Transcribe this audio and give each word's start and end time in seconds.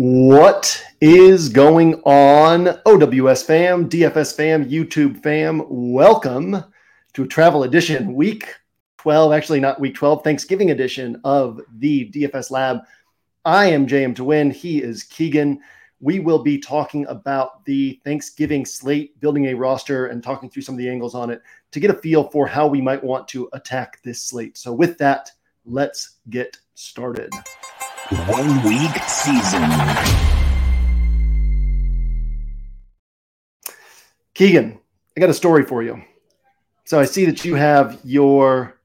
What 0.00 0.80
is 1.00 1.48
going 1.48 1.96
on, 2.04 2.68
OWS 2.86 3.42
fam, 3.42 3.90
DFS 3.90 4.36
fam, 4.36 4.64
YouTube 4.64 5.20
fam? 5.24 5.64
Welcome 5.68 6.62
to 7.14 7.26
travel 7.26 7.64
edition, 7.64 8.14
week 8.14 8.54
12, 8.98 9.32
actually 9.32 9.58
not 9.58 9.80
week 9.80 9.96
12, 9.96 10.22
Thanksgiving 10.22 10.70
edition 10.70 11.20
of 11.24 11.60
the 11.78 12.08
DFS 12.12 12.52
Lab. 12.52 12.78
I 13.44 13.66
am 13.66 13.88
JM 13.88 14.14
to 14.14 14.22
win. 14.22 14.52
He 14.52 14.80
is 14.80 15.02
Keegan. 15.02 15.58
We 15.98 16.20
will 16.20 16.44
be 16.44 16.58
talking 16.58 17.04
about 17.08 17.64
the 17.64 18.00
Thanksgiving 18.04 18.64
slate, 18.64 19.18
building 19.18 19.46
a 19.46 19.54
roster, 19.54 20.06
and 20.06 20.22
talking 20.22 20.48
through 20.48 20.62
some 20.62 20.76
of 20.76 20.78
the 20.78 20.88
angles 20.88 21.16
on 21.16 21.28
it 21.28 21.42
to 21.72 21.80
get 21.80 21.90
a 21.90 21.94
feel 21.94 22.30
for 22.30 22.46
how 22.46 22.68
we 22.68 22.80
might 22.80 23.02
want 23.02 23.26
to 23.26 23.48
attack 23.52 24.00
this 24.04 24.22
slate. 24.22 24.56
So, 24.58 24.72
with 24.72 24.96
that, 24.98 25.32
let's 25.64 26.18
get 26.30 26.56
started. 26.76 27.32
One 28.10 28.62
week 28.62 28.96
season. 29.06 29.70
Keegan, 34.32 34.80
I 35.14 35.20
got 35.20 35.28
a 35.28 35.34
story 35.34 35.64
for 35.64 35.82
you. 35.82 36.02
So 36.86 36.98
I 36.98 37.04
see 37.04 37.26
that 37.26 37.44
you 37.44 37.54
have 37.56 38.00
your 38.04 38.80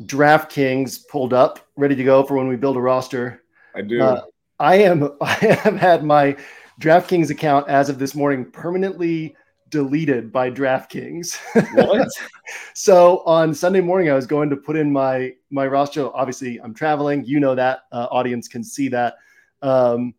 DraftKings 0.00 1.06
pulled 1.06 1.32
up, 1.32 1.60
ready 1.76 1.94
to 1.94 2.02
go 2.02 2.24
for 2.24 2.34
when 2.34 2.48
we 2.48 2.56
build 2.56 2.76
a 2.76 2.80
roster. 2.80 3.44
I 3.72 3.82
do. 3.82 4.02
Uh, 4.02 4.22
I 4.58 4.78
am. 4.78 5.12
I 5.20 5.32
have 5.34 5.76
had 5.76 6.02
my 6.02 6.36
DraftKings 6.80 7.30
account 7.30 7.68
as 7.68 7.88
of 7.88 8.00
this 8.00 8.16
morning 8.16 8.50
permanently 8.50 9.36
deleted 9.70 10.32
by 10.32 10.50
DraftKings. 10.50 11.38
What? 11.74 12.08
so 12.74 13.22
on 13.26 13.54
Sunday 13.54 13.80
morning, 13.80 14.10
I 14.10 14.14
was 14.14 14.26
going 14.26 14.50
to 14.50 14.56
put 14.56 14.76
in 14.76 14.92
my 14.92 15.34
my 15.50 15.66
roster. 15.66 16.14
Obviously, 16.14 16.60
I'm 16.60 16.74
traveling. 16.74 17.24
You 17.24 17.40
know 17.40 17.54
that 17.54 17.80
uh, 17.92 18.08
audience 18.10 18.48
can 18.48 18.62
see 18.64 18.88
that. 18.88 19.14
Um, 19.62 20.14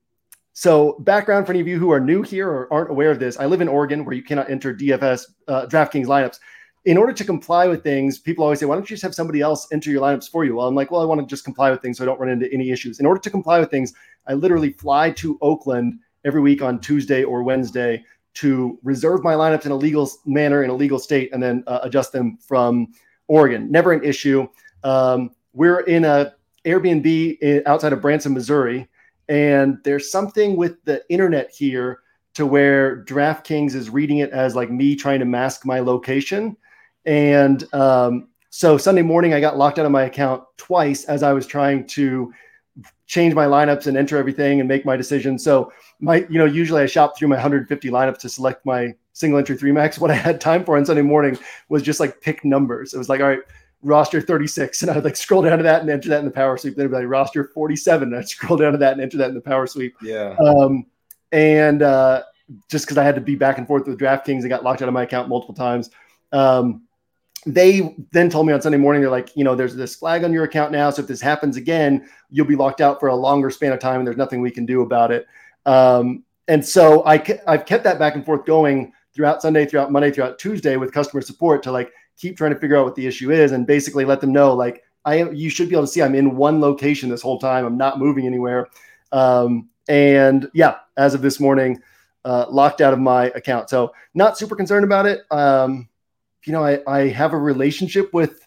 so 0.54 0.98
background 1.00 1.46
for 1.46 1.54
any 1.54 1.62
of 1.62 1.68
you 1.68 1.80
who 1.80 1.92
are 1.92 2.00
new 2.00 2.22
here 2.22 2.50
or 2.50 2.72
aren't 2.74 2.92
aware 2.92 3.12
of 3.12 3.20
this, 3.20 3.40
I 3.40 3.46
live 3.46 3.62
in 3.62 3.68
Oregon 3.68 4.04
where 4.04 4.16
you 4.16 4.24
cannot 4.24 4.50
enter 4.50 4.74
DFS 4.74 5.26
uh, 5.48 5.66
DraftKings 5.68 6.08
lineups. 6.08 6.40
In 6.86 6.98
order 6.98 7.14
to 7.14 7.24
comply 7.24 7.68
with 7.68 7.84
things, 7.84 8.18
people 8.18 8.44
always 8.44 8.60
say, 8.60 8.66
"Why 8.66 8.76
don't 8.76 8.90
you 8.90 8.96
just 8.96 9.04
have 9.04 9.16
somebody 9.16 9.42
else 9.42 9.68
enter 9.72 9.92
your 9.92 10.02
lineups 10.02 10.30
for 10.30 10.46
you?" 10.46 10.56
Well, 10.56 10.68
I'm 10.68 10.76
like, 10.76 10.92
"Well, 10.92 11.02
I 11.02 11.06
want 11.06 11.22
to 11.22 11.28
just 11.28 11.44
comply 11.44 11.70
with 11.70 11.82
things 11.82 11.98
so 11.98 12.04
I 12.04 12.08
don't 12.08 12.20
run 12.20 12.30
into 12.30 12.52
any 12.52 12.72
issues." 12.72 13.00
In 13.00 13.06
order 13.06 13.22
to 13.22 13.30
comply 13.30 13.60
with 13.60 13.70
things, 13.70 13.94
I 14.28 14.34
literally 14.34 14.72
fly 14.72 15.12
to 15.12 15.38
Oakland 15.42 16.00
every 16.26 16.42
week 16.42 16.62
on 16.62 16.80
Tuesday 16.80 17.24
or 17.24 17.44
Wednesday 17.44 18.04
to 18.36 18.80
reserve 18.84 19.24
my 19.24 19.34
lineups 19.34 19.66
in 19.66 19.72
a 19.72 19.76
legal 19.76 20.10
manner 20.26 20.64
in 20.64 20.70
a 20.70 20.76
legal 20.76 21.00
state 21.00 21.30
and 21.34 21.42
then 21.42 21.64
uh, 21.68 21.80
adjust 21.84 22.12
them 22.12 22.38
from 22.38 22.88
Oregon. 23.28 23.70
Never 23.72 23.92
an 23.92 24.04
issue. 24.04 24.48
Um, 24.84 25.32
we're 25.54 25.82
in 25.82 26.06
a 26.06 26.34
Airbnb 26.66 27.64
outside 27.66 27.94
of 27.94 28.02
Branson, 28.02 28.34
Missouri, 28.34 28.88
and 29.28 29.78
there's 29.84 30.12
something 30.12 30.56
with 30.56 30.84
the 30.86 31.04
internet 31.10 31.52
here 31.52 32.02
to 32.34 32.46
where 32.46 33.04
DraftKings 33.06 33.76
is 33.76 33.90
reading 33.90 34.20
it 34.20 34.30
as 34.32 34.56
like 34.56 34.72
me 34.72 34.96
trying 34.96 35.20
to 35.20 35.26
mask 35.26 35.66
my 35.66 35.80
location. 35.80 36.56
And 37.06 37.64
um, 37.74 38.30
so 38.50 38.78
Sunday 38.78 39.02
morning, 39.02 39.34
I 39.34 39.42
got 39.42 39.58
locked 39.58 39.80
out 39.80 39.86
of 39.86 39.92
my 39.92 40.04
account 40.04 40.44
twice 40.58 41.06
as 41.06 41.24
I 41.24 41.34
was 41.34 41.46
trying 41.46 41.88
to 41.88 42.32
change 43.12 43.36
my 43.36 43.46
lineups 43.46 43.88
and 43.88 43.98
enter 43.98 44.18
everything 44.18 44.62
and 44.62 44.70
make 44.70 44.86
my 44.86 44.96
decision. 44.96 45.38
So 45.38 45.74
my, 46.00 46.26
you 46.30 46.40
know, 46.40 46.46
usually 46.46 46.82
I 46.82 46.86
shop 46.86 47.18
through 47.18 47.28
my 47.28 47.36
150 47.36 47.90
lineups 47.90 48.20
to 48.20 48.30
select 48.30 48.66
my 48.66 48.96
single 49.12 49.38
entry 49.38 49.58
three 49.58 49.74
max. 49.74 50.00
What 50.00 50.12
I 50.12 50.14
had 50.14 50.40
time 50.40 50.64
for 50.64 50.78
on 50.78 50.86
Sunday 50.86 51.02
morning 51.02 51.38
was 51.68 51.84
just 51.84 52.00
like 52.00 52.22
pick 52.22 52.46
numbers. 52.46 52.94
It 52.94 52.98
was 52.98 53.10
like, 53.10 53.20
all 53.20 53.28
right, 53.28 53.42
roster 53.82 54.22
36. 54.22 54.82
And 54.82 54.92
I 54.92 54.96
would 54.96 55.04
like 55.04 55.18
scroll 55.18 55.42
down 55.42 55.58
to 55.58 55.64
that 55.66 55.82
and 55.82 55.90
enter 55.90 56.08
that 56.08 56.20
in 56.20 56.26
the 56.26 56.32
power 56.32 56.58
sweep. 56.58 56.78
Then 56.78 56.86
it'd 56.86 56.92
be 56.92 57.00
like 57.00 57.08
roster 57.08 57.52
47. 57.54 58.08
And 58.08 58.18
I'd 58.18 58.30
scroll 58.30 58.58
down 58.58 58.72
to 58.72 58.78
that 58.78 58.94
and 58.94 59.02
enter 59.02 59.18
that 59.18 59.28
in 59.28 59.36
the 59.36 59.42
power 59.42 59.68
sweep. 59.68 59.94
Yeah. 60.02 60.34
Um, 60.40 60.86
and 61.34 61.82
uh, 61.82 62.24
just 62.70 62.86
because 62.86 62.98
I 62.98 63.04
had 63.04 63.16
to 63.16 63.22
be 63.22 63.36
back 63.36 63.58
and 63.58 63.68
forth 63.68 63.88
with 63.88 64.00
DraftKings, 64.00 64.46
I 64.46 64.48
got 64.48 64.64
locked 64.64 64.82
out 64.82 64.88
of 64.88 64.94
my 64.94 65.04
account 65.04 65.28
multiple 65.28 65.56
times. 65.56 65.90
Um, 66.32 66.84
they 67.46 67.96
then 68.12 68.30
told 68.30 68.46
me 68.46 68.54
on 68.54 68.62
Sunday 68.62 68.78
morning, 68.78 69.02
they're 69.02 69.10
like, 69.10 69.36
you 69.36 69.44
know, 69.44 69.56
there's 69.56 69.76
this 69.76 69.96
flag 69.96 70.24
on 70.24 70.32
your 70.32 70.44
account 70.44 70.72
now. 70.72 70.90
So 70.90 71.02
if 71.02 71.08
this 71.08 71.22
happens 71.22 71.58
again, 71.58 72.08
you'll 72.30 72.46
be 72.46 72.56
locked 72.56 72.82
out 72.82 73.00
for 73.00 73.08
a 73.10 73.16
longer 73.16 73.50
span 73.50 73.72
of 73.72 73.80
time 73.80 74.00
and 74.00 74.08
there's 74.08 74.18
nothing 74.18 74.42
we 74.42 74.52
can 74.52 74.66
do 74.66 74.82
about 74.82 75.12
it. 75.12 75.28
Um, 75.66 76.24
and 76.48 76.66
so 76.66 77.04
I, 77.06 77.24
I've 77.48 77.66
kept 77.66 77.84
that 77.84 77.98
back 77.98 78.16
and 78.16 78.26
forth 78.26 78.46
going 78.46 78.94
throughout 79.14 79.42
Sunday, 79.42 79.66
throughout 79.66 79.92
Monday, 79.92 80.12
throughout 80.12 80.38
Tuesday 80.38 80.78
with 80.78 80.92
customer 80.92 81.22
support 81.22 81.64
to 81.64 81.72
like 81.72 81.92
keep 82.18 82.38
trying 82.38 82.54
to 82.54 82.60
figure 82.60 82.78
out 82.78 82.86
what 82.86 82.96
the 82.96 83.08
issue 83.08 83.32
is 83.32 83.52
and 83.52 83.66
basically 83.66 84.06
let 84.06 84.22
them 84.22 84.32
know, 84.32 84.54
like, 84.54 84.84
I 85.04 85.16
am, 85.16 85.34
you 85.34 85.50
should 85.50 85.68
be 85.68 85.76
able 85.76 85.86
to 85.86 85.92
see 85.92 86.04
I'm 86.04 86.14
in 86.14 86.36
one 86.36 86.62
location 86.62 87.10
this 87.10 87.24
whole 87.24 87.40
time. 87.40 87.66
I'm 87.66 87.78
not 87.78 87.98
moving 87.98 88.28
anywhere. 88.28 88.68
Um, 89.12 89.70
and 89.88 90.48
yeah, 90.54 90.76
as 90.96 91.16
of 91.16 91.24
this 91.24 91.40
morning, 91.40 91.82
uh, 92.24 92.46
locked 92.50 92.82
out 92.82 92.94
of 92.94 93.00
my 93.00 93.26
account. 93.30 93.68
So 93.70 93.94
not 94.14 94.38
super 94.38 94.56
concerned 94.56 94.86
about 94.86 95.08
it. 95.08 95.22
Um, 95.32 95.90
you 96.46 96.54
know, 96.54 96.64
I, 96.64 96.80
I 96.88 97.08
have 97.10 97.34
a 97.34 97.38
relationship 97.38 98.14
with 98.14 98.40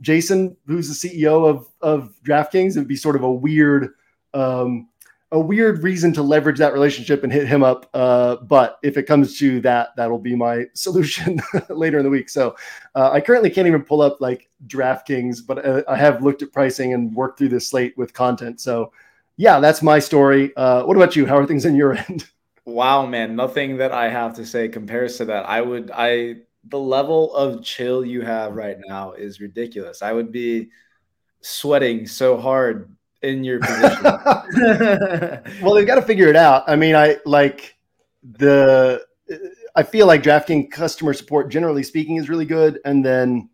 Jason, 0.00 0.56
who's 0.66 0.88
the 0.88 1.08
CEO 1.08 1.48
of, 1.48 1.68
of 1.80 2.14
DraftKings. 2.24 2.72
It'd 2.72 2.88
be 2.88 2.96
sort 2.96 3.16
of 3.16 3.22
a 3.22 3.30
weird, 3.30 3.90
um, 4.34 4.88
a 5.32 5.38
weird 5.38 5.82
reason 5.82 6.12
to 6.14 6.22
leverage 6.22 6.58
that 6.58 6.72
relationship 6.72 7.22
and 7.22 7.32
hit 7.32 7.46
him 7.46 7.62
up. 7.62 7.88
Uh, 7.94 8.36
but 8.36 8.78
if 8.82 8.96
it 8.96 9.04
comes 9.04 9.38
to 9.38 9.60
that, 9.60 9.90
that'll 9.96 10.18
be 10.18 10.34
my 10.34 10.64
solution 10.74 11.40
later 11.68 11.98
in 11.98 12.04
the 12.04 12.10
week. 12.10 12.28
So 12.28 12.56
uh, 12.94 13.10
I 13.10 13.20
currently 13.20 13.50
can't 13.50 13.66
even 13.66 13.82
pull 13.82 14.00
up 14.00 14.20
like 14.20 14.48
DraftKings, 14.66 15.46
but 15.46 15.64
uh, 15.64 15.82
I 15.88 15.96
have 15.96 16.22
looked 16.22 16.42
at 16.42 16.52
pricing 16.52 16.94
and 16.94 17.14
worked 17.14 17.38
through 17.38 17.50
this 17.50 17.68
slate 17.68 17.96
with 17.96 18.12
content. 18.12 18.60
So 18.60 18.92
yeah, 19.36 19.60
that's 19.60 19.82
my 19.82 19.98
story. 19.98 20.54
Uh, 20.56 20.84
what 20.84 20.96
about 20.96 21.16
you? 21.16 21.26
How 21.26 21.36
are 21.36 21.46
things 21.46 21.64
in 21.64 21.74
your 21.74 21.94
end? 22.08 22.26
Wow, 22.66 23.06
man. 23.06 23.36
Nothing 23.36 23.78
that 23.78 23.92
I 23.92 24.08
have 24.08 24.34
to 24.34 24.46
say 24.46 24.68
compares 24.68 25.16
to 25.18 25.24
that. 25.26 25.48
I 25.48 25.60
would, 25.60 25.90
I, 25.92 26.36
the 26.68 26.78
level 26.78 27.34
of 27.34 27.64
chill 27.64 28.04
you 28.04 28.22
have 28.22 28.54
right 28.54 28.76
now 28.86 29.12
is 29.12 29.40
ridiculous. 29.40 30.02
I 30.02 30.12
would 30.12 30.30
be 30.30 30.70
sweating 31.40 32.06
so 32.06 32.36
hard 32.36 32.94
in 33.22 33.44
your 33.44 33.60
position. 33.60 34.02
well, 35.62 35.74
they've 35.74 35.86
got 35.86 35.96
to 35.96 36.02
figure 36.02 36.28
it 36.28 36.36
out. 36.36 36.64
I 36.66 36.76
mean, 36.76 36.94
I 36.94 37.16
like 37.24 37.76
the. 38.22 39.04
I 39.76 39.84
feel 39.84 40.06
like 40.06 40.22
DraftKings 40.22 40.72
customer 40.72 41.14
support, 41.14 41.48
generally 41.48 41.84
speaking, 41.84 42.16
is 42.16 42.28
really 42.28 42.44
good, 42.44 42.80
and 42.84 43.04
then 43.04 43.48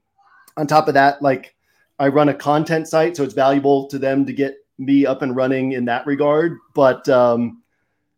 on 0.57 0.67
top 0.67 0.89
of 0.89 0.95
that, 0.95 1.21
like 1.21 1.55
I 1.99 2.09
run 2.09 2.29
a 2.29 2.35
content 2.35 2.89
site, 2.89 3.17
so 3.17 3.23
it's 3.23 3.35
valuable 3.35 3.87
to 3.89 3.99
them 3.99 4.25
to 4.27 4.33
get 4.33 4.57
me 4.79 5.07
up 5.07 5.23
and 5.23 5.37
running 5.37 5.73
in 5.73 5.85
that 5.87 6.07
regard. 6.07 6.59
But 6.75 7.09
um, 7.09 7.63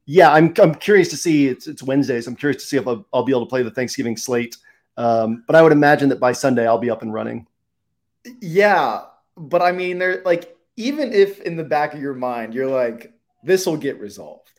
yeah, 0.06 0.32
I'm 0.32 0.54
I'm 0.58 0.74
curious 0.74 1.08
to 1.08 1.16
see. 1.16 1.48
It's 1.48 1.66
it's 1.66 1.82
Wednesday, 1.82 2.20
so 2.20 2.30
I'm 2.30 2.36
curious 2.36 2.62
to 2.62 2.68
see 2.68 2.76
if 2.76 2.86
I'll, 2.86 3.06
I'll 3.12 3.24
be 3.24 3.32
able 3.32 3.46
to 3.46 3.50
play 3.50 3.62
the 3.62 3.70
Thanksgiving 3.70 4.16
slate. 4.16 4.56
Um, 4.98 5.44
but 5.46 5.54
I 5.54 5.62
would 5.62 5.70
imagine 5.72 6.08
that 6.08 6.18
by 6.18 6.32
Sunday 6.32 6.66
I'll 6.66 6.76
be 6.76 6.90
up 6.90 7.02
and 7.02 7.14
running. 7.14 7.46
yeah, 8.40 9.02
but 9.36 9.62
I 9.62 9.70
mean, 9.72 9.98
there 9.98 10.22
like 10.24 10.56
even 10.76 11.12
if 11.12 11.40
in 11.42 11.56
the 11.56 11.64
back 11.64 11.94
of 11.94 12.00
your 12.00 12.14
mind 12.14 12.52
you're 12.52 12.68
like, 12.68 13.12
this 13.44 13.64
will 13.64 13.76
get 13.76 14.00
resolved. 14.00 14.50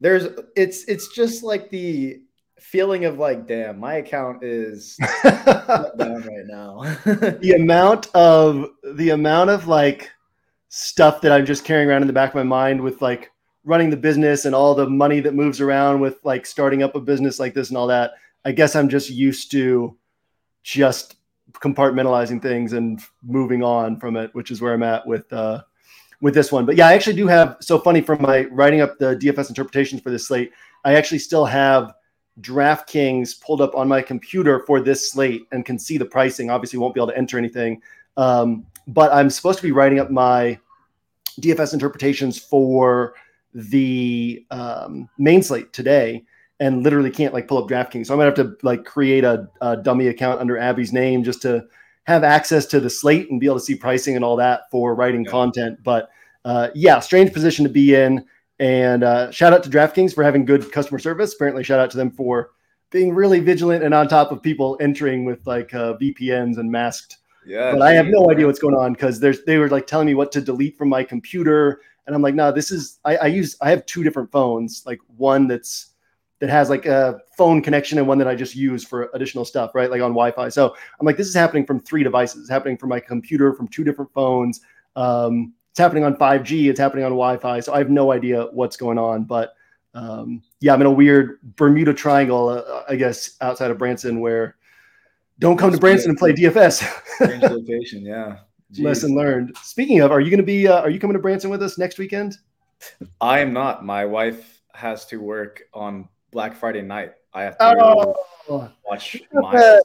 There's 0.00 0.26
it's 0.54 0.84
it's 0.84 1.08
just 1.14 1.42
like 1.42 1.70
the 1.70 2.20
feeling 2.58 3.06
of 3.06 3.18
like, 3.18 3.46
damn, 3.46 3.80
my 3.80 3.94
account 3.94 4.44
is 4.44 4.96
down 5.24 5.96
right 5.98 6.46
now. 6.46 6.82
the 7.04 7.54
amount 7.56 8.14
of 8.14 8.68
the 8.84 9.10
amount 9.10 9.48
of 9.48 9.66
like 9.66 10.10
stuff 10.68 11.22
that 11.22 11.32
I'm 11.32 11.46
just 11.46 11.64
carrying 11.64 11.88
around 11.88 12.02
in 12.02 12.06
the 12.06 12.12
back 12.12 12.30
of 12.30 12.34
my 12.34 12.42
mind 12.42 12.82
with 12.82 13.00
like 13.00 13.32
running 13.64 13.88
the 13.88 13.96
business 13.96 14.44
and 14.44 14.54
all 14.54 14.74
the 14.74 14.88
money 14.88 15.20
that 15.20 15.34
moves 15.34 15.60
around 15.60 16.00
with 16.00 16.18
like 16.22 16.44
starting 16.44 16.82
up 16.82 16.94
a 16.94 17.00
business 17.00 17.40
like 17.40 17.54
this 17.54 17.70
and 17.70 17.78
all 17.78 17.86
that. 17.86 18.12
I 18.44 18.52
guess 18.52 18.74
I'm 18.74 18.88
just 18.88 19.10
used 19.10 19.50
to 19.52 19.96
just 20.62 21.16
compartmentalizing 21.52 22.40
things 22.40 22.72
and 22.72 23.00
moving 23.22 23.62
on 23.62 23.98
from 23.98 24.16
it, 24.16 24.34
which 24.34 24.50
is 24.50 24.60
where 24.60 24.72
I'm 24.72 24.82
at 24.82 25.06
with 25.06 25.30
uh, 25.32 25.62
with 26.20 26.34
this 26.34 26.52
one. 26.52 26.66
But 26.66 26.76
yeah, 26.76 26.88
I 26.88 26.94
actually 26.94 27.16
do 27.16 27.26
have 27.26 27.56
so 27.60 27.78
funny 27.78 28.00
from 28.00 28.22
my 28.22 28.44
writing 28.46 28.80
up 28.80 28.98
the 28.98 29.16
DFS 29.16 29.48
interpretations 29.48 30.02
for 30.02 30.10
this 30.10 30.28
slate. 30.28 30.52
I 30.84 30.94
actually 30.94 31.18
still 31.18 31.44
have 31.44 31.94
DraftKings 32.40 33.40
pulled 33.40 33.60
up 33.60 33.74
on 33.74 33.88
my 33.88 34.00
computer 34.00 34.60
for 34.66 34.80
this 34.80 35.10
slate 35.10 35.46
and 35.52 35.64
can 35.64 35.78
see 35.78 35.98
the 35.98 36.04
pricing. 36.04 36.50
Obviously, 36.50 36.78
won't 36.78 36.94
be 36.94 37.00
able 37.00 37.08
to 37.08 37.18
enter 37.18 37.38
anything, 37.38 37.82
um, 38.16 38.66
but 38.86 39.12
I'm 39.12 39.30
supposed 39.30 39.58
to 39.58 39.64
be 39.64 39.72
writing 39.72 39.98
up 39.98 40.10
my 40.10 40.58
DFS 41.40 41.74
interpretations 41.74 42.38
for 42.38 43.14
the 43.54 44.44
um, 44.50 45.08
main 45.18 45.42
slate 45.42 45.72
today 45.72 46.24
and 46.60 46.82
literally 46.82 47.10
can't 47.10 47.34
like 47.34 47.48
pull 47.48 47.58
up 47.58 47.68
DraftKings. 47.68 48.06
So 48.06 48.14
I'm 48.14 48.18
gonna 48.18 48.26
have 48.26 48.34
to 48.34 48.56
like 48.62 48.84
create 48.84 49.24
a, 49.24 49.48
a, 49.62 49.78
dummy 49.78 50.08
account 50.08 50.40
under 50.40 50.58
Abby's 50.58 50.92
name 50.92 51.24
just 51.24 51.42
to 51.42 51.66
have 52.04 52.22
access 52.22 52.66
to 52.66 52.80
the 52.80 52.90
slate 52.90 53.30
and 53.30 53.40
be 53.40 53.46
able 53.46 53.58
to 53.58 53.64
see 53.64 53.74
pricing 53.74 54.14
and 54.14 54.24
all 54.24 54.36
that 54.36 54.70
for 54.70 54.94
writing 54.94 55.24
yeah. 55.24 55.30
content. 55.30 55.82
But 55.82 56.10
uh, 56.44 56.68
yeah, 56.74 57.00
strange 57.00 57.32
position 57.32 57.64
to 57.64 57.70
be 57.70 57.94
in. 57.94 58.24
And 58.58 59.02
uh, 59.02 59.30
shout 59.30 59.54
out 59.54 59.62
to 59.64 59.70
DraftKings 59.70 60.14
for 60.14 60.22
having 60.22 60.44
good 60.44 60.70
customer 60.70 60.98
service. 60.98 61.34
Apparently, 61.34 61.64
shout 61.64 61.80
out 61.80 61.90
to 61.92 61.96
them 61.96 62.10
for 62.10 62.50
being 62.90 63.14
really 63.14 63.40
vigilant 63.40 63.82
and 63.82 63.94
on 63.94 64.06
top 64.06 64.32
of 64.32 64.42
people 64.42 64.76
entering 64.80 65.24
with 65.24 65.46
like 65.46 65.72
uh, 65.72 65.94
VPNs 65.94 66.58
and 66.58 66.70
masked. 66.70 67.18
Yeah, 67.46 67.72
but 67.72 67.80
I 67.80 67.92
have 67.92 68.06
no 68.06 68.30
idea 68.30 68.46
what's 68.46 68.58
going 68.58 68.74
on 68.74 68.92
because 68.92 69.18
there's 69.18 69.44
they 69.44 69.56
were 69.56 69.70
like 69.70 69.86
telling 69.86 70.06
me 70.06 70.14
what 70.14 70.30
to 70.32 70.42
delete 70.42 70.76
from 70.76 70.90
my 70.90 71.02
computer 71.02 71.80
And 72.06 72.14
I'm 72.14 72.20
like, 72.20 72.34
no, 72.34 72.52
this 72.52 72.70
is 72.70 72.98
I, 73.06 73.16
I 73.16 73.26
use 73.28 73.56
I 73.62 73.70
have 73.70 73.86
two 73.86 74.04
different 74.04 74.30
phones, 74.30 74.82
like 74.84 74.98
one 75.16 75.46
that's 75.46 75.89
that 76.40 76.48
has 76.48 76.70
like 76.70 76.86
a 76.86 77.20
phone 77.36 77.62
connection 77.62 77.98
and 77.98 78.08
one 78.08 78.18
that 78.18 78.26
I 78.26 78.34
just 78.34 78.56
use 78.56 78.82
for 78.82 79.10
additional 79.14 79.44
stuff, 79.44 79.74
right? 79.74 79.90
Like 79.90 80.00
on 80.00 80.10
Wi-Fi. 80.10 80.48
So 80.48 80.74
I'm 80.98 81.06
like, 81.06 81.16
this 81.16 81.28
is 81.28 81.34
happening 81.34 81.64
from 81.64 81.80
three 81.80 82.02
devices. 82.02 82.40
It's 82.40 82.50
happening 82.50 82.76
from 82.76 82.88
my 82.88 82.98
computer, 82.98 83.52
from 83.52 83.68
two 83.68 83.84
different 83.84 84.12
phones. 84.12 84.60
Um, 84.96 85.52
it's 85.70 85.78
happening 85.78 86.02
on 86.02 86.16
5G. 86.16 86.68
It's 86.68 86.80
happening 86.80 87.04
on 87.04 87.12
Wi-Fi. 87.12 87.60
So 87.60 87.74
I 87.74 87.78
have 87.78 87.90
no 87.90 88.10
idea 88.10 88.44
what's 88.52 88.76
going 88.76 88.98
on. 88.98 89.24
But 89.24 89.54
um, 89.94 90.42
yeah, 90.60 90.72
I'm 90.72 90.80
in 90.80 90.86
a 90.86 90.90
weird 90.90 91.38
Bermuda 91.56 91.92
Triangle, 91.92 92.48
uh, 92.48 92.84
I 92.88 92.96
guess, 92.96 93.36
outside 93.42 93.70
of 93.70 93.78
Branson, 93.78 94.20
where 94.20 94.56
don't 95.38 95.58
come 95.58 95.72
to 95.72 95.78
Branson 95.78 96.10
and 96.10 96.18
play 96.18 96.32
DFS. 96.32 96.82
Strange 97.16 97.42
location, 97.42 98.02
yeah. 98.04 98.38
Jeez. 98.72 98.84
Lesson 98.84 99.14
learned. 99.14 99.56
Speaking 99.62 100.00
of, 100.00 100.12
are 100.12 100.20
you 100.20 100.30
going 100.30 100.38
to 100.38 100.44
be? 100.44 100.68
Uh, 100.68 100.80
are 100.80 100.90
you 100.90 101.00
coming 101.00 101.14
to 101.14 101.20
Branson 101.20 101.50
with 101.50 101.62
us 101.62 101.76
next 101.76 101.98
weekend? 101.98 102.38
I 103.20 103.40
am 103.40 103.52
not. 103.52 103.84
My 103.84 104.04
wife 104.04 104.62
has 104.74 105.06
to 105.06 105.20
work 105.20 105.62
on 105.74 106.08
Black 106.30 106.56
Friday 106.56 106.82
night. 106.82 107.12
I 107.32 107.42
have 107.42 107.58
to 107.58 108.14
oh. 108.48 108.70
watch 108.84 109.22
my. 109.32 109.80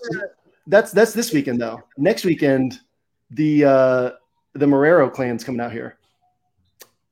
That's 0.68 0.92
that's 0.92 1.13
this 1.13 1.31
weekend 1.31 1.62
though. 1.62 1.83
Next 1.97 2.25
weekend, 2.25 2.80
the 3.31 3.65
uh 3.65 4.12
the 4.53 4.65
Marrero 4.65 5.12
clan's 5.12 5.44
coming 5.44 5.62
out 5.62 5.71
here. 5.71 5.97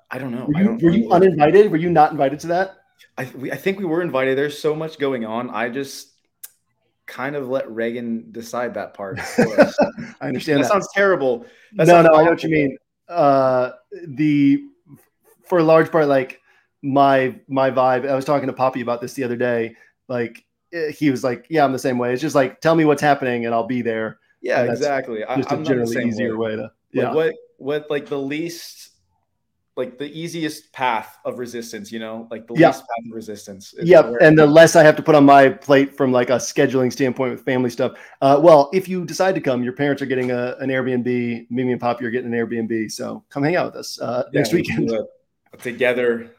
I 0.09 0.17
don't 0.17 0.31
know. 0.31 0.45
Were 0.45 0.59
you, 0.59 0.65
don't 0.65 0.81
were 0.81 0.91
you 0.91 1.11
uninvited? 1.11 1.71
Were 1.71 1.77
you 1.77 1.89
not 1.89 2.11
invited 2.11 2.39
to 2.41 2.47
that? 2.47 2.77
I 3.17 3.29
we, 3.35 3.51
I 3.51 3.57
think 3.57 3.79
we 3.79 3.85
were 3.85 4.01
invited. 4.01 4.37
There's 4.37 4.57
so 4.57 4.75
much 4.75 4.97
going 4.97 5.25
on. 5.25 5.49
I 5.49 5.69
just 5.69 6.09
kind 7.05 7.35
of 7.35 7.49
let 7.49 7.69
Reagan 7.69 8.31
decide 8.31 8.73
that 8.75 8.93
part. 8.93 9.19
I 9.39 10.27
understand. 10.27 10.59
That, 10.59 10.63
that, 10.63 10.71
sounds 10.71 10.89
terrible. 10.93 11.45
That 11.73 11.87
no, 11.87 11.93
sounds 11.93 12.05
no, 12.05 12.09
awful. 12.11 12.19
I 12.19 12.23
know 12.23 12.31
what 12.31 12.43
you 12.43 12.49
mean. 12.49 12.77
Uh, 13.07 13.71
the 14.07 14.63
for 15.45 15.59
a 15.59 15.63
large 15.63 15.91
part, 15.91 16.07
like 16.07 16.39
my 16.83 17.39
my 17.47 17.71
vibe. 17.71 18.07
I 18.07 18.13
was 18.13 18.25
talking 18.25 18.47
to 18.47 18.53
Poppy 18.53 18.81
about 18.81 19.01
this 19.01 19.13
the 19.13 19.23
other 19.23 19.37
day. 19.37 19.75
Like 20.07 20.45
eh, 20.71 20.91
he 20.91 21.09
was 21.09 21.23
like, 21.23 21.47
"Yeah, 21.49 21.65
I'm 21.65 21.71
the 21.71 21.79
same 21.79 21.97
way. 21.97 22.13
It's 22.13 22.21
just 22.21 22.35
like 22.35 22.61
tell 22.61 22.75
me 22.75 22.85
what's 22.85 23.01
happening 23.01 23.45
and 23.45 23.55
I'll 23.55 23.65
be 23.65 23.81
there." 23.81 24.19
Yeah, 24.41 24.63
exactly. 24.63 25.23
I, 25.23 25.37
just 25.37 25.51
I, 25.51 25.55
a 25.55 25.63
generally 25.63 26.05
easier 26.05 26.37
way. 26.37 26.51
way 26.51 26.55
to. 26.57 26.71
Yeah. 26.91 27.05
Like 27.05 27.15
what 27.15 27.33
what 27.57 27.89
like 27.89 28.05
the 28.07 28.19
least 28.19 28.89
like 29.75 29.97
the 29.97 30.05
easiest 30.05 30.71
path 30.71 31.17
of 31.25 31.39
resistance, 31.39 31.91
you 31.91 31.97
know, 31.97 32.27
like 32.29 32.45
the 32.45 32.53
least 32.53 32.81
path 32.81 33.05
of 33.07 33.11
resistance. 33.11 33.73
Yep. 33.81 34.17
And 34.21 34.37
the 34.37 34.45
less 34.45 34.75
I 34.75 34.83
have 34.83 34.95
to 34.97 35.01
put 35.01 35.15
on 35.15 35.25
my 35.25 35.49
plate 35.49 35.97
from 35.97 36.11
like 36.11 36.29
a 36.29 36.33
scheduling 36.33 36.93
standpoint 36.93 37.31
with 37.31 37.43
family 37.43 37.71
stuff. 37.71 37.93
Uh, 38.21 38.39
well, 38.39 38.69
if 38.71 38.87
you 38.87 39.03
decide 39.03 39.33
to 39.33 39.41
come, 39.41 39.63
your 39.63 39.73
parents 39.73 39.99
are 40.03 40.05
getting 40.05 40.29
a, 40.29 40.55
an 40.59 40.69
Airbnb. 40.69 41.47
Mimi 41.49 41.71
and 41.71 41.81
Poppy 41.81 42.05
are 42.05 42.11
getting 42.11 42.31
an 42.31 42.39
Airbnb. 42.39 42.91
So 42.91 43.23
come 43.29 43.41
hang 43.41 43.55
out 43.55 43.67
with 43.67 43.75
us 43.77 43.99
uh, 43.99 44.25
yeah, 44.31 44.41
next 44.41 44.53
weekend. 44.53 44.91
together 45.59 46.29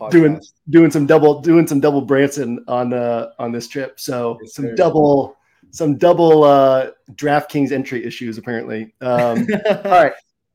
podcast. 0.00 0.10
doing 0.10 0.40
doing 0.70 0.90
some 0.90 1.06
double 1.06 1.40
doing 1.40 1.66
some 1.66 1.80
double 1.80 2.02
Branson 2.02 2.64
on 2.68 2.92
uh 2.92 3.30
on 3.38 3.52
this 3.52 3.68
trip. 3.68 4.00
So 4.00 4.38
yes, 4.42 4.54
some 4.54 4.74
double 4.74 5.36
some 5.70 5.96
double 5.96 6.44
uh 6.44 6.90
DraftKings 7.12 7.72
entry 7.72 8.04
issues 8.04 8.38
apparently. 8.38 8.94
Um, 9.00 9.46
all 9.66 9.82
right. 9.84 10.12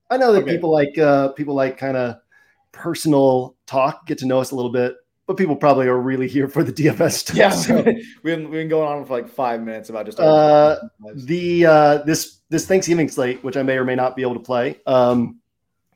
I 0.09 0.17
know 0.17 0.33
that 0.33 0.43
okay. 0.43 0.53
people 0.53 0.71
like 0.71 0.97
uh 0.97 1.29
people 1.29 1.55
like 1.55 1.77
kind 1.77 1.97
of 1.97 2.17
personal 2.71 3.55
talk, 3.65 4.05
get 4.05 4.17
to 4.19 4.25
know 4.25 4.39
us 4.39 4.51
a 4.51 4.55
little 4.55 4.71
bit, 4.71 4.95
but 5.27 5.37
people 5.37 5.55
probably 5.55 5.87
are 5.87 5.99
really 5.99 6.27
here 6.27 6.47
for 6.47 6.63
the 6.63 6.71
DFS 6.71 7.11
stuff. 7.11 7.35
Yeah, 7.35 7.49
so. 7.49 7.75
we've, 7.83 7.95
been, 8.23 8.43
we've 8.43 8.51
been 8.51 8.67
going 8.67 8.87
on 8.87 9.05
for 9.05 9.13
like 9.13 9.27
five 9.27 9.61
minutes 9.61 9.89
about 9.89 10.05
just 10.05 10.19
uh, 10.19 10.77
the 11.13 11.65
uh, 11.65 11.97
this 11.99 12.41
this 12.49 12.67
Thanksgiving 12.67 13.09
slate, 13.09 13.43
which 13.43 13.57
I 13.57 13.63
may 13.63 13.77
or 13.77 13.85
may 13.85 13.95
not 13.95 14.15
be 14.15 14.21
able 14.21 14.35
to 14.35 14.39
play. 14.39 14.79
Um, 14.85 15.39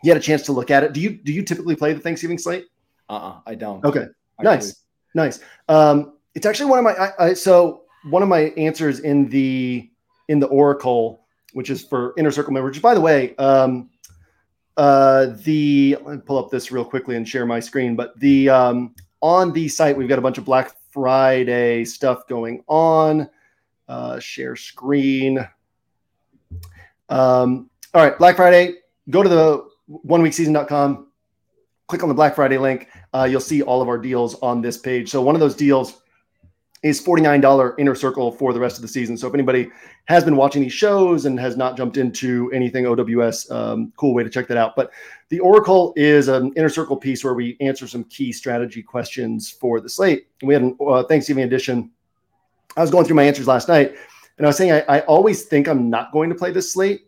you 0.04 0.10
had 0.10 0.18
a 0.18 0.24
chance 0.24 0.44
to 0.44 0.54
look 0.54 0.72
at 0.72 0.84
it. 0.84 0.94
Do 0.94 1.02
you 1.02 1.12
do 1.12 1.32
you 1.32 1.44
typically 1.44 1.76
play 1.76 1.94
the 1.94 2.00
Thanksgiving 2.00 2.38
slate? 2.38 2.66
Uh, 3.10 3.14
uh 3.14 3.40
I 3.46 3.56
don't. 3.56 3.84
Okay, 3.84 4.06
actually. 4.40 4.44
nice, 4.44 4.84
nice. 5.16 5.40
Um, 5.68 6.14
it's 6.36 6.46
actually 6.46 6.70
one 6.70 6.80
of 6.80 6.86
my 6.86 6.94
I, 6.94 7.26
I, 7.28 7.34
so 7.34 7.84
one 8.10 8.24
of 8.24 8.30
my 8.30 8.54
answers 8.58 9.00
in 9.00 9.28
the 9.30 9.90
in 10.28 10.40
the 10.40 10.48
Oracle, 10.48 11.26
which 11.54 11.70
is 11.70 11.84
for 11.84 12.14
Inner 12.18 12.32
Circle 12.32 12.54
members. 12.54 12.76
Which, 12.76 12.82
by 12.82 12.94
the 12.94 13.02
way, 13.02 13.36
um, 13.38 13.90
uh, 14.78 15.36
the 15.44 15.98
let 16.06 16.16
me 16.16 16.22
pull 16.26 16.38
up 16.38 16.50
this 16.50 16.72
real 16.72 16.86
quickly 16.86 17.16
and 17.16 17.28
share 17.28 17.46
my 17.46 17.60
screen. 17.60 17.96
But 17.96 18.18
the 18.20 18.50
um, 18.50 18.96
on 19.22 19.52
the 19.52 19.68
site 19.68 19.98
we've 19.98 20.08
got 20.08 20.20
a 20.20 20.22
bunch 20.22 20.38
of 20.38 20.46
Black 20.46 20.76
Friday 20.92 21.86
stuff 21.86 22.28
going 22.28 22.64
on. 22.68 23.30
Uh, 23.88 24.20
share 24.20 24.56
screen. 24.56 25.40
Um, 27.10 27.70
all 27.94 28.04
right, 28.04 28.18
Black 28.18 28.36
Friday. 28.36 28.76
Go 29.10 29.24
to 29.24 29.30
the 29.30 29.68
oneweekseason.com. 30.06 31.08
Click 31.88 32.04
on 32.04 32.10
the 32.10 32.16
Black 32.16 32.36
Friday 32.36 32.60
link. 32.60 32.88
Uh, 33.14 33.28
you'll 33.30 33.40
see 33.40 33.62
all 33.62 33.82
of 33.82 33.88
our 33.88 33.98
deals 33.98 34.36
on 34.42 34.62
this 34.62 34.78
page. 34.78 35.10
So 35.10 35.22
one 35.22 35.36
of 35.36 35.42
those 35.42 35.56
deals 35.56 36.02
is 36.82 37.04
$49 37.04 37.74
inner 37.78 37.96
circle 37.96 38.32
for 38.32 38.54
the 38.54 38.60
rest 38.60 38.78
of 38.78 38.82
the 38.82 38.88
season. 38.88 39.18
So 39.18 39.28
if 39.28 39.34
anybody 39.34 39.70
has 40.06 40.24
been 40.24 40.38
watching 40.38 40.62
these 40.62 40.74
shows 40.74 41.26
and 41.26 41.38
has 41.40 41.58
not 41.58 41.76
jumped 41.76 41.98
into 41.98 42.50
anything 42.54 42.86
OWS, 42.86 43.52
um, 43.52 43.92
cool 43.98 44.14
way 44.14 44.24
to 44.24 44.30
check 44.30 44.48
that 44.48 44.58
out. 44.58 44.76
But 44.76 44.92
the 45.28 45.40
Oracle 45.40 45.94
is 45.98 46.30
an 46.30 46.54
inner 46.56 46.70
circle 46.70 46.96
piece 46.96 47.24
where 47.24 47.34
we 47.34 47.58
answer 47.60 47.88
some 47.88 48.06
key 48.06 48.32
strategy 48.32 48.82
questions 48.82 49.50
for 49.50 49.82
the 49.82 49.90
slate. 49.90 50.28
We 50.42 50.54
had 50.54 50.64
a 50.64 50.84
uh, 50.84 51.04
Thanksgiving 51.04 51.44
edition. 51.44 51.92
I 52.78 52.82
was 52.82 52.92
going 52.92 53.06
through 53.06 53.18
my 53.18 53.24
answers 53.24 53.48
last 53.48 53.68
night 53.68 53.96
and 54.38 54.46
I 54.46 54.50
was 54.50 54.58
saying 54.58 54.72
I, 54.72 54.84
I, 54.88 55.00
always 55.02 55.44
think 55.44 55.68
I'm 55.68 55.90
not 55.90 56.14
going 56.14 56.30
to 56.30 56.36
play 56.36 56.52
this 56.52 56.72
slate. 56.72 57.08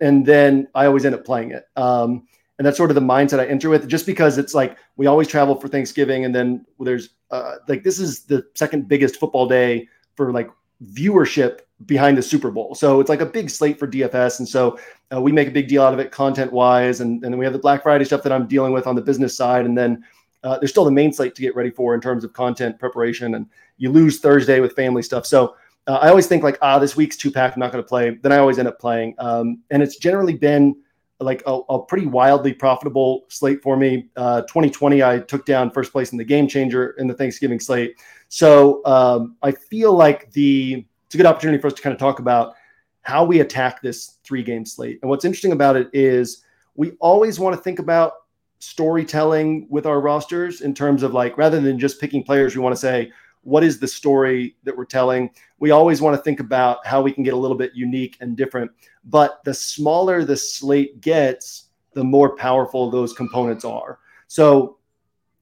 And 0.00 0.24
then 0.24 0.68
I 0.76 0.86
always 0.86 1.04
end 1.04 1.16
up 1.16 1.24
playing 1.24 1.50
it. 1.50 1.66
Um, 1.76 2.28
and 2.58 2.66
that's 2.66 2.76
sort 2.76 2.90
of 2.90 2.96
the 2.96 3.00
mindset 3.00 3.38
I 3.38 3.46
enter 3.46 3.70
with, 3.70 3.88
just 3.88 4.04
because 4.04 4.36
it's 4.36 4.54
like 4.54 4.76
we 4.96 5.06
always 5.06 5.28
travel 5.28 5.54
for 5.54 5.68
Thanksgiving, 5.68 6.24
and 6.24 6.34
then 6.34 6.66
there's 6.80 7.10
uh, 7.30 7.56
like 7.68 7.84
this 7.84 7.98
is 7.98 8.24
the 8.24 8.44
second 8.54 8.88
biggest 8.88 9.16
football 9.16 9.46
day 9.46 9.88
for 10.16 10.32
like 10.32 10.50
viewership 10.92 11.60
behind 11.86 12.18
the 12.18 12.22
Super 12.22 12.50
Bowl. 12.50 12.74
So 12.74 13.00
it's 13.00 13.08
like 13.08 13.20
a 13.20 13.26
big 13.26 13.50
slate 13.50 13.78
for 13.78 13.86
DFS, 13.86 14.40
and 14.40 14.48
so 14.48 14.78
uh, 15.14 15.20
we 15.20 15.30
make 15.30 15.48
a 15.48 15.52
big 15.52 15.68
deal 15.68 15.82
out 15.82 15.94
of 15.94 16.00
it 16.00 16.10
content 16.10 16.52
wise, 16.52 17.00
and, 17.00 17.22
and 17.24 17.32
then 17.32 17.38
we 17.38 17.44
have 17.44 17.52
the 17.52 17.60
Black 17.60 17.84
Friday 17.84 18.04
stuff 18.04 18.22
that 18.24 18.32
I'm 18.32 18.46
dealing 18.46 18.72
with 18.72 18.86
on 18.86 18.96
the 18.96 19.02
business 19.02 19.36
side, 19.36 19.64
and 19.64 19.78
then 19.78 20.04
uh, 20.42 20.58
there's 20.58 20.70
still 20.70 20.84
the 20.84 20.90
main 20.90 21.12
slate 21.12 21.34
to 21.36 21.42
get 21.42 21.54
ready 21.54 21.70
for 21.70 21.94
in 21.94 22.00
terms 22.00 22.24
of 22.24 22.32
content 22.32 22.78
preparation, 22.80 23.36
and 23.36 23.46
you 23.76 23.90
lose 23.90 24.18
Thursday 24.18 24.58
with 24.58 24.74
family 24.74 25.02
stuff. 25.02 25.26
So 25.26 25.54
uh, 25.86 25.98
I 26.02 26.08
always 26.08 26.26
think 26.26 26.42
like, 26.42 26.58
ah, 26.60 26.80
this 26.80 26.96
week's 26.96 27.16
two 27.16 27.30
pack, 27.30 27.54
I'm 27.54 27.60
not 27.60 27.72
going 27.72 27.82
to 27.82 27.88
play. 27.88 28.10
Then 28.10 28.32
I 28.32 28.38
always 28.38 28.58
end 28.58 28.68
up 28.68 28.80
playing, 28.80 29.14
um, 29.18 29.60
and 29.70 29.80
it's 29.80 29.96
generally 29.96 30.34
been 30.34 30.76
like 31.20 31.42
a, 31.46 31.60
a, 31.68 31.82
pretty 31.82 32.06
wildly 32.06 32.52
profitable 32.52 33.24
slate 33.28 33.60
for 33.62 33.76
me. 33.76 34.08
Uh, 34.16 34.42
2020, 34.42 35.02
I 35.02 35.18
took 35.18 35.44
down 35.44 35.70
first 35.70 35.90
place 35.90 36.12
in 36.12 36.18
the 36.18 36.24
game 36.24 36.46
changer 36.46 36.90
in 36.90 37.08
the 37.08 37.14
Thanksgiving 37.14 37.58
slate. 37.58 37.96
So 38.28 38.84
um, 38.84 39.36
I 39.42 39.50
feel 39.50 39.92
like 39.94 40.30
the 40.32 40.84
it's 41.06 41.14
a 41.14 41.18
good 41.18 41.26
opportunity 41.26 41.60
for 41.60 41.68
us 41.68 41.72
to 41.72 41.82
kind 41.82 41.92
of 41.92 41.98
talk 41.98 42.18
about 42.18 42.54
how 43.02 43.24
we 43.24 43.40
attack 43.40 43.80
this 43.80 44.18
three 44.22 44.42
game 44.42 44.66
slate. 44.66 44.98
And 45.02 45.08
what's 45.08 45.24
interesting 45.24 45.52
about 45.52 45.76
it 45.76 45.88
is 45.92 46.44
we 46.74 46.92
always 47.00 47.40
want 47.40 47.56
to 47.56 47.62
think 47.62 47.78
about 47.78 48.12
storytelling 48.60 49.66
with 49.70 49.86
our 49.86 50.00
rosters 50.00 50.60
in 50.60 50.74
terms 50.74 51.02
of 51.02 51.14
like 51.14 51.38
rather 51.38 51.60
than 51.60 51.78
just 51.78 52.00
picking 52.00 52.22
players, 52.22 52.54
we 52.54 52.62
want 52.62 52.74
to 52.74 52.80
say, 52.80 53.10
what 53.48 53.64
is 53.64 53.80
the 53.80 53.88
story 53.88 54.56
that 54.64 54.76
we're 54.76 54.84
telling? 54.84 55.30
We 55.58 55.70
always 55.70 56.02
want 56.02 56.14
to 56.14 56.22
think 56.22 56.38
about 56.38 56.86
how 56.86 57.00
we 57.00 57.12
can 57.12 57.24
get 57.24 57.32
a 57.32 57.36
little 57.36 57.56
bit 57.56 57.72
unique 57.74 58.16
and 58.20 58.36
different. 58.36 58.70
But 59.04 59.42
the 59.44 59.54
smaller 59.54 60.22
the 60.24 60.36
slate 60.36 61.00
gets, 61.00 61.68
the 61.94 62.04
more 62.04 62.36
powerful 62.36 62.90
those 62.90 63.14
components 63.14 63.64
are. 63.64 64.00
So, 64.26 64.76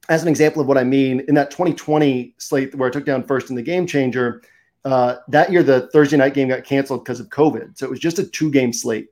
as 0.08 0.22
an 0.22 0.28
example 0.28 0.62
of 0.62 0.68
what 0.68 0.78
I 0.78 0.84
mean, 0.84 1.24
in 1.26 1.34
that 1.34 1.50
2020 1.50 2.34
slate 2.38 2.72
where 2.76 2.88
I 2.88 2.92
took 2.92 3.04
down 3.04 3.24
first 3.24 3.50
in 3.50 3.56
the 3.56 3.62
game 3.62 3.88
changer, 3.88 4.40
uh, 4.84 5.16
that 5.26 5.50
year 5.50 5.64
the 5.64 5.88
Thursday 5.88 6.16
night 6.16 6.32
game 6.32 6.46
got 6.46 6.62
canceled 6.62 7.04
because 7.04 7.18
of 7.18 7.28
COVID. 7.28 7.76
So 7.76 7.86
it 7.86 7.90
was 7.90 7.98
just 7.98 8.20
a 8.20 8.24
two 8.24 8.52
game 8.52 8.72
slate. 8.72 9.08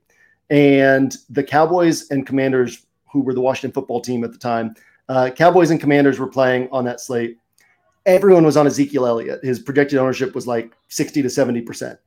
And 0.49 1.13
the 1.29 1.43
Cowboys 1.43 2.09
and 2.11 2.25
Commanders, 2.25 2.85
who 3.11 3.19
were 3.19 3.33
the 3.33 3.41
Washington 3.41 3.73
football 3.73 3.99
team 3.99 4.23
at 4.23 4.31
the 4.31 4.37
time, 4.37 4.73
uh, 5.09 5.31
Cowboys 5.35 5.69
and 5.69 5.81
Commanders 5.81 6.17
were 6.17 6.27
playing 6.27 6.69
on 6.71 6.85
that 6.85 7.01
slate 7.01 7.37
everyone 8.05 8.45
was 8.45 8.57
on 8.57 8.67
Ezekiel 8.67 9.07
Elliott. 9.07 9.43
His 9.43 9.59
projected 9.59 9.97
ownership 9.97 10.35
was 10.35 10.47
like 10.47 10.75
60 10.89 11.21
to 11.21 11.27
70%. 11.27 11.97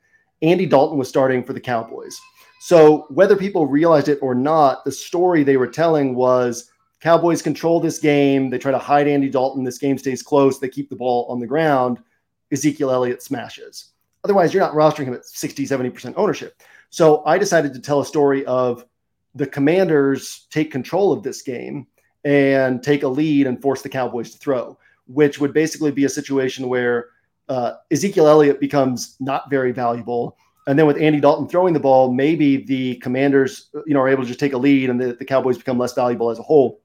Andy 0.42 0.66
Dalton 0.66 0.98
was 0.98 1.08
starting 1.08 1.42
for 1.42 1.52
the 1.52 1.60
Cowboys. 1.60 2.18
So 2.60 3.06
whether 3.08 3.36
people 3.36 3.66
realized 3.66 4.08
it 4.08 4.18
or 4.22 4.34
not, 4.34 4.84
the 4.84 4.92
story 4.92 5.42
they 5.42 5.56
were 5.56 5.66
telling 5.66 6.14
was 6.14 6.70
Cowboys 7.00 7.42
control 7.42 7.80
this 7.80 7.98
game. 7.98 8.50
They 8.50 8.58
try 8.58 8.72
to 8.72 8.78
hide 8.78 9.08
Andy 9.08 9.28
Dalton. 9.28 9.64
This 9.64 9.78
game 9.78 9.98
stays 9.98 10.22
close. 10.22 10.58
They 10.58 10.68
keep 10.68 10.88
the 10.88 10.96
ball 10.96 11.26
on 11.28 11.40
the 11.40 11.46
ground. 11.46 11.98
Ezekiel 12.52 12.90
Elliott 12.90 13.22
smashes. 13.22 13.92
Otherwise, 14.24 14.52
you're 14.52 14.62
not 14.62 14.74
rostering 14.74 15.04
him 15.04 15.14
at 15.14 15.24
60, 15.24 15.66
70% 15.66 16.14
ownership. 16.16 16.60
So 16.90 17.24
I 17.24 17.38
decided 17.38 17.72
to 17.74 17.80
tell 17.80 18.00
a 18.00 18.06
story 18.06 18.44
of 18.46 18.84
the 19.34 19.46
commanders 19.46 20.46
take 20.50 20.72
control 20.72 21.12
of 21.12 21.22
this 21.22 21.42
game 21.42 21.86
and 22.24 22.82
take 22.82 23.04
a 23.04 23.08
lead 23.08 23.46
and 23.46 23.60
force 23.62 23.82
the 23.82 23.88
Cowboys 23.88 24.32
to 24.32 24.38
throw 24.38 24.76
which 25.08 25.40
would 25.40 25.52
basically 25.52 25.90
be 25.90 26.04
a 26.04 26.08
situation 26.08 26.68
where 26.68 27.10
uh, 27.48 27.74
Ezekiel 27.90 28.28
Elliott 28.28 28.60
becomes 28.60 29.16
not 29.20 29.50
very 29.50 29.72
valuable. 29.72 30.36
And 30.66 30.78
then 30.78 30.86
with 30.86 30.98
Andy 30.98 31.18
Dalton 31.18 31.48
throwing 31.48 31.72
the 31.72 31.80
ball, 31.80 32.12
maybe 32.12 32.58
the 32.58 32.96
commanders, 32.96 33.70
you 33.86 33.94
know, 33.94 34.00
are 34.00 34.08
able 34.08 34.22
to 34.22 34.28
just 34.28 34.40
take 34.40 34.52
a 34.52 34.58
lead 34.58 34.90
and 34.90 35.00
the, 35.00 35.14
the 35.14 35.24
Cowboys 35.24 35.56
become 35.56 35.78
less 35.78 35.94
valuable 35.94 36.30
as 36.30 36.38
a 36.38 36.42
whole. 36.42 36.82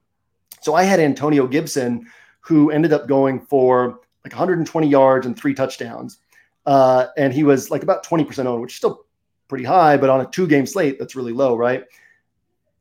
So 0.62 0.74
I 0.74 0.84
had 0.84 1.00
Antonio 1.00 1.46
Gibson, 1.46 2.06
who 2.40 2.70
ended 2.70 2.94
up 2.94 3.06
going 3.06 3.40
for 3.40 4.00
like 4.24 4.32
120 4.32 4.88
yards 4.88 5.26
and 5.26 5.38
three 5.38 5.52
touchdowns. 5.52 6.18
Uh, 6.64 7.06
and 7.18 7.34
he 7.34 7.44
was 7.44 7.70
like 7.70 7.82
about 7.82 8.06
20% 8.06 8.46
owned, 8.46 8.62
which 8.62 8.72
is 8.72 8.76
still 8.78 9.04
pretty 9.48 9.64
high, 9.64 9.98
but 9.98 10.08
on 10.08 10.22
a 10.22 10.26
two 10.26 10.46
game 10.46 10.64
slate, 10.64 10.98
that's 10.98 11.14
really 11.14 11.32
low, 11.32 11.54
right? 11.54 11.84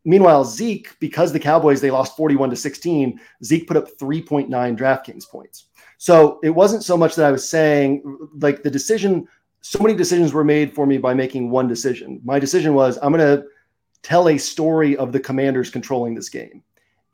Meanwhile, 0.06 0.46
Zeke, 0.46 0.98
because 1.00 1.32
the 1.32 1.40
Cowboys 1.40 1.80
they 1.80 1.92
lost 1.92 2.18
41 2.18 2.50
to 2.50 2.56
16, 2.56 3.20
Zeke 3.44 3.68
put 3.68 3.78
up 3.78 3.88
3.9 3.98 4.50
DraftKings 4.78 5.30
points. 5.30 5.66
So 5.98 6.40
it 6.44 6.50
wasn't 6.50 6.84
so 6.84 6.98
much 6.98 7.16
that 7.16 7.26
I 7.26 7.32
was 7.32 7.48
saying 7.48 8.04
like 8.40 8.64
the 8.64 8.70
decision, 8.70 9.28
so 9.62 9.80
many 9.80 9.96
decisions 9.96 10.34
were 10.34 10.44
made 10.44 10.74
for 10.74 10.86
me 10.86 10.98
by 10.98 11.14
making 11.14 11.50
one 11.50 11.68
decision. 11.68 12.20
My 12.26 12.40
decision 12.40 12.74
was 12.74 12.98
I'm 13.02 13.14
going 13.14 13.38
to 13.38 13.46
tell 14.02 14.28
a 14.28 14.38
story 14.38 14.98
of 14.98 15.14
the 15.14 15.20
commanders 15.20 15.70
controlling 15.70 16.14
this 16.14 16.28
game. 16.28 16.62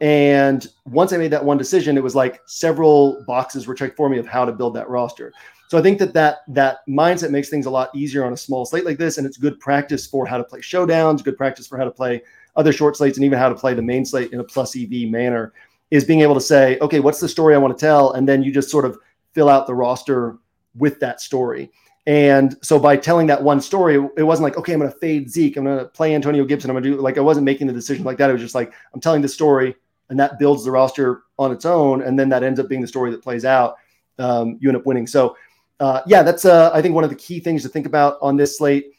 And 0.01 0.65
once 0.85 1.13
I 1.13 1.17
made 1.17 1.31
that 1.31 1.43
one 1.43 1.57
decision, 1.57 1.97
it 1.97 2.03
was 2.03 2.15
like 2.15 2.41
several 2.47 3.23
boxes 3.27 3.67
were 3.67 3.75
checked 3.75 3.97
for 3.97 4.09
me 4.09 4.17
of 4.17 4.25
how 4.25 4.45
to 4.45 4.51
build 4.51 4.73
that 4.75 4.89
roster. 4.89 5.33
So 5.67 5.77
I 5.77 5.83
think 5.83 5.99
that 5.99 6.13
that 6.13 6.39
that 6.47 6.79
mindset 6.89 7.29
makes 7.29 7.49
things 7.49 7.67
a 7.67 7.69
lot 7.69 7.95
easier 7.95 8.25
on 8.25 8.33
a 8.33 8.37
small 8.37 8.65
slate 8.65 8.85
like 8.85 8.97
this, 8.97 9.19
and 9.19 9.27
it's 9.27 9.37
good 9.37 9.59
practice 9.59 10.07
for 10.07 10.25
how 10.25 10.37
to 10.37 10.43
play 10.43 10.61
showdowns, 10.61 11.23
good 11.23 11.37
practice 11.37 11.67
for 11.67 11.77
how 11.77 11.83
to 11.83 11.91
play 11.91 12.23
other 12.59 12.71
short 12.71 12.97
slates, 12.97 13.17
and 13.17 13.25
even 13.25 13.39
how 13.39 13.49
to 13.49 13.55
play 13.55 13.73
the 13.73 13.81
main 13.81 14.05
slate 14.05 14.31
in 14.33 14.39
a 14.39 14.43
plus 14.43 14.75
EV 14.75 15.09
manner. 15.09 15.53
Is 15.89 16.05
being 16.05 16.21
able 16.21 16.35
to 16.35 16.41
say, 16.41 16.77
okay, 16.81 16.99
what's 16.99 17.19
the 17.19 17.27
story 17.27 17.55
I 17.55 17.57
want 17.57 17.75
to 17.75 17.83
tell, 17.83 18.11
and 18.11 18.27
then 18.27 18.43
you 18.43 18.53
just 18.53 18.69
sort 18.69 18.85
of 18.85 18.99
fill 19.33 19.49
out 19.49 19.65
the 19.65 19.73
roster 19.73 20.37
with 20.75 20.99
that 20.99 21.19
story. 21.19 21.71
And 22.05 22.55
so 22.61 22.77
by 22.77 22.95
telling 22.95 23.27
that 23.27 23.41
one 23.41 23.59
story, 23.59 23.95
it 24.17 24.23
wasn't 24.23 24.43
like, 24.43 24.57
okay, 24.57 24.73
I'm 24.73 24.79
going 24.79 24.91
to 24.91 24.97
fade 24.99 25.29
Zeke, 25.29 25.57
I'm 25.57 25.63
going 25.63 25.79
to 25.79 25.85
play 25.85 26.13
Antonio 26.13 26.45
Gibson, 26.45 26.69
I'm 26.69 26.75
going 26.75 26.83
to 26.83 26.91
do 26.91 27.01
like 27.01 27.17
I 27.17 27.21
wasn't 27.21 27.45
making 27.45 27.67
the 27.67 27.73
decision 27.73 28.03
like 28.03 28.17
that. 28.17 28.29
It 28.29 28.33
was 28.33 28.41
just 28.41 28.55
like 28.55 28.71
I'm 28.93 29.01
telling 29.01 29.21
the 29.21 29.27
story, 29.27 29.75
and 30.09 30.19
that 30.19 30.37
builds 30.37 30.63
the 30.63 30.71
roster 30.71 31.23
on 31.39 31.51
its 31.51 31.65
own, 31.65 32.03
and 32.03 32.19
then 32.19 32.29
that 32.29 32.43
ends 32.43 32.59
up 32.59 32.67
being 32.69 32.81
the 32.81 32.87
story 32.87 33.09
that 33.11 33.23
plays 33.23 33.45
out. 33.45 33.77
Um, 34.19 34.57
you 34.59 34.69
end 34.69 34.77
up 34.77 34.85
winning. 34.85 35.07
So 35.07 35.35
uh, 35.79 36.01
yeah, 36.05 36.23
that's 36.23 36.45
uh, 36.45 36.71
I 36.73 36.81
think 36.81 36.93
one 36.93 37.03
of 37.03 37.09
the 37.09 37.15
key 37.15 37.39
things 37.39 37.63
to 37.63 37.69
think 37.69 37.85
about 37.85 38.17
on 38.21 38.37
this 38.37 38.57
slate. 38.57 38.91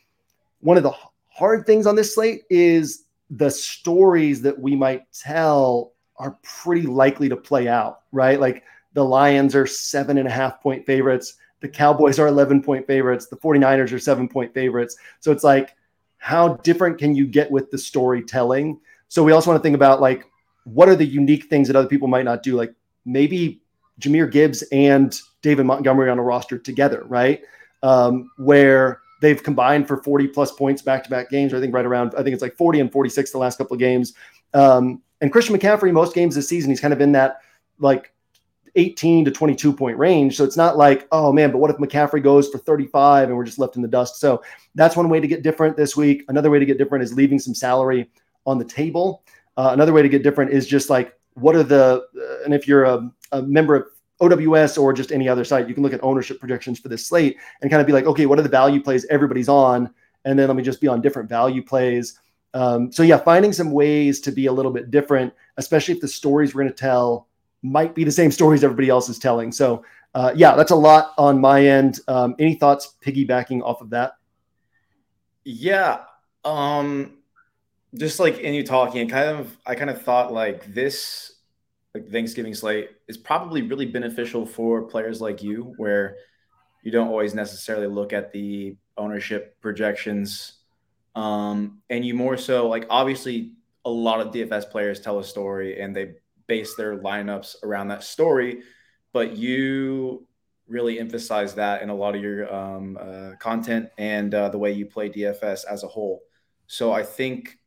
One 0.61 0.77
of 0.77 0.83
the 0.83 0.93
hard 1.29 1.67
things 1.67 1.87
on 1.87 1.95
this 1.95 2.15
slate 2.15 2.43
is 2.51 3.05
the 3.31 3.51
stories 3.51 4.43
that 4.43 4.59
we 4.59 4.75
might 4.75 5.11
tell 5.13 5.93
are 6.17 6.37
pretty 6.43 6.87
likely 6.87 7.29
to 7.29 7.37
play 7.37 7.69
out, 7.69 8.03
right? 8.13 8.41
Like 8.41 8.65
the 8.93 9.05
Lions 9.05 9.55
are 9.55 9.67
seven 9.67 10.19
and 10.19 10.29
a 10.29 10.31
half 10.31 10.61
point 10.61 10.85
favorites. 10.85 11.35
The 11.61 11.69
Cowboys 11.69 12.19
are 12.19 12.27
11 12.27 12.63
point 12.63 12.87
favorites. 12.87 13.29
The 13.29 13.37
49ers 13.37 13.93
are 13.93 13.99
seven 13.99 14.29
point 14.29 14.53
favorites. 14.53 14.97
So 15.21 15.31
it's 15.31 15.45
like, 15.45 15.75
how 16.19 16.55
different 16.59 16.99
can 16.99 17.15
you 17.15 17.27
get 17.27 17.51
with 17.51 17.71
the 17.71 17.79
storytelling? 17.79 18.81
So 19.09 19.23
we 19.23 19.33
also 19.33 19.51
want 19.51 19.63
to 19.63 19.63
think 19.63 19.77
about 19.77 20.01
like, 20.01 20.27
what 20.65 20.89
are 20.89 20.97
the 20.97 21.07
unique 21.07 21.45
things 21.45 21.69
that 21.69 21.77
other 21.77 21.89
people 21.89 22.09
might 22.09 22.25
not 22.25 22.43
do? 22.43 22.57
Like 22.57 22.75
maybe 23.05 23.63
Jahmyr 24.01 24.31
Gibbs 24.31 24.63
and 24.73 25.19
David 25.43 25.65
Montgomery 25.65 26.11
on 26.11 26.19
a 26.19 26.23
roster 26.23 26.59
together, 26.59 27.05
right? 27.07 27.43
Um, 27.83 28.31
where 28.37 29.01
they've 29.21 29.43
combined 29.43 29.87
for 29.87 30.03
40 30.03 30.29
plus 30.29 30.53
points 30.53 30.83
back 30.83 31.05
to 31.05 31.11
back 31.11 31.31
games. 31.31 31.55
I 31.55 31.61
think 31.61 31.75
right 31.75 31.87
around, 31.87 32.15
I 32.17 32.23
think 32.23 32.35
it's 32.35 32.43
like 32.43 32.57
40 32.57 32.81
and 32.81 32.93
46 32.93 33.31
the 33.31 33.39
last 33.39 33.59
couple 33.59 33.75
of 33.75 33.81
games. 33.81 34.15
Um, 34.55 35.03
and 35.21 35.31
Christian 35.31 35.57
McCaffrey, 35.57 35.93
most 35.93 36.15
games 36.15 36.35
this 36.35 36.49
season, 36.49 36.71
he's 36.71 36.81
kind 36.81 36.95
of 36.95 37.01
in 37.01 37.13
that 37.13 37.39
like 37.79 38.13
18 38.77 39.25
to 39.25 39.31
22 39.31 39.73
point 39.73 39.99
range. 39.99 40.37
So 40.37 40.45
it's 40.45 40.57
not 40.57 40.77
like, 40.77 41.07
oh 41.13 41.33
man, 41.33 41.51
but 41.51 41.59
what 41.59 41.71
if 41.71 41.77
McCaffrey 41.77 42.23
goes 42.23 42.49
for 42.49 42.59
35 42.59 43.29
and 43.29 43.37
we're 43.37 43.45
just 43.45 43.59
left 43.59 43.77
in 43.77 43.83
the 43.83 43.89
dust? 43.89 44.21
So 44.21 44.43
that's 44.75 44.97
one 44.97 45.09
way 45.09 45.21
to 45.21 45.29
get 45.29 45.43
different 45.43 45.77
this 45.77 45.97
week. 45.97 46.25
Another 46.29 46.51
way 46.51 46.59
to 46.59 46.67
get 46.67 46.79
different 46.79 47.05
is 47.05 47.13
leaving 47.13 47.39
some 47.39 47.55
salary 47.55 48.11
on 48.47 48.59
the 48.59 48.65
table. 48.65 49.25
Uh, 49.57 49.71
another 49.73 49.93
way 49.93 50.03
to 50.03 50.09
get 50.09 50.23
different 50.23 50.53
is 50.53 50.67
just 50.67 50.89
like, 50.89 51.15
what 51.35 51.55
are 51.55 51.63
the, 51.63 52.05
uh, 52.17 52.45
and 52.45 52.55
if 52.55 52.67
you're 52.67 52.85
a, 52.85 53.11
a 53.33 53.43
member 53.43 53.75
of 53.75 53.87
OWS 54.21 54.79
or 54.79 54.93
just 54.93 55.13
any 55.13 55.29
other 55.29 55.45
site, 55.45 55.69
you 55.69 55.75
can 55.75 55.83
look 55.83 55.93
at 55.93 56.03
ownership 56.03 56.41
projections 56.41 56.79
for 56.79 56.89
this 56.89 57.07
slate 57.07 57.37
and 57.61 57.71
kind 57.71 57.81
of 57.81 57.87
be 57.87 57.93
like, 57.93 58.07
okay, 58.07 58.27
what 58.27 58.39
are 58.39 58.43
the 58.43 58.49
value 58.49 58.83
plays 58.83 59.07
everybody's 59.07 59.49
on? 59.49 59.93
And 60.25 60.39
then 60.39 60.49
let 60.49 60.57
me 60.57 60.63
just 60.63 60.81
be 60.81 60.89
on 60.89 61.01
different 61.01 61.29
value 61.29 61.63
plays. 61.63 62.19
Um, 62.53 62.93
so 62.93 63.03
yeah, 63.03 63.17
finding 63.17 63.53
some 63.53 63.71
ways 63.71 64.21
to 64.21 64.33
be 64.33 64.47
a 64.47 64.53
little 64.53 64.73
bit 64.73 64.91
different, 64.91 65.33
especially 65.57 65.95
if 65.95 66.01
the 66.01 66.09
stories 66.09 66.55
we're 66.55 66.63
going 66.63 66.73
to 66.73 66.79
tell 66.79 67.29
might 67.63 67.95
be 67.95 68.05
the 68.05 68.11
same 68.11 68.31
stories 68.41 68.65
everybody 68.65 68.89
else 68.89 69.09
is 69.09 69.19
telling. 69.19 69.53
So 69.53 69.85
uh, 70.15 70.33
yeah, 70.35 70.57
that's 70.57 70.73
a 70.73 70.77
lot 70.77 71.13
on 71.17 71.41
my 71.41 71.65
end. 71.65 72.01
Um, 72.09 72.35
any 72.39 72.55
thoughts 72.55 72.97
piggybacking 73.05 73.63
off 73.63 73.81
of 73.81 73.91
that? 73.91 74.15
Yeah. 75.45 76.01
Um, 76.45 77.19
just 77.95 78.19
like 78.19 78.39
in 78.39 78.55
you 78.55 78.65
talking, 78.65 79.09
kind 79.09 79.29
of, 79.29 79.57
I 79.65 79.75
kind 79.75 79.91
of 79.91 80.03
thought 80.03 80.33
like 80.33 80.73
this 80.75 81.30
like 81.95 82.09
Thanksgiving 82.09 82.55
slate 82.55 82.91
is 83.09 83.17
probably 83.17 83.63
really 83.63 83.87
beneficial 83.87 84.47
for 84.47 84.83
players 84.83 85.21
like 85.21 85.43
you, 85.43 85.75
where 85.77 86.17
you 86.83 86.91
don't 86.91 87.09
always 87.09 87.35
necessarily 87.35 87.87
look 87.87 88.13
at 88.13 88.33
the 88.33 88.77
ownership 88.97 89.61
projections, 89.61 90.59
um, 91.15 91.83
and 91.91 92.05
you 92.05 92.15
more 92.15 92.37
so 92.37 92.69
like 92.69 92.87
obviously 92.91 93.55
a 93.85 93.91
lot 93.91 94.21
of 94.21 94.33
DFS 94.33 94.71
players 94.71 95.01
tell 95.01 95.19
a 95.19 95.25
story 95.25 95.81
and 95.81 95.97
they 95.97 96.13
base 96.47 96.75
their 96.75 96.99
lineups 96.99 97.57
around 97.63 97.89
that 97.89 98.03
story, 98.03 98.63
but 99.13 99.37
you 99.37 100.27
really 100.69 101.01
emphasize 101.01 101.55
that 101.55 101.83
in 101.83 101.91
a 101.91 101.95
lot 101.95 102.15
of 102.15 102.23
your 102.23 102.53
um, 102.55 102.97
uh, 103.01 103.31
content 103.41 103.89
and 103.99 104.35
uh, 104.35 104.49
the 104.49 104.59
way 104.59 104.71
you 104.71 104.87
play 104.87 105.09
DFS 105.09 105.65
as 105.69 105.83
a 105.83 105.89
whole. 105.89 106.21
So 106.69 106.93
I 106.93 107.03
think 107.03 107.59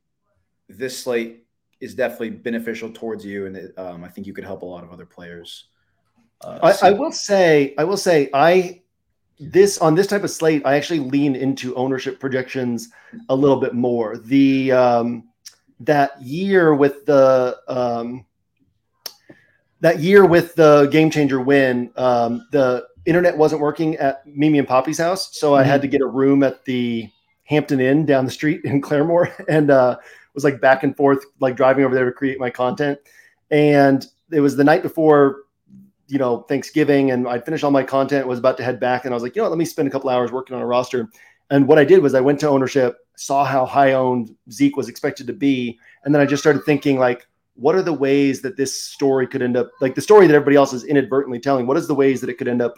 this 0.69 0.97
slate 0.97 1.42
is 1.83 1.95
definitely 1.95 2.31
beneficial 2.31 2.89
towards 2.91 3.25
you, 3.25 3.45
and 3.45 3.55
it, 3.55 3.77
um, 3.77 4.03
I 4.03 4.07
think 4.07 4.25
you 4.25 4.33
could 4.33 4.45
help 4.45 4.61
a 4.61 4.65
lot 4.65 4.83
of 4.83 4.91
other 4.91 5.05
players. 5.05 5.65
Uh, 6.41 6.73
I, 6.81 6.89
I, 6.89 6.91
will 6.91 7.11
say, 7.11 7.73
I 7.77 7.83
will 7.83 7.97
say, 7.97 8.29
I 8.33 8.81
this 9.39 9.77
on 9.79 9.95
this 9.95 10.07
type 10.07 10.23
of 10.23 10.31
slate, 10.31 10.61
I 10.65 10.75
actually 10.75 10.99
lean 10.99 11.35
into 11.35 11.75
ownership 11.75 12.19
projections 12.19 12.89
a 13.29 13.35
little 13.35 13.59
bit 13.59 13.73
more. 13.73 14.17
The 14.17 14.71
um, 14.71 15.29
that 15.81 16.21
year 16.21 16.73
with 16.75 17.05
the 17.05 17.57
um, 17.67 18.25
that 19.81 19.99
year 19.99 20.25
with 20.25 20.55
the 20.55 20.87
game 20.91 21.09
changer 21.09 21.41
win, 21.41 21.91
um, 21.95 22.47
the 22.51 22.87
internet 23.05 23.37
wasn't 23.37 23.61
working 23.61 23.95
at 23.97 24.25
Mimi 24.25 24.59
and 24.59 24.67
Poppy's 24.67 24.97
house, 24.97 25.37
so 25.37 25.51
mm-hmm. 25.51 25.61
I 25.61 25.63
had 25.63 25.75
mm-hmm. 25.75 25.81
to 25.81 25.87
get 25.87 26.01
a 26.01 26.07
room 26.07 26.43
at 26.43 26.63
the 26.65 27.09
Hampton 27.45 27.79
Inn 27.79 28.05
down 28.05 28.25
the 28.25 28.31
street 28.31 28.61
in 28.63 28.81
Claremore, 28.81 29.31
and 29.49 29.71
uh, 29.71 29.97
was 30.33 30.43
like 30.43 30.61
back 30.61 30.83
and 30.83 30.95
forth, 30.95 31.25
like 31.39 31.55
driving 31.55 31.85
over 31.85 31.95
there 31.95 32.05
to 32.05 32.11
create 32.11 32.39
my 32.39 32.49
content. 32.49 32.99
And 33.51 34.05
it 34.31 34.39
was 34.39 34.55
the 34.55 34.63
night 34.63 34.81
before, 34.81 35.43
you 36.07 36.17
know, 36.17 36.41
Thanksgiving, 36.41 37.11
and 37.11 37.27
I'd 37.27 37.45
finished 37.45 37.63
all 37.63 37.71
my 37.71 37.83
content, 37.83 38.27
was 38.27 38.39
about 38.39 38.57
to 38.57 38.63
head 38.63 38.79
back, 38.79 39.05
and 39.05 39.13
I 39.13 39.15
was 39.15 39.23
like, 39.23 39.35
you 39.35 39.41
know, 39.41 39.45
what, 39.45 39.51
let 39.51 39.59
me 39.59 39.65
spend 39.65 39.87
a 39.87 39.91
couple 39.91 40.09
hours 40.09 40.31
working 40.31 40.55
on 40.55 40.61
a 40.61 40.65
roster. 40.65 41.09
And 41.49 41.67
what 41.67 41.77
I 41.77 41.85
did 41.85 42.01
was 42.01 42.13
I 42.13 42.21
went 42.21 42.39
to 42.41 42.49
ownership, 42.49 42.97
saw 43.15 43.45
how 43.45 43.65
high 43.65 43.93
owned 43.93 44.35
Zeke 44.51 44.75
was 44.75 44.89
expected 44.89 45.27
to 45.27 45.33
be, 45.33 45.79
and 46.03 46.13
then 46.13 46.21
I 46.21 46.25
just 46.25 46.41
started 46.41 46.63
thinking 46.65 46.99
like, 46.99 47.27
what 47.55 47.75
are 47.75 47.83
the 47.83 47.93
ways 47.93 48.41
that 48.41 48.57
this 48.57 48.81
story 48.81 49.27
could 49.27 49.43
end 49.43 49.55
up 49.55 49.69
like 49.79 49.93
the 49.93 50.01
story 50.01 50.25
that 50.25 50.33
everybody 50.33 50.55
else 50.55 50.73
is 50.73 50.83
inadvertently 50.83 51.39
telling? 51.39 51.67
What 51.67 51.77
is 51.77 51.87
the 51.87 51.95
ways 51.95 52.19
that 52.21 52.29
it 52.29 52.39
could 52.39 52.47
end 52.47 52.61
up 52.61 52.73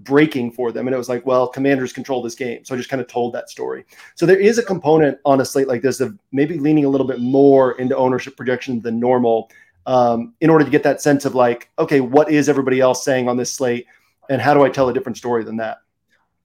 breaking 0.00 0.52
for 0.52 0.72
them. 0.72 0.86
And 0.86 0.94
it 0.94 0.98
was 0.98 1.08
like, 1.08 1.24
well, 1.26 1.46
commanders 1.46 1.92
control 1.92 2.22
this 2.22 2.34
game. 2.34 2.64
So 2.64 2.74
I 2.74 2.78
just 2.78 2.88
kind 2.88 3.00
of 3.00 3.06
told 3.06 3.34
that 3.34 3.50
story. 3.50 3.84
So 4.14 4.26
there 4.26 4.38
is 4.38 4.58
a 4.58 4.62
component 4.62 5.18
on 5.24 5.40
a 5.40 5.44
slate 5.44 5.68
like 5.68 5.82
this 5.82 6.00
of 6.00 6.18
maybe 6.32 6.58
leaning 6.58 6.84
a 6.84 6.88
little 6.88 7.06
bit 7.06 7.20
more 7.20 7.78
into 7.78 7.96
ownership 7.96 8.36
projection 8.36 8.80
than 8.80 8.98
normal 8.98 9.50
um, 9.86 10.34
in 10.40 10.50
order 10.50 10.64
to 10.64 10.70
get 10.70 10.82
that 10.82 11.00
sense 11.00 11.24
of 11.24 11.34
like, 11.34 11.70
okay, 11.78 12.00
what 12.00 12.30
is 12.30 12.48
everybody 12.48 12.80
else 12.80 13.04
saying 13.04 13.28
on 13.28 13.36
this 13.36 13.52
slate? 13.52 13.86
And 14.28 14.40
how 14.40 14.54
do 14.54 14.62
I 14.62 14.68
tell 14.68 14.88
a 14.88 14.94
different 14.94 15.16
story 15.16 15.44
than 15.44 15.56
that? 15.56 15.78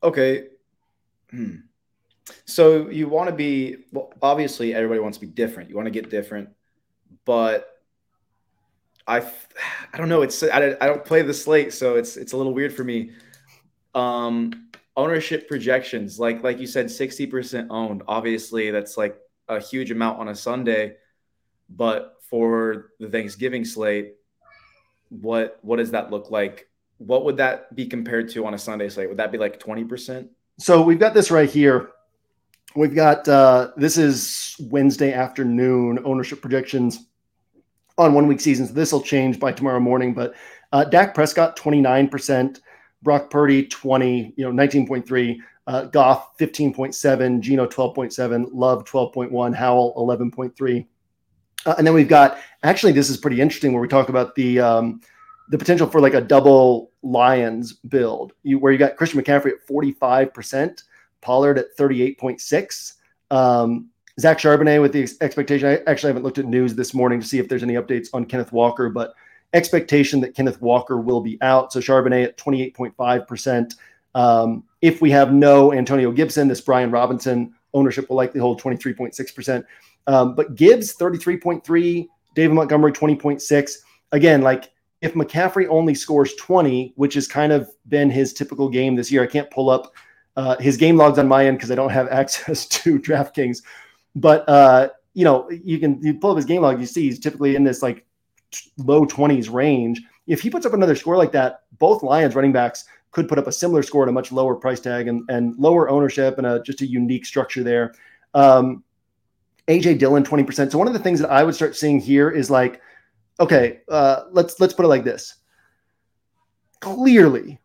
Okay. 0.03 0.47
Hmm. 1.29 1.57
So 2.45 2.89
you 2.89 3.07
want 3.07 3.29
to 3.29 3.35
be, 3.35 3.77
well, 3.91 4.11
obviously 4.21 4.73
everybody 4.73 4.99
wants 4.99 5.17
to 5.17 5.25
be 5.25 5.31
different. 5.31 5.69
You 5.69 5.75
want 5.75 5.85
to 5.85 5.91
get 5.91 6.09
different, 6.09 6.49
but 7.23 7.75
I, 9.07 9.19
I 9.93 9.97
don't 9.97 10.09
know. 10.09 10.23
It's 10.23 10.41
I, 10.43 10.75
I 10.81 10.87
don't 10.87 11.05
play 11.05 11.21
the 11.21 11.33
slate, 11.33 11.73
so 11.73 11.95
it's 11.95 12.17
it's 12.17 12.33
a 12.33 12.37
little 12.37 12.53
weird 12.53 12.73
for 12.73 12.83
me. 12.83 13.11
Um, 13.95 14.69
ownership 14.95 15.47
projections, 15.47 16.19
like 16.19 16.43
like 16.43 16.59
you 16.59 16.67
said, 16.67 16.91
sixty 16.91 17.25
percent 17.25 17.67
owned. 17.71 18.03
Obviously, 18.07 18.71
that's 18.71 18.97
like 18.97 19.17
a 19.47 19.59
huge 19.59 19.91
amount 19.91 20.19
on 20.19 20.27
a 20.27 20.35
Sunday. 20.35 20.95
But 21.69 22.15
for 22.29 22.91
the 22.99 23.09
Thanksgiving 23.09 23.65
slate, 23.65 24.15
what 25.09 25.59
what 25.61 25.77
does 25.77 25.91
that 25.91 26.11
look 26.11 26.29
like? 26.29 26.69
What 26.97 27.25
would 27.25 27.37
that 27.37 27.75
be 27.75 27.87
compared 27.87 28.29
to 28.29 28.45
on 28.45 28.53
a 28.53 28.57
Sunday 28.57 28.89
slate? 28.89 29.09
Would 29.09 29.17
that 29.17 29.31
be 29.31 29.37
like 29.37 29.59
twenty 29.59 29.83
percent? 29.83 30.29
So 30.59 30.81
we've 30.81 30.99
got 30.99 31.13
this 31.13 31.31
right 31.31 31.49
here. 31.49 31.91
We've 32.75 32.95
got 32.95 33.27
uh, 33.27 33.71
this 33.77 33.97
is 33.97 34.55
Wednesday 34.59 35.13
afternoon 35.13 35.99
ownership 36.03 36.41
projections 36.41 37.07
on 37.97 38.13
one 38.13 38.27
week 38.27 38.39
seasons. 38.39 38.73
This 38.73 38.91
will 38.91 39.01
change 39.01 39.39
by 39.39 39.51
tomorrow 39.51 39.79
morning, 39.79 40.13
but 40.13 40.35
uh, 40.71 40.83
Dak 40.83 41.13
Prescott 41.13 41.57
29%, 41.57 42.59
Brock 43.01 43.29
Purdy 43.29 43.65
20, 43.67 44.33
you 44.35 44.45
know, 44.45 44.51
19.3, 44.51 45.37
uh, 45.67 45.85
Goff 45.85 46.37
15.7, 46.37 47.39
Geno 47.39 47.67
12.7, 47.67 48.49
Love 48.51 48.83
12.1, 48.85 49.55
Howell 49.55 49.93
11.3. 49.97 50.85
Uh, 51.65 51.75
and 51.77 51.87
then 51.87 51.93
we've 51.93 52.07
got 52.07 52.37
actually 52.63 52.91
this 52.91 53.09
is 53.09 53.17
pretty 53.17 53.41
interesting 53.41 53.73
where 53.73 53.81
we 53.81 53.87
talk 53.87 54.09
about 54.09 54.35
the 54.35 54.59
um, 54.59 55.01
the 55.49 55.57
potential 55.57 55.87
for 55.87 55.99
like 55.99 56.13
a 56.13 56.21
double 56.21 56.91
Lions 57.03 57.73
build, 57.73 58.33
you, 58.43 58.57
where 58.57 58.71
you 58.71 58.79
got 58.79 58.95
Christian 58.95 59.21
McCaffrey 59.21 59.51
at 59.51 59.67
45%, 59.67 60.83
Pollard 61.21 61.59
at 61.59 61.75
38.6. 61.77 62.93
Um, 63.31 63.89
Zach 64.19 64.39
Charbonnet 64.39 64.81
with 64.81 64.93
the 64.93 65.07
expectation. 65.21 65.67
I 65.67 65.81
actually 65.89 66.09
haven't 66.09 66.23
looked 66.23 66.37
at 66.37 66.45
news 66.45 66.73
this 66.73 66.93
morning 66.93 67.19
to 67.19 67.27
see 67.27 67.37
if 67.37 67.49
there's 67.49 67.63
any 67.63 67.73
updates 67.73 68.07
on 68.13 68.25
Kenneth 68.25 68.51
Walker, 68.51 68.89
but 68.89 69.13
expectation 69.55 70.19
that 70.21 70.35
Kenneth 70.35 70.61
Walker 70.61 70.99
will 70.99 71.21
be 71.21 71.39
out. 71.41 71.73
So 71.73 71.79
Charbonnet 71.79 72.25
at 72.25 72.37
28.5%. 72.37 73.75
Um, 74.13 74.63
if 74.81 75.01
we 75.01 75.09
have 75.11 75.33
no 75.33 75.73
Antonio 75.73 76.11
Gibson, 76.11 76.47
this 76.47 76.61
Brian 76.61 76.91
Robinson 76.91 77.53
ownership 77.73 78.09
will 78.09 78.17
likely 78.17 78.39
hold 78.39 78.61
23.6%. 78.61 79.63
Um, 80.07 80.35
but 80.35 80.55
Gibbs 80.55 80.95
33.3, 80.95 82.07
David 82.35 82.53
Montgomery 82.53 82.91
20.6. 82.91 83.77
Again, 84.11 84.41
like 84.41 84.71
if 85.01 85.13
McCaffrey 85.13 85.67
only 85.69 85.95
scores 85.95 86.35
20, 86.35 86.93
which 86.95 87.13
has 87.15 87.27
kind 87.27 87.51
of 87.51 87.69
been 87.87 88.09
his 88.09 88.33
typical 88.33 88.69
game 88.69 88.95
this 88.95 89.11
year, 89.11 89.23
I 89.23 89.27
can't 89.27 89.49
pull 89.49 89.69
up 89.69 89.93
uh, 90.35 90.57
his 90.57 90.77
game 90.77 90.97
logs 90.97 91.17
on 91.17 91.27
my 91.27 91.45
end 91.45 91.57
because 91.57 91.71
I 91.71 91.75
don't 91.75 91.89
have 91.89 92.07
access 92.11 92.67
to 92.67 92.99
DraftKings. 92.99 93.63
But 94.15 94.47
uh, 94.47 94.89
you 95.13 95.23
know, 95.23 95.49
you 95.49 95.79
can 95.79 96.01
you 96.01 96.13
pull 96.13 96.31
up 96.31 96.37
his 96.37 96.45
game 96.45 96.61
log, 96.61 96.79
you 96.79 96.85
see 96.85 97.03
he's 97.03 97.19
typically 97.19 97.55
in 97.55 97.63
this 97.63 97.81
like 97.81 98.04
low 98.77 99.05
20s 99.05 99.51
range. 99.51 100.01
If 100.27 100.41
he 100.41 100.49
puts 100.49 100.65
up 100.65 100.73
another 100.73 100.95
score 100.95 101.17
like 101.17 101.31
that, 101.33 101.61
both 101.79 102.03
Lions 102.03 102.35
running 102.35 102.51
backs 102.51 102.85
could 103.11 103.27
put 103.27 103.39
up 103.39 103.47
a 103.47 103.51
similar 103.51 103.83
score 103.83 104.03
at 104.03 104.09
a 104.09 104.11
much 104.11 104.31
lower 104.31 104.55
price 104.55 104.79
tag 104.79 105.07
and, 105.07 105.23
and 105.29 105.55
lower 105.57 105.89
ownership 105.89 106.37
and 106.37 106.47
a, 106.47 106.61
just 106.63 106.81
a 106.81 106.85
unique 106.85 107.25
structure 107.25 107.63
there. 107.63 107.93
Um, 108.33 108.83
AJ 109.67 109.99
Dillon, 109.99 110.23
20%. 110.23 110.71
So 110.71 110.77
one 110.77 110.87
of 110.87 110.93
the 110.93 110.99
things 110.99 111.19
that 111.19 111.31
I 111.31 111.43
would 111.43 111.55
start 111.55 111.75
seeing 111.75 111.99
here 111.99 112.29
is 112.29 112.49
like 112.49 112.81
okay, 113.39 113.81
uh, 113.89 114.23
let's 114.31 114.59
let's 114.59 114.73
put 114.73 114.85
it 114.85 114.89
like 114.89 115.03
this. 115.03 115.35
Clearly, 116.79 117.59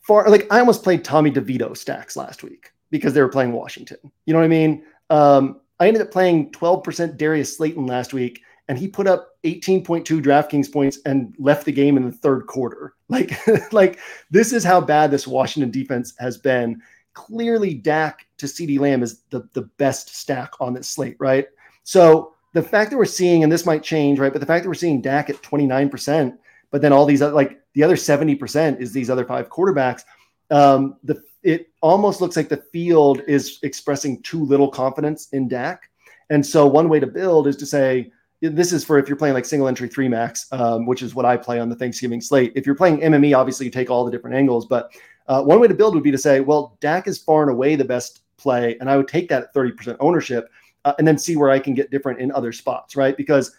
far 0.00 0.28
like 0.28 0.46
I 0.50 0.60
almost 0.60 0.82
played 0.82 1.04
Tommy 1.04 1.30
DeVito 1.30 1.76
stacks 1.76 2.16
last 2.16 2.42
week 2.42 2.72
because 2.90 3.14
they 3.14 3.20
were 3.20 3.28
playing 3.28 3.52
Washington. 3.52 3.98
You 4.26 4.32
know 4.32 4.38
what 4.38 4.44
I 4.44 4.48
mean? 4.48 4.84
Um, 5.10 5.60
I 5.78 5.88
ended 5.88 6.02
up 6.02 6.10
playing 6.10 6.50
12% 6.52 7.16
Darius 7.16 7.56
Slayton 7.56 7.86
last 7.86 8.12
week, 8.12 8.42
and 8.70 8.78
he 8.78 8.86
put 8.86 9.08
up 9.08 9.36
18.2 9.42 10.22
DraftKings 10.22 10.72
points 10.72 11.00
and 11.04 11.34
left 11.40 11.64
the 11.64 11.72
game 11.72 11.96
in 11.96 12.06
the 12.06 12.12
third 12.12 12.46
quarter. 12.46 12.94
Like, 13.10 13.32
like 13.72 13.98
this 14.30 14.52
is 14.52 14.62
how 14.62 14.80
bad 14.80 15.10
this 15.10 15.26
Washington 15.26 15.72
defense 15.72 16.14
has 16.20 16.38
been. 16.38 16.80
Clearly, 17.12 17.74
Dak 17.74 18.24
to 18.38 18.46
CeeDee 18.46 18.78
Lamb 18.78 19.02
is 19.02 19.22
the, 19.30 19.48
the 19.52 19.62
best 19.62 20.14
stack 20.14 20.52
on 20.60 20.74
this 20.74 20.88
slate, 20.88 21.16
right? 21.18 21.48
So 21.82 22.34
the 22.52 22.62
fact 22.62 22.92
that 22.92 22.96
we're 22.96 23.04
seeing, 23.06 23.42
and 23.42 23.50
this 23.50 23.66
might 23.66 23.82
change, 23.82 24.20
right? 24.20 24.32
But 24.32 24.38
the 24.38 24.46
fact 24.46 24.62
that 24.62 24.68
we're 24.68 24.74
seeing 24.74 25.02
Dak 25.02 25.28
at 25.28 25.42
29%, 25.42 26.38
but 26.70 26.80
then 26.80 26.92
all 26.92 27.04
these 27.04 27.20
other, 27.20 27.34
like 27.34 27.60
the 27.74 27.82
other 27.82 27.96
70% 27.96 28.80
is 28.80 28.92
these 28.92 29.10
other 29.10 29.24
five 29.24 29.48
quarterbacks. 29.48 30.04
Um, 30.52 30.98
the 31.02 31.20
it 31.42 31.72
almost 31.80 32.20
looks 32.20 32.36
like 32.36 32.48
the 32.48 32.64
field 32.72 33.22
is 33.26 33.58
expressing 33.64 34.22
too 34.22 34.44
little 34.44 34.68
confidence 34.68 35.30
in 35.32 35.48
Dak. 35.48 35.90
And 36.28 36.46
so 36.46 36.64
one 36.68 36.88
way 36.88 37.00
to 37.00 37.08
build 37.08 37.48
is 37.48 37.56
to 37.56 37.66
say, 37.66 38.12
this 38.40 38.72
is 38.72 38.84
for 38.84 38.98
if 38.98 39.08
you're 39.08 39.16
playing 39.16 39.34
like 39.34 39.44
single 39.44 39.68
entry 39.68 39.88
three 39.88 40.08
max, 40.08 40.46
um, 40.52 40.86
which 40.86 41.02
is 41.02 41.14
what 41.14 41.26
I 41.26 41.36
play 41.36 41.60
on 41.60 41.68
the 41.68 41.76
Thanksgiving 41.76 42.20
slate. 42.20 42.52
If 42.54 42.64
you're 42.64 42.74
playing 42.74 43.00
MME, 43.00 43.36
obviously 43.36 43.66
you 43.66 43.72
take 43.72 43.90
all 43.90 44.04
the 44.04 44.10
different 44.10 44.36
angles, 44.36 44.66
but 44.66 44.92
uh, 45.28 45.42
one 45.42 45.60
way 45.60 45.68
to 45.68 45.74
build 45.74 45.94
would 45.94 46.02
be 46.02 46.10
to 46.10 46.18
say, 46.18 46.40
well, 46.40 46.76
Dak 46.80 47.06
is 47.06 47.18
far 47.18 47.42
and 47.42 47.50
away 47.50 47.76
the 47.76 47.84
best 47.84 48.22
play, 48.36 48.76
and 48.80 48.90
I 48.90 48.96
would 48.96 49.08
take 49.08 49.28
that 49.28 49.42
at 49.42 49.54
30% 49.54 49.96
ownership 50.00 50.50
uh, 50.84 50.94
and 50.98 51.06
then 51.06 51.18
see 51.18 51.36
where 51.36 51.50
I 51.50 51.58
can 51.58 51.74
get 51.74 51.90
different 51.90 52.20
in 52.20 52.32
other 52.32 52.52
spots, 52.52 52.96
right? 52.96 53.16
Because 53.16 53.54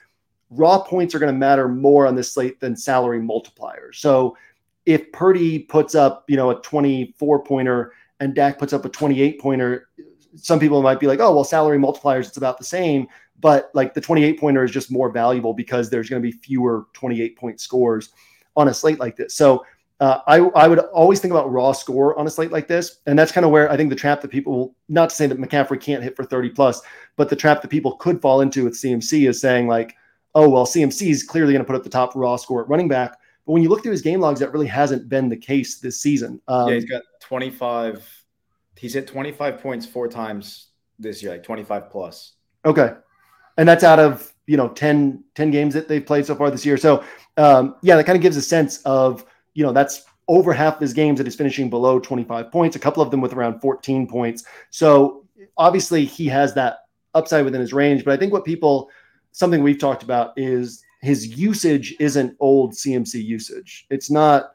raw 0.50 0.79
points 0.81 1.15
are 1.15 1.19
going 1.19 1.33
to 1.33 1.38
matter 1.38 1.67
more 1.67 2.07
on 2.07 2.15
this 2.15 2.31
slate 2.31 2.59
than 2.59 2.75
salary 2.75 3.19
multipliers. 3.19 3.95
So 3.95 4.35
if 4.85 5.11
Purdy 5.11 5.59
puts 5.59 5.95
up, 5.95 6.25
you 6.27 6.35
know, 6.35 6.50
a 6.50 6.61
24 6.61 7.43
pointer 7.43 7.93
and 8.19 8.35
Dak 8.35 8.57
puts 8.57 8.74
up 8.74 8.83
a 8.85 8.89
28 8.89 9.39
pointer, 9.39 9.89
some 10.35 10.59
people 10.59 10.81
might 10.81 11.00
be 11.00 11.07
like, 11.07 11.20
oh, 11.20 11.33
well, 11.33 11.44
salary 11.44 11.77
multipliers, 11.77 12.27
it's 12.27 12.37
about 12.37 12.57
the 12.57 12.63
same. 12.63 13.07
But 13.41 13.71
like 13.73 13.93
the 13.93 14.01
28 14.01 14.39
pointer 14.39 14.63
is 14.63 14.71
just 14.71 14.91
more 14.91 15.09
valuable 15.09 15.53
because 15.53 15.89
there's 15.89 16.09
going 16.09 16.21
to 16.21 16.25
be 16.25 16.31
fewer 16.31 16.85
28 16.93 17.37
point 17.37 17.59
scores 17.59 18.11
on 18.55 18.67
a 18.67 18.73
slate 18.73 18.99
like 18.99 19.15
this. 19.15 19.33
So 19.33 19.65
uh, 20.01 20.19
I, 20.25 20.37
I 20.37 20.67
would 20.67 20.79
always 20.79 21.19
think 21.19 21.31
about 21.31 21.51
raw 21.51 21.71
score 21.71 22.17
on 22.17 22.25
a 22.25 22.29
slate 22.29 22.51
like 22.51 22.67
this. 22.67 22.97
And 23.05 23.17
that's 23.17 23.31
kind 23.31 23.45
of 23.45 23.51
where 23.51 23.71
I 23.71 23.77
think 23.77 23.91
the 23.91 23.95
trap 23.95 24.21
that 24.21 24.29
people, 24.29 24.53
will 24.53 24.75
not 24.89 25.09
to 25.09 25.15
say 25.15 25.27
that 25.27 25.37
McCaffrey 25.37 25.79
can't 25.79 26.03
hit 26.03 26.15
for 26.15 26.23
30 26.23 26.49
plus, 26.49 26.81
but 27.17 27.29
the 27.29 27.35
trap 27.35 27.61
that 27.61 27.67
people 27.67 27.95
could 27.97 28.19
fall 28.19 28.41
into 28.41 28.63
with 28.63 28.73
CMC 28.73 29.29
is 29.29 29.39
saying, 29.39 29.67
like, 29.67 29.95
oh, 30.33 30.49
well, 30.49 30.65
CMC 30.65 31.09
is 31.09 31.23
clearly 31.23 31.53
going 31.53 31.63
to 31.63 31.67
put 31.67 31.75
up 31.75 31.83
the 31.83 31.89
top 31.89 32.15
raw 32.15 32.35
score 32.35 32.63
at 32.63 32.69
running 32.69 32.87
back. 32.87 33.11
But 33.45 33.53
when 33.53 33.61
you 33.61 33.69
look 33.69 33.83
through 33.83 33.91
his 33.91 34.01
game 34.01 34.19
logs, 34.19 34.39
that 34.39 34.51
really 34.51 34.65
hasn't 34.65 35.07
been 35.07 35.29
the 35.29 35.37
case 35.37 35.79
this 35.79 36.01
season. 36.01 36.41
Um, 36.47 36.69
yeah, 36.69 36.75
he's 36.75 36.85
got 36.85 37.03
25. 37.21 38.07
He's 38.77 38.95
hit 38.95 39.05
25 39.05 39.61
points 39.61 39.85
four 39.85 40.07
times 40.07 40.69
this 40.97 41.21
year, 41.21 41.33
like 41.33 41.43
25 41.43 41.91
plus. 41.91 42.33
Okay. 42.65 42.93
And 43.57 43.68
that's 43.68 43.83
out 43.83 44.00
of, 44.00 44.33
you 44.48 44.57
know, 44.57 44.70
10, 44.70 45.24
10 45.35 45.51
games 45.51 45.74
that 45.74 45.87
they've 45.87 46.05
played 46.05 46.25
so 46.25 46.35
far 46.35 46.51
this 46.51 46.66
year. 46.66 46.77
So, 46.77 47.03
um, 47.37 47.75
yeah, 47.81 47.96
that 47.96 48.05
kind 48.05 48.16
of 48.16 48.22
gives 48.22 48.37
a 48.37 48.42
sense 48.42 48.81
of, 48.83 49.25
you 49.53 49.64
know, 49.64 49.72
that's 49.72 50.03
over 50.27 50.53
half 50.53 50.79
his 50.79 50.94
games 50.94 51.18
that 51.18 51.27
he's 51.27 51.35
finishing 51.35 51.70
below 51.70 52.00
25 52.00 52.51
points, 52.51 52.75
a 52.75 52.79
couple 52.79 53.03
of 53.03 53.11
them 53.11 53.22
with 53.22 53.33
around 53.33 53.59
14 53.59 54.07
points. 54.07 54.46
So 54.70 55.25
obviously 55.57 56.05
he 56.05 56.27
has 56.27 56.53
that 56.53 56.85
upside 57.14 57.46
within 57.46 57.61
his 57.61 57.74
range. 57.74 58.05
But 58.05 58.14
I 58.14 58.18
think 58.18 58.31
what 58.31 58.46
people, 58.46 58.90
something 59.31 59.61
we've 59.61 59.79
talked 59.79 60.03
about 60.03 60.33
is 60.37 60.83
his 61.01 61.37
usage 61.37 61.96
isn't 62.00 62.35
old 62.40 62.74
CMC 62.74 63.24
usage. 63.24 63.87
It's 63.90 64.09
not 64.09 64.53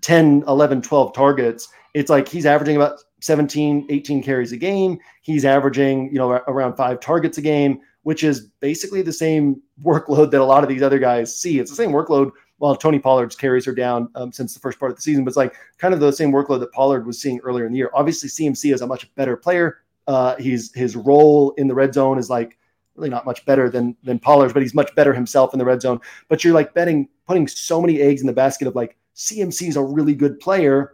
10, 0.00 0.44
11, 0.46 0.82
12 0.82 1.12
targets. 1.14 1.68
It's 1.94 2.10
like 2.10 2.28
he's 2.28 2.46
averaging 2.46 2.76
about 2.76 3.00
17, 3.20 3.86
18 3.88 4.22
carries 4.22 4.52
a 4.52 4.56
game. 4.56 4.98
He's 5.22 5.44
averaging, 5.44 6.12
you 6.12 6.18
know, 6.18 6.30
around 6.30 6.76
five 6.76 7.00
targets 7.00 7.38
a 7.38 7.42
game, 7.42 7.80
which 8.04 8.22
is 8.22 8.48
basically 8.60 9.02
the 9.02 9.12
same 9.12 9.60
workload 9.82 10.30
that 10.30 10.40
a 10.40 10.44
lot 10.44 10.62
of 10.62 10.68
these 10.68 10.82
other 10.82 10.98
guys 10.98 11.36
see. 11.36 11.58
It's 11.58 11.70
the 11.70 11.76
same 11.76 11.90
workload 11.90 12.30
while 12.58 12.76
Tony 12.76 12.98
Pollard's 12.98 13.34
carries 13.34 13.66
are 13.66 13.74
down 13.74 14.08
um, 14.14 14.30
since 14.30 14.54
the 14.54 14.60
first 14.60 14.78
part 14.78 14.90
of 14.90 14.96
the 14.96 15.02
season, 15.02 15.24
but 15.24 15.30
it's 15.30 15.36
like 15.36 15.54
kind 15.78 15.92
of 15.92 16.00
the 16.00 16.12
same 16.12 16.30
workload 16.30 16.60
that 16.60 16.72
Pollard 16.72 17.06
was 17.06 17.20
seeing 17.20 17.40
earlier 17.40 17.66
in 17.66 17.72
the 17.72 17.78
year. 17.78 17.90
Obviously, 17.94 18.28
CMC 18.28 18.72
is 18.72 18.82
a 18.82 18.86
much 18.86 19.12
better 19.16 19.36
player. 19.36 19.78
Uh, 20.06 20.36
he's 20.36 20.72
his 20.74 20.96
role 20.96 21.52
in 21.56 21.66
the 21.66 21.74
red 21.74 21.94
zone 21.94 22.18
is 22.18 22.28
like 22.28 22.58
really 22.94 23.08
not 23.08 23.24
much 23.24 23.44
better 23.46 23.70
than 23.70 23.96
than 24.04 24.18
Pollard's, 24.18 24.52
but 24.52 24.62
he's 24.62 24.74
much 24.74 24.94
better 24.94 25.12
himself 25.14 25.52
in 25.54 25.58
the 25.58 25.64
red 25.64 25.80
zone. 25.80 25.98
But 26.28 26.44
you're 26.44 26.54
like 26.54 26.74
betting, 26.74 27.08
putting 27.26 27.48
so 27.48 27.80
many 27.80 28.00
eggs 28.00 28.20
in 28.20 28.26
the 28.26 28.32
basket 28.32 28.68
of 28.68 28.76
like 28.76 28.96
CMC 29.16 29.68
is 29.68 29.76
a 29.76 29.82
really 29.82 30.14
good 30.14 30.38
player 30.40 30.92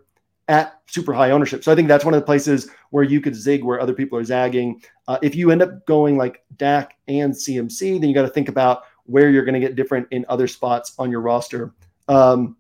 at 0.50 0.80
super 0.86 1.12
high 1.12 1.30
ownership. 1.30 1.62
So 1.62 1.70
I 1.70 1.76
think 1.76 1.86
that's 1.86 2.04
one 2.04 2.12
of 2.12 2.20
the 2.20 2.26
places 2.26 2.68
where 2.90 3.04
you 3.04 3.20
could 3.20 3.36
zig 3.36 3.62
where 3.62 3.80
other 3.80 3.94
people 3.94 4.18
are 4.18 4.24
zagging. 4.24 4.82
Uh, 5.06 5.16
if 5.22 5.36
you 5.36 5.52
end 5.52 5.62
up 5.62 5.86
going 5.86 6.18
like 6.18 6.42
Dak 6.56 6.98
and 7.06 7.32
CMC, 7.32 8.00
then 8.00 8.08
you 8.08 8.14
got 8.14 8.22
to 8.22 8.28
think 8.28 8.48
about 8.48 8.82
where 9.04 9.30
you're 9.30 9.44
going 9.44 9.54
to 9.54 9.60
get 9.60 9.76
different 9.76 10.08
in 10.10 10.26
other 10.28 10.48
spots 10.48 10.92
on 10.98 11.08
your 11.08 11.20
roster. 11.20 11.72
Um, 12.08 12.56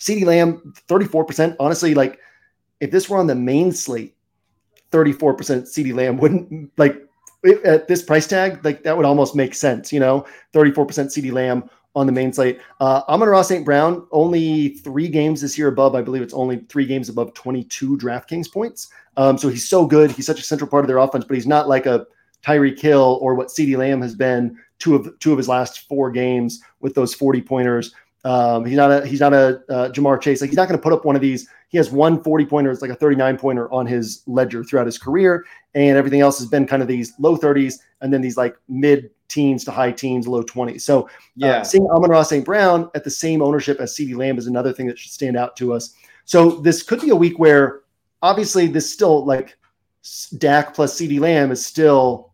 CeeDee 0.00 0.24
Lamb, 0.24 0.74
34%. 0.88 1.56
Honestly, 1.60 1.94
like 1.94 2.18
if 2.80 2.90
this 2.90 3.08
were 3.08 3.18
on 3.18 3.28
the 3.28 3.36
main 3.36 3.70
slate, 3.70 4.16
34% 4.90 5.36
CeeDee 5.62 5.94
Lamb 5.94 6.16
wouldn't 6.16 6.72
like 6.76 7.00
at 7.64 7.86
this 7.86 8.02
price 8.02 8.26
tag, 8.26 8.64
like 8.64 8.82
that 8.82 8.96
would 8.96 9.06
almost 9.06 9.36
make 9.36 9.54
sense, 9.54 9.92
you 9.92 10.00
know, 10.00 10.26
34% 10.52 10.86
CeeDee 10.86 11.32
Lamb 11.32 11.70
on 11.96 12.06
the 12.06 12.12
main 12.12 12.32
slate. 12.32 12.60
Uh, 12.78 13.00
Amon-Ra 13.08 13.40
St. 13.42 13.64
Brown, 13.64 14.06
only 14.12 14.68
three 14.68 15.08
games 15.08 15.40
this 15.40 15.56
year 15.56 15.68
above, 15.68 15.94
I 15.94 16.02
believe 16.02 16.22
it's 16.22 16.34
only 16.34 16.58
three 16.68 16.84
games 16.84 17.08
above 17.08 17.32
22 17.32 17.96
DraftKings 17.96 18.52
points. 18.52 18.88
Um, 19.16 19.38
so 19.38 19.48
he's 19.48 19.66
so 19.66 19.86
good. 19.86 20.12
He's 20.12 20.26
such 20.26 20.38
a 20.38 20.44
central 20.44 20.70
part 20.70 20.84
of 20.84 20.88
their 20.88 20.98
offense, 20.98 21.24
but 21.24 21.34
he's 21.34 21.46
not 21.46 21.68
like 21.68 21.86
a 21.86 22.06
Tyreek 22.44 22.78
Hill 22.78 23.18
or 23.22 23.34
what 23.34 23.48
CeeDee 23.48 23.78
Lamb 23.78 24.02
has 24.02 24.14
been 24.14 24.56
two 24.78 24.94
of 24.94 25.18
two 25.18 25.32
of 25.32 25.38
his 25.38 25.48
last 25.48 25.88
four 25.88 26.10
games 26.10 26.60
with 26.80 26.94
those 26.94 27.14
40 27.14 27.40
pointers. 27.40 27.94
Um, 28.24 28.64
he's 28.66 28.76
not 28.76 28.90
a 28.90 29.06
he's 29.06 29.20
not 29.20 29.32
a 29.32 29.62
uh, 29.70 29.88
Ja'Marr 29.90 30.20
Chase. 30.20 30.42
Like 30.42 30.50
he's 30.50 30.56
not 30.56 30.68
going 30.68 30.78
to 30.78 30.82
put 30.82 30.92
up 30.92 31.06
one 31.06 31.16
of 31.16 31.22
these. 31.22 31.48
He 31.68 31.78
has 31.78 31.90
one 31.90 32.22
40 32.22 32.44
pointer. 32.44 32.70
It's 32.70 32.82
like 32.82 32.90
a 32.90 32.96
39 32.96 33.38
pointer 33.38 33.72
on 33.72 33.86
his 33.86 34.22
ledger 34.26 34.62
throughout 34.62 34.86
his 34.86 34.98
career, 34.98 35.46
and 35.74 35.96
everything 35.96 36.20
else 36.20 36.38
has 36.38 36.46
been 36.46 36.66
kind 36.66 36.82
of 36.82 36.88
these 36.88 37.14
low 37.18 37.36
30s 37.38 37.76
and 38.02 38.12
then 38.12 38.20
these 38.20 38.36
like 38.36 38.56
mid 38.68 39.10
teens 39.28 39.64
to 39.64 39.70
high 39.70 39.92
teens, 39.92 40.26
low 40.26 40.42
20s. 40.42 40.82
So 40.82 41.02
uh, 41.02 41.08
yeah, 41.36 41.48
uh, 41.58 41.64
seeing 41.64 41.86
Amon-Ra 41.86 42.22
St. 42.22 42.44
Brown 42.44 42.90
at 42.94 43.04
the 43.04 43.10
same 43.10 43.42
ownership 43.42 43.80
as 43.80 43.94
CeeDee 43.94 44.16
Lamb 44.16 44.38
is 44.38 44.46
another 44.46 44.72
thing 44.72 44.86
that 44.86 44.98
should 44.98 45.12
stand 45.12 45.36
out 45.36 45.56
to 45.56 45.72
us. 45.72 45.94
So 46.24 46.50
this 46.50 46.82
could 46.82 47.00
be 47.00 47.10
a 47.10 47.16
week 47.16 47.38
where 47.38 47.82
obviously 48.22 48.66
this 48.66 48.90
still 48.92 49.24
like 49.24 49.56
Dak 50.38 50.74
plus 50.74 50.98
CeeDee 50.98 51.20
Lamb 51.20 51.50
is 51.50 51.64
still 51.64 52.32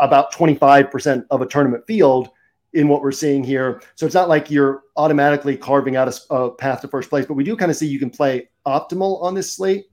about 0.00 0.32
25% 0.32 1.24
of 1.30 1.42
a 1.42 1.46
tournament 1.46 1.86
field 1.86 2.30
in 2.74 2.88
what 2.88 3.02
we're 3.02 3.12
seeing 3.12 3.42
here. 3.42 3.80
So 3.94 4.04
it's 4.04 4.14
not 4.14 4.28
like 4.28 4.50
you're 4.50 4.82
automatically 4.96 5.56
carving 5.56 5.96
out 5.96 6.08
a, 6.08 6.34
a, 6.34 6.50
path 6.50 6.82
to 6.82 6.88
first 6.88 7.08
place, 7.08 7.24
but 7.26 7.34
we 7.34 7.44
do 7.44 7.56
kind 7.56 7.70
of 7.70 7.76
see 7.76 7.86
you 7.86 7.98
can 7.98 8.10
play 8.10 8.48
optimal 8.66 9.22
on 9.22 9.34
this 9.34 9.52
slate 9.52 9.86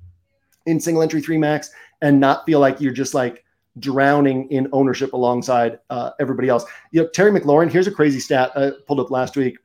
in 0.65 0.79
single 0.79 1.01
entry 1.01 1.21
three 1.21 1.37
max 1.37 1.71
and 2.01 2.19
not 2.19 2.45
feel 2.45 2.59
like 2.59 2.81
you're 2.81 2.93
just 2.93 3.13
like 3.13 3.44
drowning 3.79 4.49
in 4.51 4.67
ownership 4.71 5.13
alongside 5.13 5.79
uh, 5.89 6.11
everybody 6.19 6.49
else. 6.49 6.65
You 6.91 7.03
know, 7.03 7.09
Terry 7.09 7.31
McLaurin. 7.31 7.71
Here's 7.71 7.87
a 7.87 7.91
crazy 7.91 8.19
stat 8.19 8.51
I 8.55 8.71
pulled 8.87 8.99
up 8.99 9.11
last 9.11 9.35
week. 9.35 9.57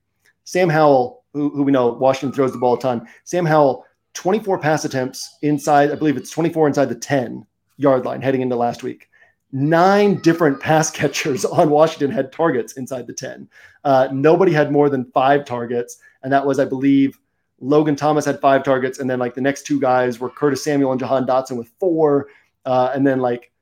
Sam 0.44 0.68
Howell, 0.68 1.24
who, 1.32 1.50
who 1.50 1.62
we 1.62 1.72
know 1.72 1.88
Washington 1.88 2.34
throws 2.34 2.52
the 2.52 2.58
ball 2.58 2.74
a 2.74 2.80
ton. 2.80 3.06
Sam 3.24 3.46
Howell, 3.46 3.84
24 4.14 4.58
pass 4.58 4.84
attempts 4.84 5.36
inside. 5.42 5.90
I 5.90 5.94
believe 5.94 6.16
it's 6.16 6.30
24 6.30 6.68
inside 6.68 6.88
the 6.88 6.94
10 6.94 7.46
yard 7.76 8.04
line 8.04 8.20
heading 8.20 8.40
into 8.40 8.56
last 8.56 8.82
week. 8.82 9.08
Nine 9.52 10.20
different 10.20 10.60
pass 10.60 10.90
catchers 10.92 11.44
on 11.44 11.70
Washington 11.70 12.10
had 12.10 12.32
targets 12.32 12.74
inside 12.74 13.06
the 13.06 13.12
10. 13.12 13.48
Uh, 13.84 14.08
nobody 14.12 14.52
had 14.52 14.72
more 14.72 14.90
than 14.90 15.10
five 15.12 15.44
targets, 15.44 15.98
and 16.22 16.32
that 16.32 16.44
was, 16.44 16.58
I 16.58 16.64
believe, 16.64 17.18
Logan 17.60 17.96
Thomas 17.96 18.24
had 18.24 18.40
five 18.40 18.64
targets, 18.64 18.98
and 18.98 19.08
then 19.08 19.18
like 19.18 19.34
the 19.34 19.40
next 19.40 19.66
two 19.66 19.78
guys 19.80 20.18
were 20.18 20.30
Curtis 20.30 20.64
Samuel 20.64 20.92
and 20.92 21.00
Jahan 21.00 21.26
Dotson 21.26 21.56
with 21.56 21.70
four, 21.78 22.28
uh, 22.64 22.90
and 22.94 23.06
then 23.06 23.20
like 23.20 23.52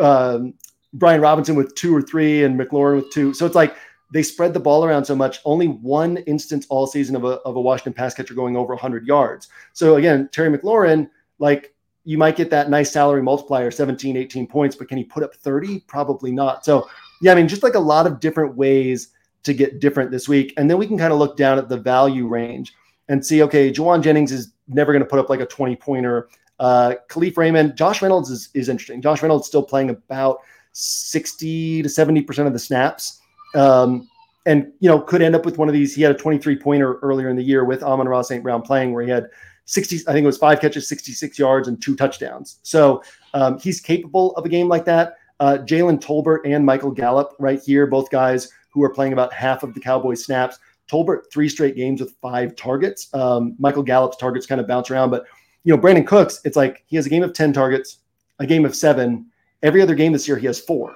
um, 0.00 0.54
Brian 0.92 1.20
Robinson 1.20 1.54
with 1.54 1.74
two 1.74 1.94
or 1.94 2.02
three, 2.02 2.44
and 2.44 2.58
McLaurin 2.58 2.96
with 2.96 3.10
two. 3.10 3.34
So 3.34 3.46
it's 3.46 3.54
like 3.54 3.76
they 4.12 4.22
spread 4.22 4.54
the 4.54 4.60
ball 4.60 4.84
around 4.84 5.04
so 5.04 5.16
much. 5.16 5.40
Only 5.44 5.66
one 5.66 6.18
instance 6.18 6.66
all 6.68 6.86
season 6.86 7.16
of 7.16 7.24
a 7.24 7.38
of 7.40 7.56
a 7.56 7.60
Washington 7.60 7.92
pass 7.92 8.14
catcher 8.14 8.34
going 8.34 8.56
over 8.56 8.74
100 8.74 9.06
yards. 9.06 9.48
So 9.72 9.96
again, 9.96 10.28
Terry 10.32 10.56
McLaurin, 10.56 11.10
like 11.38 11.74
you 12.04 12.18
might 12.18 12.36
get 12.36 12.50
that 12.50 12.70
nice 12.70 12.92
salary 12.92 13.22
multiplier, 13.22 13.70
17, 13.70 14.16
18 14.16 14.46
points, 14.46 14.76
but 14.76 14.88
can 14.88 14.96
he 14.96 15.04
put 15.04 15.24
up 15.24 15.34
30? 15.34 15.80
Probably 15.80 16.30
not. 16.30 16.64
So 16.64 16.88
yeah, 17.20 17.32
I 17.32 17.34
mean, 17.34 17.48
just 17.48 17.62
like 17.62 17.74
a 17.74 17.80
lot 17.80 18.06
of 18.06 18.20
different 18.20 18.56
ways 18.56 19.08
to 19.42 19.52
get 19.52 19.80
different 19.80 20.10
this 20.10 20.28
week, 20.28 20.54
and 20.56 20.70
then 20.70 20.78
we 20.78 20.86
can 20.86 20.98
kind 20.98 21.12
of 21.12 21.18
look 21.18 21.36
down 21.36 21.58
at 21.58 21.68
the 21.68 21.76
value 21.76 22.26
range 22.26 22.74
and 23.08 23.24
see, 23.24 23.42
okay, 23.42 23.72
Jauan 23.72 24.02
Jennings 24.02 24.32
is 24.32 24.52
never 24.68 24.92
going 24.92 25.02
to 25.02 25.08
put 25.08 25.18
up 25.18 25.28
like 25.30 25.40
a 25.40 25.46
20 25.46 25.76
pointer. 25.76 26.28
Uh, 26.58 26.94
Kalif 27.08 27.36
Raymond, 27.36 27.76
Josh 27.76 28.02
Reynolds 28.02 28.30
is, 28.30 28.48
is 28.54 28.68
interesting. 28.68 29.02
Josh 29.02 29.22
Reynolds 29.22 29.46
still 29.46 29.62
playing 29.62 29.90
about 29.90 30.38
60 30.72 31.82
to 31.82 31.88
70% 31.88 32.46
of 32.46 32.52
the 32.52 32.58
snaps. 32.58 33.20
Um, 33.54 34.08
and, 34.44 34.72
you 34.80 34.88
know, 34.88 35.00
could 35.00 35.22
end 35.22 35.34
up 35.34 35.44
with 35.44 35.58
one 35.58 35.68
of 35.68 35.74
these. 35.74 35.94
He 35.94 36.02
had 36.02 36.12
a 36.12 36.18
23 36.18 36.56
pointer 36.56 36.98
earlier 36.98 37.28
in 37.28 37.36
the 37.36 37.42
year 37.42 37.64
with 37.64 37.82
Amon-Ra 37.82 38.22
St. 38.22 38.42
Brown 38.42 38.62
playing 38.62 38.92
where 38.92 39.02
he 39.02 39.10
had 39.10 39.28
60, 39.64 40.02
I 40.06 40.12
think 40.12 40.22
it 40.22 40.26
was 40.26 40.38
five 40.38 40.60
catches, 40.60 40.88
66 40.88 41.38
yards, 41.38 41.66
and 41.68 41.80
two 41.82 41.96
touchdowns. 41.96 42.58
So 42.62 43.02
um, 43.34 43.58
he's 43.58 43.80
capable 43.80 44.34
of 44.36 44.44
a 44.44 44.48
game 44.48 44.68
like 44.68 44.84
that. 44.84 45.16
Uh, 45.40 45.58
Jalen 45.60 46.00
Tolbert 46.00 46.40
and 46.44 46.64
Michael 46.64 46.92
Gallup 46.92 47.34
right 47.38 47.60
here, 47.60 47.86
both 47.86 48.10
guys 48.10 48.48
who 48.70 48.82
are 48.82 48.90
playing 48.90 49.12
about 49.12 49.32
half 49.32 49.62
of 49.62 49.74
the 49.74 49.80
Cowboys 49.80 50.24
snaps. 50.24 50.58
Tolbert 50.88 51.22
three 51.32 51.48
straight 51.48 51.74
games 51.74 52.00
with 52.00 52.14
five 52.22 52.54
targets. 52.54 53.12
Um, 53.12 53.56
Michael 53.58 53.82
Gallup's 53.82 54.16
targets 54.16 54.46
kind 54.46 54.60
of 54.60 54.68
bounce 54.68 54.90
around, 54.90 55.10
but 55.10 55.24
you 55.66 55.74
know 55.74 55.82
Brandin 55.82 56.06
Cooks, 56.06 56.40
it's 56.44 56.56
like 56.56 56.84
he 56.86 56.94
has 56.94 57.06
a 57.06 57.10
game 57.10 57.24
of 57.24 57.32
ten 57.32 57.52
targets, 57.52 57.98
a 58.38 58.46
game 58.46 58.64
of 58.64 58.74
seven. 58.74 59.26
Every 59.64 59.82
other 59.82 59.96
game 59.96 60.12
this 60.12 60.28
year, 60.28 60.38
he 60.38 60.46
has 60.46 60.60
four. 60.60 60.94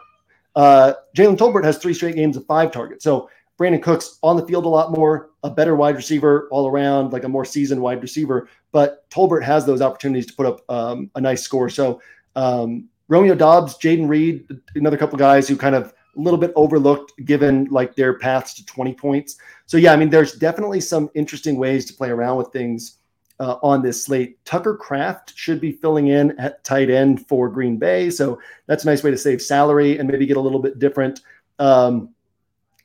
Uh, 0.55 0.93
Jalen 1.17 1.37
Tolbert 1.37 1.65
has 1.65 1.77
three 1.77 1.93
straight 1.93 2.15
games 2.15 2.37
of 2.37 2.47
five 2.47 2.71
targets. 2.71 3.03
So 3.03 3.29
Brandin 3.59 3.83
Cooks 3.83 4.21
on 4.23 4.37
the 4.37 4.47
field 4.47 4.67
a 4.67 4.69
lot 4.69 4.93
more, 4.93 5.31
a 5.43 5.51
better 5.51 5.75
wide 5.75 5.97
receiver 5.97 6.47
all 6.53 6.69
around, 6.69 7.13
like 7.13 7.25
a 7.25 7.29
more 7.29 7.45
seasoned 7.45 7.83
wide 7.83 8.01
receiver. 8.01 8.49
But 8.71 9.11
Tolbert 9.11 9.43
has 9.43 9.67
those 9.67 9.83
opportunities 9.83 10.27
to 10.27 10.35
put 10.35 10.47
up 10.47 10.61
um, 10.69 11.11
a 11.17 11.21
nice 11.21 11.43
score. 11.43 11.69
So 11.69 12.01
um, 12.37 12.89
Romeo 13.09 13.35
Doubs, 13.35 13.77
Jayden 13.77 14.09
Reed, 14.09 14.47
another 14.77 14.97
couple 14.97 15.19
guys 15.19 15.49
who 15.49 15.57
kind 15.57 15.75
of 15.75 15.93
a 16.17 16.21
little 16.21 16.39
bit 16.39 16.53
overlooked 16.55 17.13
given 17.25 17.65
like 17.73 17.97
their 17.97 18.19
paths 18.19 18.55
to 18.55 18.65
20 18.67 18.95
points. 18.95 19.37
So 19.67 19.79
yeah, 19.79 19.93
I 19.93 19.97
mean, 19.97 20.11
there's 20.11 20.35
definitely 20.35 20.81
some 20.81 21.11
interesting 21.15 21.57
ways 21.57 21.85
to 21.87 21.93
play 21.93 22.11
around 22.11 22.37
with 22.37 22.53
things 22.53 22.99
uh, 23.41 23.57
on 23.63 23.83
this 23.83 24.05
slate. 24.05 24.43
Tucker 24.45 24.77
Kraft 24.77 25.33
should 25.35 25.61
be 25.61 25.73
filling 25.73 26.09
in 26.09 26.39
at 26.39 26.63
tight 26.63 26.91
end 26.91 27.27
for 27.27 27.49
Green 27.49 27.79
Bay, 27.79 28.11
so 28.11 28.39
that's 28.67 28.85
a 28.85 28.87
nice 28.87 29.03
way 29.03 29.11
to 29.11 29.19
save 29.19 29.43
salary 29.43 29.99
and 29.99 30.09
maybe 30.09 30.27
get 30.27 30.37
a 30.37 30.41
little 30.41 30.61
bit 30.61 30.79
different. 30.79 31.21
Um, 31.59 32.11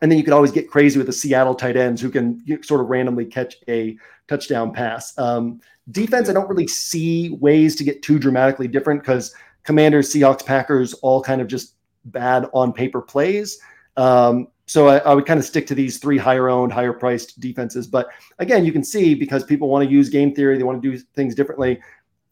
and 0.02 0.12
then 0.12 0.18
you 0.18 0.24
could 0.24 0.34
always 0.34 0.52
get 0.52 0.70
crazy 0.70 0.98
with 0.98 1.08
the 1.08 1.14
Seattle 1.14 1.56
tight 1.56 1.78
ends 1.78 2.02
who 2.02 2.10
can 2.10 2.42
sort 2.64 2.82
of 2.82 2.88
randomly 2.88 3.26
catch 3.26 3.56
a 3.68 3.98
touchdown 4.28 4.72
pass. 4.74 5.18
Um, 5.18 5.62
defense, 5.92 6.30
I 6.30 6.34
don't 6.34 6.50
really 6.50 6.68
see 6.68 7.30
ways 7.30 7.76
to 7.78 7.84
get 7.84 8.02
too 8.02 8.18
dramatically 8.18 8.68
different 8.68 9.02
because 9.02 9.34
Commanders, 9.64 10.14
Seahawks, 10.14 10.46
Packers 10.46 10.94
all 10.96 11.22
kind 11.22 11.42
of 11.42 11.48
just 11.48 11.76
bad 12.06 12.48
on 12.54 12.72
paper 12.72 13.02
plays. 13.02 13.60
Um, 13.98 14.48
so 14.66 14.88
I, 14.88 14.98
I, 14.98 15.14
would 15.14 15.26
kind 15.26 15.40
of 15.40 15.46
stick 15.46 15.68
to 15.68 15.76
these 15.76 16.00
three 16.00 16.18
higher 16.18 16.50
owned, 16.50 16.72
higher 16.72 16.94
priced 16.94 17.40
defenses. 17.40 17.86
But 17.86 18.08
again, 18.40 18.66
you 18.66 18.72
can 18.72 18.84
see 18.84 19.14
because 19.14 19.44
people 19.44 19.70
want 19.70 19.88
to 19.88 19.94
use 19.94 20.10
game 20.10 20.34
theory, 20.34 20.58
they 20.58 20.64
want 20.64 20.82
to 20.82 20.92
do 20.92 20.98
things 21.14 21.36
differently. 21.36 21.80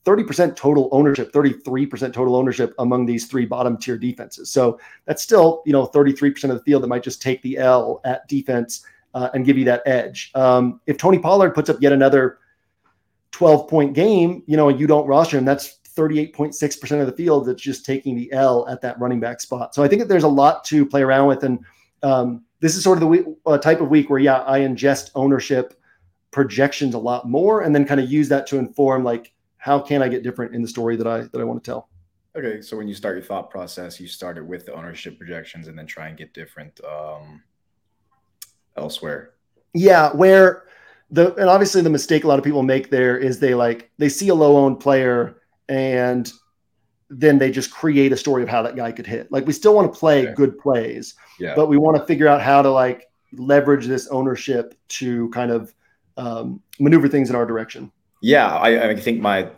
30% 0.05 0.55
total 0.55 0.89
ownership, 0.91 1.31
33% 1.31 2.11
total 2.11 2.35
ownership 2.35 2.73
among 2.79 3.05
these 3.05 3.27
three 3.27 3.45
bottom 3.45 3.77
tier 3.77 3.97
defenses. 3.97 4.49
So 4.49 4.79
that's 5.05 5.23
still, 5.23 5.61
you 5.65 5.71
know, 5.71 5.87
33% 5.87 6.43
of 6.45 6.57
the 6.57 6.63
field 6.63 6.83
that 6.83 6.87
might 6.87 7.03
just 7.03 7.21
take 7.21 7.41
the 7.41 7.57
L 7.57 8.01
at 8.03 8.27
defense 8.27 8.85
uh, 9.13 9.29
and 9.33 9.45
give 9.45 9.57
you 9.57 9.65
that 9.65 9.81
edge. 9.85 10.31
Um, 10.35 10.81
if 10.87 10.97
Tony 10.97 11.19
Pollard 11.19 11.51
puts 11.51 11.69
up 11.69 11.77
yet 11.79 11.93
another 11.93 12.39
12 13.31 13.69
point 13.69 13.93
game, 13.93 14.43
you 14.45 14.57
know, 14.57 14.69
and 14.69 14.79
you 14.79 14.87
don't 14.87 15.07
roster 15.07 15.37
him, 15.37 15.45
that's 15.45 15.79
38.6% 15.95 16.99
of 16.99 17.05
the 17.05 17.13
field 17.13 17.45
that's 17.45 17.61
just 17.61 17.85
taking 17.85 18.15
the 18.15 18.31
L 18.33 18.67
at 18.67 18.81
that 18.81 18.99
running 18.99 19.19
back 19.19 19.39
spot. 19.39 19.75
So 19.75 19.83
I 19.83 19.87
think 19.87 20.01
that 20.01 20.09
there's 20.09 20.23
a 20.23 20.27
lot 20.27 20.63
to 20.65 20.85
play 20.85 21.01
around 21.01 21.27
with. 21.27 21.43
And 21.43 21.59
um, 22.03 22.43
this 22.59 22.75
is 22.75 22.83
sort 22.83 22.97
of 22.97 23.01
the 23.01 23.07
week, 23.07 23.25
uh, 23.45 23.57
type 23.57 23.81
of 23.81 23.89
week 23.89 24.09
where, 24.09 24.19
yeah, 24.19 24.43
I 24.45 24.59
ingest 24.59 25.11
ownership 25.15 25.79
projections 26.31 26.93
a 26.93 26.99
lot 26.99 27.27
more 27.27 27.61
and 27.61 27.73
then 27.73 27.85
kind 27.85 27.99
of 27.99 28.11
use 28.11 28.29
that 28.29 28.47
to 28.47 28.57
inform 28.57 29.03
like, 29.03 29.33
how 29.57 29.79
can 29.79 30.01
I 30.01 30.09
get 30.09 30.23
different 30.23 30.53
in 30.53 30.61
the 30.61 30.67
story 30.67 30.95
that 30.97 31.07
I, 31.07 31.21
that 31.21 31.39
I 31.39 31.43
want 31.43 31.63
to 31.63 31.71
tell? 31.71 31.89
Okay. 32.35 32.61
So 32.61 32.75
when 32.75 32.87
you 32.87 32.93
start 32.93 33.15
your 33.15 33.23
thought 33.23 33.49
process, 33.49 33.99
you 33.99 34.07
started 34.07 34.47
with 34.47 34.65
the 34.65 34.73
ownership 34.73 35.17
projections 35.17 35.67
and 35.67 35.77
then 35.77 35.85
try 35.85 36.07
and 36.07 36.17
get 36.17 36.33
different 36.33 36.79
um, 36.83 37.41
elsewhere. 38.75 39.33
Yeah. 39.73 40.11
Where 40.11 40.63
the, 41.11 41.33
and 41.35 41.49
obviously 41.49 41.81
the 41.81 41.89
mistake 41.89 42.23
a 42.23 42.27
lot 42.27 42.39
of 42.39 42.45
people 42.45 42.63
make 42.63 42.89
there 42.89 43.17
is 43.17 43.39
they 43.39 43.53
like, 43.53 43.91
they 43.97 44.09
see 44.09 44.29
a 44.29 44.35
low 44.35 44.57
owned 44.57 44.79
player 44.79 45.41
and 45.69 46.31
then 47.19 47.37
they 47.37 47.51
just 47.51 47.71
create 47.71 48.11
a 48.11 48.17
story 48.17 48.43
of 48.43 48.49
how 48.49 48.61
that 48.61 48.75
guy 48.75 48.91
could 48.91 49.07
hit. 49.07 49.31
Like 49.31 49.45
we 49.45 49.53
still 49.53 49.75
want 49.75 49.93
to 49.93 49.99
play 49.99 50.33
good 50.33 50.57
plays, 50.57 51.15
yeah. 51.39 51.55
but 51.55 51.67
we 51.67 51.77
want 51.77 51.97
to 51.97 52.05
figure 52.05 52.27
out 52.27 52.41
how 52.41 52.61
to 52.61 52.69
like 52.69 53.09
leverage 53.33 53.85
this 53.85 54.07
ownership 54.07 54.75
to 54.87 55.29
kind 55.29 55.51
of 55.51 55.73
um, 56.17 56.61
maneuver 56.79 57.07
things 57.07 57.29
in 57.29 57.35
our 57.35 57.45
direction. 57.45 57.91
Yeah, 58.21 58.47
I, 58.47 58.89
I 58.89 58.95
think 58.95 59.21
my 59.21 59.49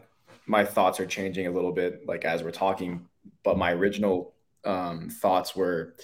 my 0.48 0.66
thoughts 0.66 1.00
are 1.00 1.06
changing 1.06 1.48
a 1.48 1.52
little 1.52 1.72
bit, 1.72 2.06
like 2.08 2.26
as 2.26 2.44
we're 2.44 2.52
talking. 2.52 3.08
But 3.44 3.58
my 3.58 3.72
original 3.72 4.34
um, 4.64 5.10
thoughts 5.10 5.56
were: 5.56 5.96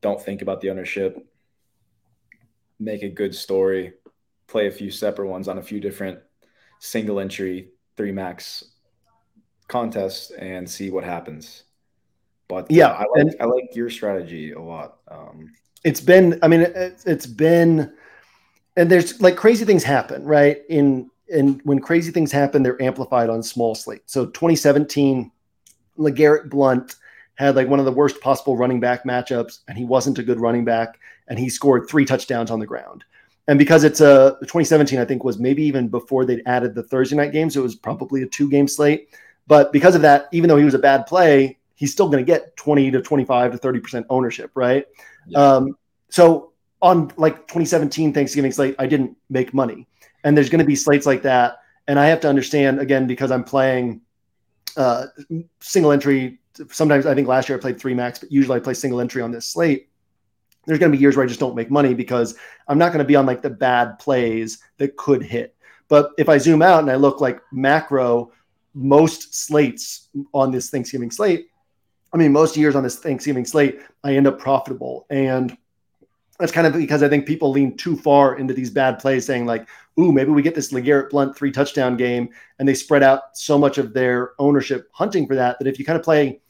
don't 0.00 0.20
think 0.20 0.42
about 0.42 0.60
the 0.60 0.70
ownership, 0.70 1.18
make 2.78 3.02
a 3.02 3.08
good 3.08 3.34
story, 3.34 3.94
play 4.46 4.66
a 4.66 4.70
few 4.70 4.90
separate 4.90 5.28
ones 5.28 5.48
on 5.48 5.58
a 5.58 5.62
few 5.62 5.80
different 5.80 6.20
single 6.78 7.18
entry 7.20 7.70
three 7.96 8.12
max 8.12 8.75
contest 9.68 10.32
and 10.38 10.68
see 10.68 10.90
what 10.90 11.04
happens. 11.04 11.64
But 12.48 12.70
yeah, 12.70 12.88
uh, 12.88 13.04
I 13.04 13.22
like 13.22 13.34
I 13.40 13.44
like 13.44 13.74
your 13.74 13.90
strategy 13.90 14.52
a 14.52 14.60
lot. 14.60 14.98
Um, 15.08 15.52
it's 15.84 16.00
been, 16.00 16.38
I 16.42 16.48
mean, 16.48 16.62
it, 16.62 17.02
it's 17.06 17.26
been, 17.26 17.92
and 18.76 18.90
there's 18.90 19.20
like 19.20 19.36
crazy 19.36 19.64
things 19.64 19.84
happen, 19.84 20.24
right? 20.24 20.58
In 20.68 21.10
and 21.32 21.60
when 21.64 21.80
crazy 21.80 22.12
things 22.12 22.30
happen, 22.30 22.62
they're 22.62 22.80
amplified 22.80 23.30
on 23.30 23.42
small 23.42 23.74
slate. 23.74 24.02
So 24.06 24.26
2017, 24.26 25.30
LeGarrette 25.98 26.48
Blunt 26.48 26.96
had 27.34 27.56
like 27.56 27.68
one 27.68 27.78
of 27.78 27.84
the 27.84 27.92
worst 27.92 28.20
possible 28.20 28.56
running 28.56 28.80
back 28.80 29.04
matchups, 29.04 29.60
and 29.68 29.76
he 29.76 29.84
wasn't 29.84 30.18
a 30.18 30.22
good 30.22 30.40
running 30.40 30.64
back, 30.64 30.98
and 31.28 31.38
he 31.38 31.48
scored 31.48 31.88
three 31.88 32.04
touchdowns 32.04 32.50
on 32.50 32.60
the 32.60 32.66
ground. 32.66 33.04
And 33.48 33.58
because 33.58 33.84
it's 33.84 34.00
a 34.00 34.36
2017, 34.40 34.98
I 34.98 35.04
think 35.04 35.22
was 35.22 35.38
maybe 35.38 35.62
even 35.64 35.88
before 35.88 36.24
they'd 36.24 36.42
added 36.46 36.74
the 36.74 36.82
Thursday 36.82 37.16
night 37.16 37.32
games, 37.32 37.56
it 37.56 37.60
was 37.60 37.76
probably 37.76 38.22
a 38.22 38.26
two 38.26 38.50
game 38.50 38.66
slate. 38.66 39.08
But 39.46 39.72
because 39.72 39.94
of 39.94 40.02
that, 40.02 40.28
even 40.32 40.48
though 40.48 40.56
he 40.56 40.64
was 40.64 40.74
a 40.74 40.78
bad 40.78 41.06
play, 41.06 41.58
he's 41.74 41.92
still 41.92 42.08
going 42.08 42.24
to 42.24 42.26
get 42.26 42.56
20 42.56 42.90
to 42.90 43.02
25 43.02 43.52
to 43.52 43.58
30% 43.58 44.06
ownership, 44.10 44.50
right? 44.54 44.86
Yeah. 45.26 45.38
Um, 45.38 45.76
so 46.08 46.52
on 46.82 47.12
like 47.16 47.36
2017 47.48 48.12
Thanksgiving 48.12 48.52
slate, 48.52 48.74
I 48.78 48.86
didn't 48.86 49.16
make 49.30 49.54
money. 49.54 49.86
And 50.24 50.36
there's 50.36 50.50
going 50.50 50.60
to 50.60 50.66
be 50.66 50.74
slates 50.76 51.06
like 51.06 51.22
that. 51.22 51.58
And 51.86 51.98
I 51.98 52.06
have 52.06 52.20
to 52.20 52.28
understand, 52.28 52.80
again, 52.80 53.06
because 53.06 53.30
I'm 53.30 53.44
playing 53.44 54.00
uh, 54.76 55.06
single 55.60 55.92
entry. 55.92 56.40
Sometimes 56.70 57.06
I 57.06 57.14
think 57.14 57.28
last 57.28 57.48
year 57.48 57.56
I 57.56 57.60
played 57.60 57.78
three 57.78 57.94
max, 57.94 58.18
but 58.18 58.32
usually 58.32 58.56
I 58.56 58.60
play 58.60 58.74
single 58.74 59.00
entry 59.00 59.22
on 59.22 59.30
this 59.30 59.46
slate. 59.46 59.88
There's 60.66 60.80
going 60.80 60.90
to 60.90 60.96
be 60.96 61.00
years 61.00 61.16
where 61.16 61.24
I 61.24 61.28
just 61.28 61.38
don't 61.38 61.54
make 61.54 61.70
money 61.70 61.94
because 61.94 62.36
I'm 62.66 62.78
not 62.78 62.88
going 62.88 62.98
to 62.98 63.04
be 63.04 63.14
on 63.14 63.24
like 63.24 63.40
the 63.40 63.50
bad 63.50 64.00
plays 64.00 64.58
that 64.78 64.96
could 64.96 65.22
hit. 65.22 65.54
But 65.88 66.10
if 66.18 66.28
I 66.28 66.38
zoom 66.38 66.62
out 66.62 66.80
and 66.80 66.90
I 66.90 66.96
look 66.96 67.20
like 67.20 67.40
macro, 67.52 68.32
most 68.76 69.34
slates 69.34 70.08
on 70.34 70.52
this 70.52 70.70
Thanksgiving 70.70 71.10
slate, 71.10 71.48
I 72.12 72.18
mean, 72.18 72.32
most 72.32 72.56
years 72.56 72.76
on 72.76 72.82
this 72.82 72.98
Thanksgiving 72.98 73.44
slate, 73.44 73.80
I 74.04 74.14
end 74.14 74.26
up 74.26 74.38
profitable. 74.38 75.06
And 75.10 75.56
that's 76.38 76.52
kind 76.52 76.66
of 76.66 76.74
because 76.74 77.02
I 77.02 77.08
think 77.08 77.26
people 77.26 77.50
lean 77.50 77.76
too 77.76 77.96
far 77.96 78.38
into 78.38 78.52
these 78.52 78.70
bad 78.70 78.98
plays, 78.98 79.24
saying 79.24 79.46
like, 79.46 79.66
"Ooh, 79.98 80.12
maybe 80.12 80.30
we 80.30 80.42
get 80.42 80.54
this 80.54 80.72
LeGarrette 80.72 81.10
Blunt 81.10 81.34
three 81.34 81.50
touchdown 81.50 81.96
game," 81.96 82.28
and 82.58 82.68
they 82.68 82.74
spread 82.74 83.02
out 83.02 83.36
so 83.36 83.58
much 83.58 83.78
of 83.78 83.94
their 83.94 84.32
ownership 84.38 84.88
hunting 84.92 85.26
for 85.26 85.34
that 85.34 85.58
that 85.58 85.66
if 85.66 85.78
you 85.78 85.84
kind 85.84 85.98
of 85.98 86.04
play 86.04 86.40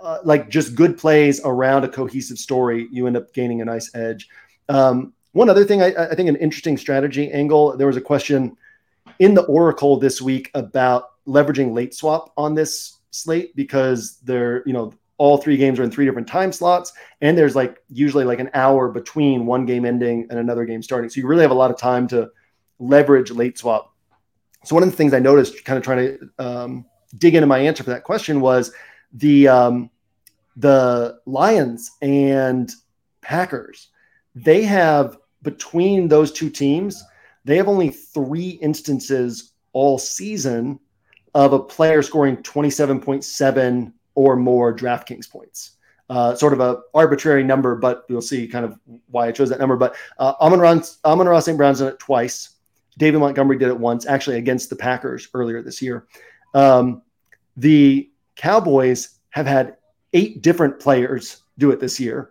uh, 0.00 0.18
like 0.24 0.48
just 0.48 0.74
good 0.74 0.98
plays 0.98 1.40
around 1.44 1.84
a 1.84 1.88
cohesive 1.88 2.38
story, 2.38 2.88
you 2.90 3.06
end 3.06 3.16
up 3.16 3.32
gaining 3.32 3.60
a 3.60 3.64
nice 3.64 3.94
edge. 3.94 4.28
Um, 4.68 5.12
one 5.32 5.48
other 5.48 5.64
thing, 5.64 5.82
I, 5.82 5.94
I 6.10 6.14
think 6.14 6.28
an 6.28 6.36
interesting 6.36 6.76
strategy 6.76 7.30
angle. 7.30 7.76
There 7.76 7.86
was 7.86 7.96
a 7.96 8.00
question 8.00 8.56
in 9.20 9.34
the 9.34 9.44
Oracle 9.44 9.98
this 9.98 10.20
week 10.20 10.50
about 10.54 11.11
leveraging 11.26 11.72
late 11.72 11.94
swap 11.94 12.32
on 12.36 12.54
this 12.54 12.98
slate 13.10 13.54
because 13.54 14.18
they're 14.24 14.62
you 14.66 14.72
know 14.72 14.92
all 15.18 15.38
three 15.38 15.56
games 15.56 15.78
are 15.78 15.84
in 15.84 15.90
three 15.90 16.04
different 16.04 16.26
time 16.26 16.52
slots 16.52 16.92
and 17.20 17.38
there's 17.38 17.54
like 17.54 17.80
usually 17.88 18.24
like 18.24 18.40
an 18.40 18.50
hour 18.54 18.88
between 18.88 19.46
one 19.46 19.64
game 19.66 19.84
ending 19.84 20.26
and 20.30 20.38
another 20.38 20.64
game 20.64 20.82
starting. 20.82 21.08
So 21.08 21.20
you 21.20 21.26
really 21.26 21.42
have 21.42 21.52
a 21.52 21.54
lot 21.54 21.70
of 21.70 21.78
time 21.78 22.08
to 22.08 22.30
leverage 22.80 23.30
late 23.30 23.56
swap. 23.56 23.94
So 24.64 24.74
one 24.74 24.82
of 24.82 24.90
the 24.90 24.96
things 24.96 25.14
i 25.14 25.18
noticed 25.18 25.64
kind 25.64 25.76
of 25.76 25.84
trying 25.84 26.18
to 26.18 26.30
um, 26.38 26.86
dig 27.18 27.34
into 27.34 27.46
my 27.46 27.58
answer 27.58 27.84
for 27.84 27.90
that 27.90 28.04
question 28.04 28.40
was 28.40 28.72
the 29.12 29.48
um, 29.48 29.90
the 30.56 31.18
lions 31.26 31.90
and 32.00 32.70
packers 33.20 33.88
they 34.34 34.62
have 34.62 35.16
between 35.42 36.08
those 36.08 36.32
two 36.32 36.50
teams 36.50 37.04
they 37.44 37.56
have 37.56 37.68
only 37.68 37.90
three 37.90 38.50
instances 38.50 39.52
all 39.72 39.98
season 39.98 40.78
of 41.34 41.52
a 41.52 41.58
player 41.58 42.02
scoring 42.02 42.36
27.7 42.38 43.92
or 44.14 44.36
more 44.36 44.74
DraftKings 44.74 45.30
points. 45.30 45.72
Uh, 46.10 46.34
sort 46.34 46.52
of 46.52 46.60
a 46.60 46.80
arbitrary 46.92 47.42
number, 47.42 47.74
but 47.74 48.04
we'll 48.08 48.20
see 48.20 48.46
kind 48.46 48.64
of 48.64 48.78
why 49.10 49.28
I 49.28 49.32
chose 49.32 49.48
that 49.48 49.58
number. 49.58 49.76
But 49.76 49.96
uh, 50.18 50.34
Amon-Ra 50.40 51.40
St. 51.40 51.56
Brown's 51.56 51.78
done 51.78 51.88
it 51.88 51.98
twice. 51.98 52.56
David 52.98 53.18
Montgomery 53.18 53.56
did 53.56 53.68
it 53.68 53.78
once, 53.78 54.04
actually 54.06 54.36
against 54.36 54.68
the 54.68 54.76
Packers 54.76 55.28
earlier 55.32 55.62
this 55.62 55.80
year. 55.80 56.06
Um, 56.54 57.02
the 57.56 58.10
Cowboys 58.36 59.18
have 59.30 59.46
had 59.46 59.76
eight 60.12 60.42
different 60.42 60.78
players 60.78 61.42
do 61.56 61.70
it 61.70 61.80
this 61.80 61.98
year. 61.98 62.30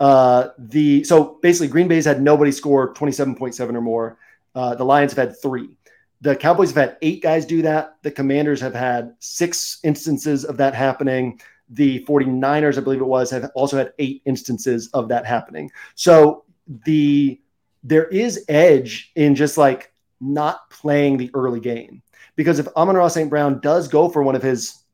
Uh, 0.00 0.48
the 0.58 1.04
so 1.04 1.38
basically 1.40 1.68
Green 1.68 1.88
Bay's 1.88 2.04
had 2.04 2.20
nobody 2.20 2.52
score 2.52 2.92
27.7 2.92 3.74
or 3.74 3.80
more. 3.80 4.18
Uh, 4.54 4.74
the 4.74 4.84
Lions 4.84 5.12
have 5.12 5.28
had 5.28 5.40
three. 5.40 5.76
The 6.20 6.36
Cowboys 6.36 6.70
have 6.70 6.88
had 6.88 6.96
eight 7.02 7.22
guys 7.22 7.44
do 7.44 7.62
that. 7.62 7.96
The 8.02 8.10
Commanders 8.10 8.60
have 8.60 8.74
had 8.74 9.14
six 9.18 9.78
instances 9.84 10.44
of 10.44 10.56
that 10.56 10.74
happening. 10.74 11.40
The 11.68 12.04
49ers, 12.04 12.78
I 12.78 12.80
believe 12.80 13.00
it 13.00 13.06
was, 13.06 13.30
have 13.30 13.50
also 13.54 13.76
had 13.76 13.92
eight 13.98 14.22
instances 14.24 14.88
of 14.94 15.08
that 15.08 15.26
happening. 15.26 15.70
So 15.94 16.44
the 16.84 17.40
there 17.82 18.06
is 18.06 18.44
edge 18.48 19.12
in 19.14 19.34
just 19.34 19.58
like 19.58 19.92
not 20.20 20.70
playing 20.70 21.18
the 21.18 21.30
early 21.34 21.60
game. 21.60 22.02
Because 22.36 22.58
if 22.58 22.66
Amon-Ra 22.76 23.08
St. 23.08 23.30
Brown 23.30 23.60
does 23.60 23.86
go 23.86 24.08
for 24.08 24.22
one 24.22 24.34
of 24.34 24.42
his 24.42 24.84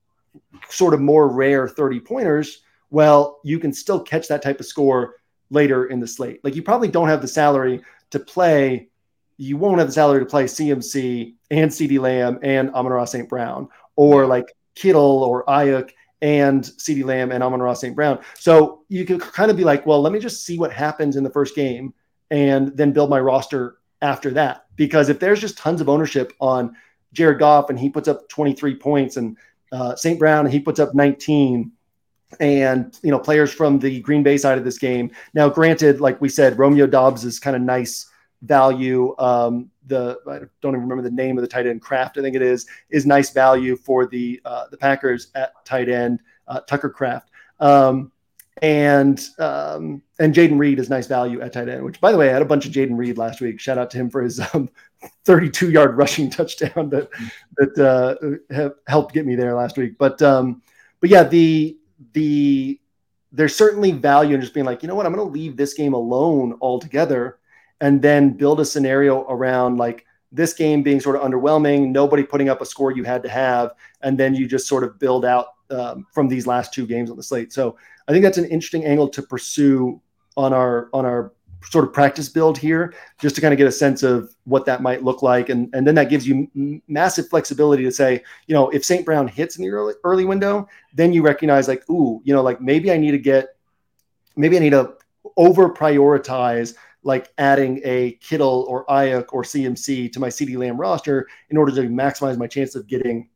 sort 0.68 0.92
of 0.92 1.00
more 1.00 1.28
rare 1.28 1.68
30 1.68 2.00
pointers, 2.00 2.62
well, 2.90 3.40
you 3.44 3.58
can 3.58 3.72
still 3.72 4.00
catch 4.00 4.28
that 4.28 4.42
type 4.42 4.60
of 4.60 4.66
score 4.66 5.16
later 5.50 5.86
in 5.86 6.00
the 6.00 6.06
slate. 6.06 6.42
Like 6.44 6.56
you 6.56 6.62
probably 6.62 6.88
don't 6.88 7.08
have 7.08 7.22
the 7.22 7.28
salary 7.28 7.82
to 8.10 8.18
play 8.18 8.88
you 9.40 9.56
won't 9.56 9.78
have 9.78 9.88
the 9.88 9.92
salary 9.92 10.20
to 10.20 10.26
play 10.26 10.44
CMC 10.44 11.34
and 11.50 11.70
CeeDee 11.70 11.98
Lamb 11.98 12.38
and 12.42 12.70
Amon-Ra 12.74 13.06
St. 13.06 13.26
Brown 13.26 13.68
or 13.96 14.26
like 14.26 14.54
Kittle 14.74 15.24
or 15.24 15.46
Aiyuk 15.46 15.92
and 16.20 16.62
CeeDee 16.62 17.04
Lamb 17.04 17.32
and 17.32 17.42
Amon-Ra 17.42 17.72
St. 17.72 17.96
Brown. 17.96 18.18
So 18.38 18.82
you 18.90 19.06
can 19.06 19.18
kind 19.18 19.50
of 19.50 19.56
be 19.56 19.64
like, 19.64 19.86
well, 19.86 20.02
let 20.02 20.12
me 20.12 20.18
just 20.18 20.44
see 20.44 20.58
what 20.58 20.70
happens 20.70 21.16
in 21.16 21.24
the 21.24 21.30
first 21.30 21.54
game 21.54 21.94
and 22.30 22.76
then 22.76 22.92
build 22.92 23.08
my 23.08 23.18
roster 23.18 23.78
after 24.02 24.30
that. 24.32 24.66
Because 24.76 25.08
if 25.08 25.18
there's 25.18 25.40
just 25.40 25.56
tons 25.56 25.80
of 25.80 25.88
ownership 25.88 26.34
on 26.38 26.76
Jared 27.14 27.38
Goff 27.38 27.70
and 27.70 27.78
he 27.80 27.88
puts 27.88 28.08
up 28.08 28.28
23 28.28 28.74
points 28.74 29.16
and 29.16 29.38
uh, 29.72 29.96
St. 29.96 30.18
Brown 30.18 30.44
and 30.44 30.52
he 30.52 30.60
puts 30.60 30.78
up 30.78 30.94
19 30.94 31.72
and 32.40 32.96
you 33.02 33.10
know 33.10 33.18
players 33.18 33.52
from 33.52 33.78
the 33.78 34.00
Green 34.00 34.22
Bay 34.22 34.36
side 34.36 34.58
of 34.58 34.64
this 34.64 34.78
game. 34.78 35.10
Now, 35.32 35.48
granted, 35.48 36.00
like 36.00 36.20
we 36.20 36.28
said, 36.28 36.58
Romeo 36.58 36.86
Doubs 36.86 37.24
is 37.24 37.40
kind 37.40 37.56
of 37.56 37.62
nice 37.62 38.09
value. 38.42 39.14
Um, 39.18 39.70
the 39.86 40.18
I 40.26 40.38
don't 40.60 40.74
even 40.74 40.82
remember 40.82 41.02
the 41.02 41.14
name 41.14 41.36
of 41.38 41.42
the 41.42 41.48
tight 41.48 41.66
end. 41.66 41.80
Kraft, 41.80 42.18
I 42.18 42.22
think 42.22 42.36
it 42.36 42.42
is, 42.42 42.66
is 42.90 43.06
nice 43.06 43.30
value 43.30 43.76
for 43.76 44.06
the 44.06 44.40
uh, 44.44 44.64
the 44.70 44.76
Packers 44.76 45.30
at 45.34 45.52
tight 45.64 45.88
end. 45.88 46.20
Uh, 46.48 46.60
Tucker 46.60 46.90
Kraft. 46.90 47.30
Um, 47.60 48.12
and 48.62 49.24
um, 49.38 50.02
and 50.18 50.34
Jayden 50.34 50.58
Reed 50.58 50.78
is 50.78 50.90
nice 50.90 51.06
value 51.06 51.40
at 51.40 51.52
tight 51.52 51.68
end. 51.68 51.84
Which, 51.84 52.00
by 52.00 52.12
the 52.12 52.18
way, 52.18 52.28
I 52.28 52.32
had 52.32 52.42
a 52.42 52.46
bunch 52.46 52.66
of 52.66 52.72
Jayden 52.72 52.96
Reed 52.96 53.18
last 53.18 53.40
week. 53.40 53.60
Shout 53.60 53.78
out 53.78 53.90
to 53.92 53.98
him 53.98 54.10
for 54.10 54.22
his 54.22 54.40
um, 54.52 54.68
32 55.24 55.70
yard 55.70 55.96
rushing 55.96 56.30
touchdown 56.30 56.90
that 56.90 57.08
that 57.56 57.78
uh, 58.52 58.70
helped 58.86 59.14
get 59.14 59.26
me 59.26 59.34
there 59.34 59.54
last 59.54 59.78
week. 59.78 59.96
But 59.98 60.20
um, 60.22 60.62
but 61.00 61.10
yeah, 61.10 61.24
the 61.24 61.78
the 62.12 62.80
there's 63.32 63.54
certainly 63.54 63.92
value 63.92 64.34
in 64.34 64.40
just 64.40 64.54
being 64.54 64.66
like, 64.66 64.82
you 64.82 64.88
know 64.88 64.94
what, 64.94 65.06
I'm 65.06 65.14
going 65.14 65.26
to 65.26 65.32
leave 65.32 65.56
this 65.56 65.74
game 65.74 65.94
alone 65.94 66.58
altogether 66.60 67.38
and 67.80 68.02
then 68.02 68.30
build 68.30 68.60
a 68.60 68.64
scenario 68.64 69.22
around 69.28 69.78
like 69.78 70.06
this 70.32 70.54
game 70.54 70.82
being 70.82 71.00
sort 71.00 71.16
of 71.16 71.22
underwhelming, 71.22 71.90
nobody 71.90 72.22
putting 72.22 72.48
up 72.48 72.60
a 72.60 72.66
score 72.66 72.92
you 72.92 73.02
had 73.02 73.22
to 73.22 73.28
have, 73.28 73.72
and 74.02 74.18
then 74.18 74.34
you 74.34 74.46
just 74.46 74.68
sort 74.68 74.84
of 74.84 74.98
build 74.98 75.24
out 75.24 75.54
um, 75.70 76.06
from 76.12 76.28
these 76.28 76.46
last 76.46 76.72
two 76.72 76.86
games 76.86 77.10
on 77.10 77.16
the 77.16 77.22
slate. 77.22 77.52
So 77.52 77.76
I 78.08 78.12
think 78.12 78.22
that's 78.22 78.38
an 78.38 78.44
interesting 78.46 78.84
angle 78.84 79.08
to 79.08 79.22
pursue 79.22 80.00
on 80.36 80.52
our 80.52 80.88
on 80.92 81.04
our 81.04 81.32
sort 81.62 81.84
of 81.84 81.92
practice 81.92 82.28
build 82.28 82.56
here, 82.56 82.94
just 83.20 83.34
to 83.34 83.40
kind 83.40 83.52
of 83.52 83.58
get 83.58 83.66
a 83.66 83.72
sense 83.72 84.02
of 84.02 84.34
what 84.44 84.64
that 84.64 84.82
might 84.82 85.02
look 85.02 85.22
like, 85.22 85.48
and 85.48 85.72
and 85.74 85.86
then 85.86 85.94
that 85.96 86.08
gives 86.08 86.26
you 86.26 86.48
m- 86.54 86.82
massive 86.88 87.28
flexibility 87.28 87.82
to 87.84 87.92
say, 87.92 88.22
you 88.46 88.54
know, 88.54 88.70
if 88.70 88.84
St. 88.84 89.04
Brown 89.04 89.26
hits 89.26 89.56
in 89.56 89.62
the 89.62 89.70
early 89.70 89.94
early 90.04 90.24
window, 90.24 90.68
then 90.94 91.12
you 91.12 91.22
recognize 91.22 91.66
like, 91.68 91.88
ooh, 91.90 92.20
you 92.24 92.32
know, 92.32 92.42
like 92.42 92.60
maybe 92.60 92.92
I 92.92 92.96
need 92.96 93.12
to 93.12 93.18
get, 93.18 93.56
maybe 94.36 94.56
I 94.56 94.60
need 94.60 94.70
to 94.70 94.94
over 95.36 95.68
prioritize 95.68 96.74
like 97.02 97.32
adding 97.38 97.80
a 97.84 98.12
Kittle 98.20 98.66
or 98.68 98.84
Aiyuk 98.86 99.26
or 99.32 99.42
CMC 99.42 100.12
to 100.12 100.20
my 100.20 100.28
CeeDee 100.28 100.58
Lamb 100.58 100.78
roster 100.78 101.28
in 101.48 101.56
order 101.56 101.72
to 101.72 101.82
maximize 101.82 102.36
my 102.36 102.46
chance 102.46 102.74
of 102.74 102.86
getting 102.86 103.28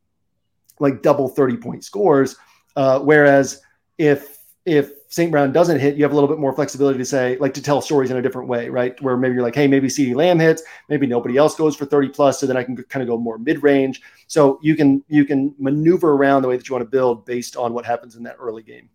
like 0.79 1.01
double 1.01 1.27
30 1.27 1.57
point 1.57 1.83
scores. 1.83 2.37
Uh, 2.75 2.99
whereas 2.99 3.61
if 3.97 4.37
if 4.65 4.91
St. 5.09 5.31
Brown 5.31 5.53
doesn't 5.53 5.79
hit, 5.79 5.95
you 5.95 6.03
have 6.03 6.11
a 6.11 6.15
little 6.15 6.27
bit 6.27 6.39
more 6.39 6.51
flexibility 6.51 6.97
to 6.97 7.05
say, 7.05 7.37
like 7.37 7.53
to 7.53 7.61
tell 7.61 7.81
stories 7.81 8.09
in 8.09 8.17
a 8.17 8.21
different 8.21 8.47
way, 8.47 8.67
right? 8.67 8.99
Where 8.99 9.15
maybe 9.15 9.35
you're 9.35 9.43
like, 9.43 9.53
hey, 9.53 9.67
maybe 9.67 9.87
CeeDee 9.87 10.15
Lamb 10.15 10.39
hits, 10.39 10.63
maybe 10.89 11.05
nobody 11.05 11.37
else 11.37 11.55
goes 11.55 11.75
for 11.75 11.85
30 11.85 12.09
plus, 12.09 12.39
so 12.39 12.47
then 12.47 12.57
I 12.57 12.63
can 12.63 12.75
kind 12.75 13.03
of 13.03 13.07
go 13.07 13.15
more 13.17 13.37
mid 13.37 13.61
range. 13.61 14.01
So 14.27 14.59
you 14.61 14.75
can 14.75 15.03
you 15.07 15.23
can 15.23 15.53
maneuver 15.59 16.13
around 16.13 16.41
the 16.41 16.47
way 16.47 16.57
that 16.57 16.67
you 16.67 16.73
want 16.73 16.83
to 16.83 16.89
build 16.89 17.25
based 17.25 17.55
on 17.55 17.73
what 17.73 17.85
happens 17.85 18.15
in 18.15 18.23
that 18.23 18.37
early 18.39 18.63
game. 18.63 18.89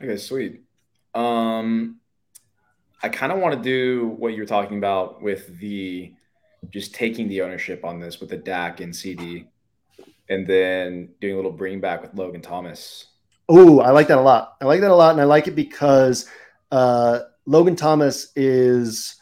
Okay, 0.00 0.16
sweet. 0.16 0.62
Um, 1.14 2.00
I 3.02 3.08
kind 3.08 3.32
of 3.32 3.38
want 3.38 3.54
to 3.56 3.62
do 3.62 4.14
what 4.18 4.34
you're 4.34 4.46
talking 4.46 4.78
about 4.78 5.22
with 5.22 5.58
the 5.58 6.12
just 6.70 6.94
taking 6.94 7.28
the 7.28 7.42
ownership 7.42 7.84
on 7.84 7.98
this 7.98 8.20
with 8.20 8.30
the 8.30 8.36
Dak 8.36 8.80
and 8.80 8.92
CeeDee, 8.92 9.46
and 10.28 10.46
then 10.46 11.08
doing 11.20 11.34
a 11.34 11.36
little 11.36 11.50
bring 11.50 11.80
back 11.80 12.02
with 12.02 12.14
Logan 12.14 12.40
Thomas. 12.40 13.06
Oh, 13.48 13.80
I 13.80 13.90
like 13.90 14.08
that 14.08 14.18
a 14.18 14.22
lot. 14.22 14.56
I 14.60 14.66
like 14.66 14.80
that 14.80 14.90
a 14.90 14.94
lot, 14.94 15.10
and 15.10 15.20
I 15.20 15.24
like 15.24 15.48
it 15.48 15.56
because 15.56 16.30
uh, 16.70 17.20
Logan 17.44 17.74
Thomas 17.74 18.30
is 18.36 19.16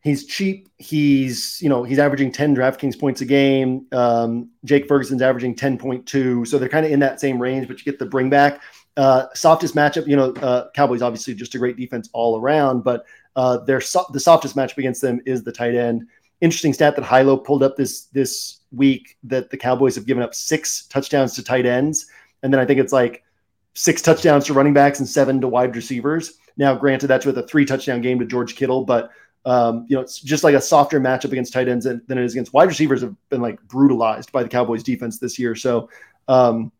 he's 0.00 0.26
cheap. 0.26 0.68
He's 0.78 1.58
you 1.62 1.68
know 1.68 1.84
he's 1.84 2.00
averaging 2.00 2.32
ten 2.32 2.56
DraftKings 2.56 2.98
points 2.98 3.20
a 3.20 3.26
game. 3.26 3.86
Um, 3.92 4.50
Jake 4.64 4.88
Ferguson's 4.88 5.22
averaging 5.22 5.54
ten 5.54 5.78
point 5.78 6.06
two, 6.06 6.44
so 6.44 6.58
they're 6.58 6.68
kind 6.68 6.84
of 6.84 6.92
in 6.92 7.00
that 7.00 7.20
same 7.20 7.40
range. 7.40 7.68
But 7.68 7.78
you 7.78 7.84
get 7.84 8.00
the 8.00 8.06
bring 8.06 8.30
back. 8.30 8.60
Uh, 9.00 9.28
softest 9.32 9.74
matchup, 9.74 10.06
you 10.06 10.14
know, 10.14 10.30
uh, 10.42 10.70
Cowboys 10.72 11.00
obviously 11.00 11.34
just 11.34 11.54
a 11.54 11.58
great 11.58 11.78
defense 11.78 12.10
all 12.12 12.38
around, 12.38 12.84
but 12.84 13.06
uh, 13.34 13.56
their 13.56 13.80
so- 13.80 14.04
the 14.12 14.20
softest 14.20 14.54
matchup 14.54 14.76
against 14.76 15.00
them 15.00 15.22
is 15.24 15.42
the 15.42 15.50
tight 15.50 15.74
end. 15.74 16.06
Interesting 16.42 16.74
stat 16.74 16.96
that 16.96 17.04
Hilow 17.06 17.42
pulled 17.42 17.62
up 17.62 17.78
this 17.78 18.02
this 18.12 18.60
week 18.72 19.16
that 19.22 19.48
the 19.48 19.56
Cowboys 19.56 19.94
have 19.94 20.04
given 20.04 20.22
up 20.22 20.34
six 20.34 20.86
touchdowns 20.88 21.32
to 21.36 21.42
tight 21.42 21.64
ends, 21.64 22.08
and 22.42 22.52
then 22.52 22.60
I 22.60 22.66
think 22.66 22.78
it's 22.78 22.92
like 22.92 23.24
six 23.72 24.02
touchdowns 24.02 24.44
to 24.44 24.52
running 24.52 24.74
backs 24.74 24.98
and 24.98 25.08
seven 25.08 25.40
to 25.40 25.48
wide 25.48 25.74
receivers. 25.74 26.34
Now, 26.58 26.74
granted, 26.74 27.06
that's 27.06 27.24
with 27.24 27.38
a 27.38 27.46
three 27.46 27.64
touchdown 27.64 28.02
game 28.02 28.18
to 28.18 28.26
George 28.26 28.54
Kittle, 28.54 28.84
but 28.84 29.12
um, 29.46 29.86
you 29.88 29.96
know, 29.96 30.02
it's 30.02 30.20
just 30.20 30.44
like 30.44 30.54
a 30.54 30.60
softer 30.60 31.00
matchup 31.00 31.32
against 31.32 31.54
tight 31.54 31.68
ends 31.68 31.86
than, 31.86 32.02
than 32.06 32.18
it 32.18 32.24
is 32.24 32.34
against 32.34 32.52
wide 32.52 32.68
receivers. 32.68 33.00
Have 33.00 33.16
been 33.30 33.40
like 33.40 33.62
brutalized 33.62 34.30
by 34.30 34.42
the 34.42 34.48
Cowboys 34.50 34.82
defense 34.82 35.18
this 35.18 35.38
year. 35.38 35.54
So, 35.54 35.88
um, 36.28 36.70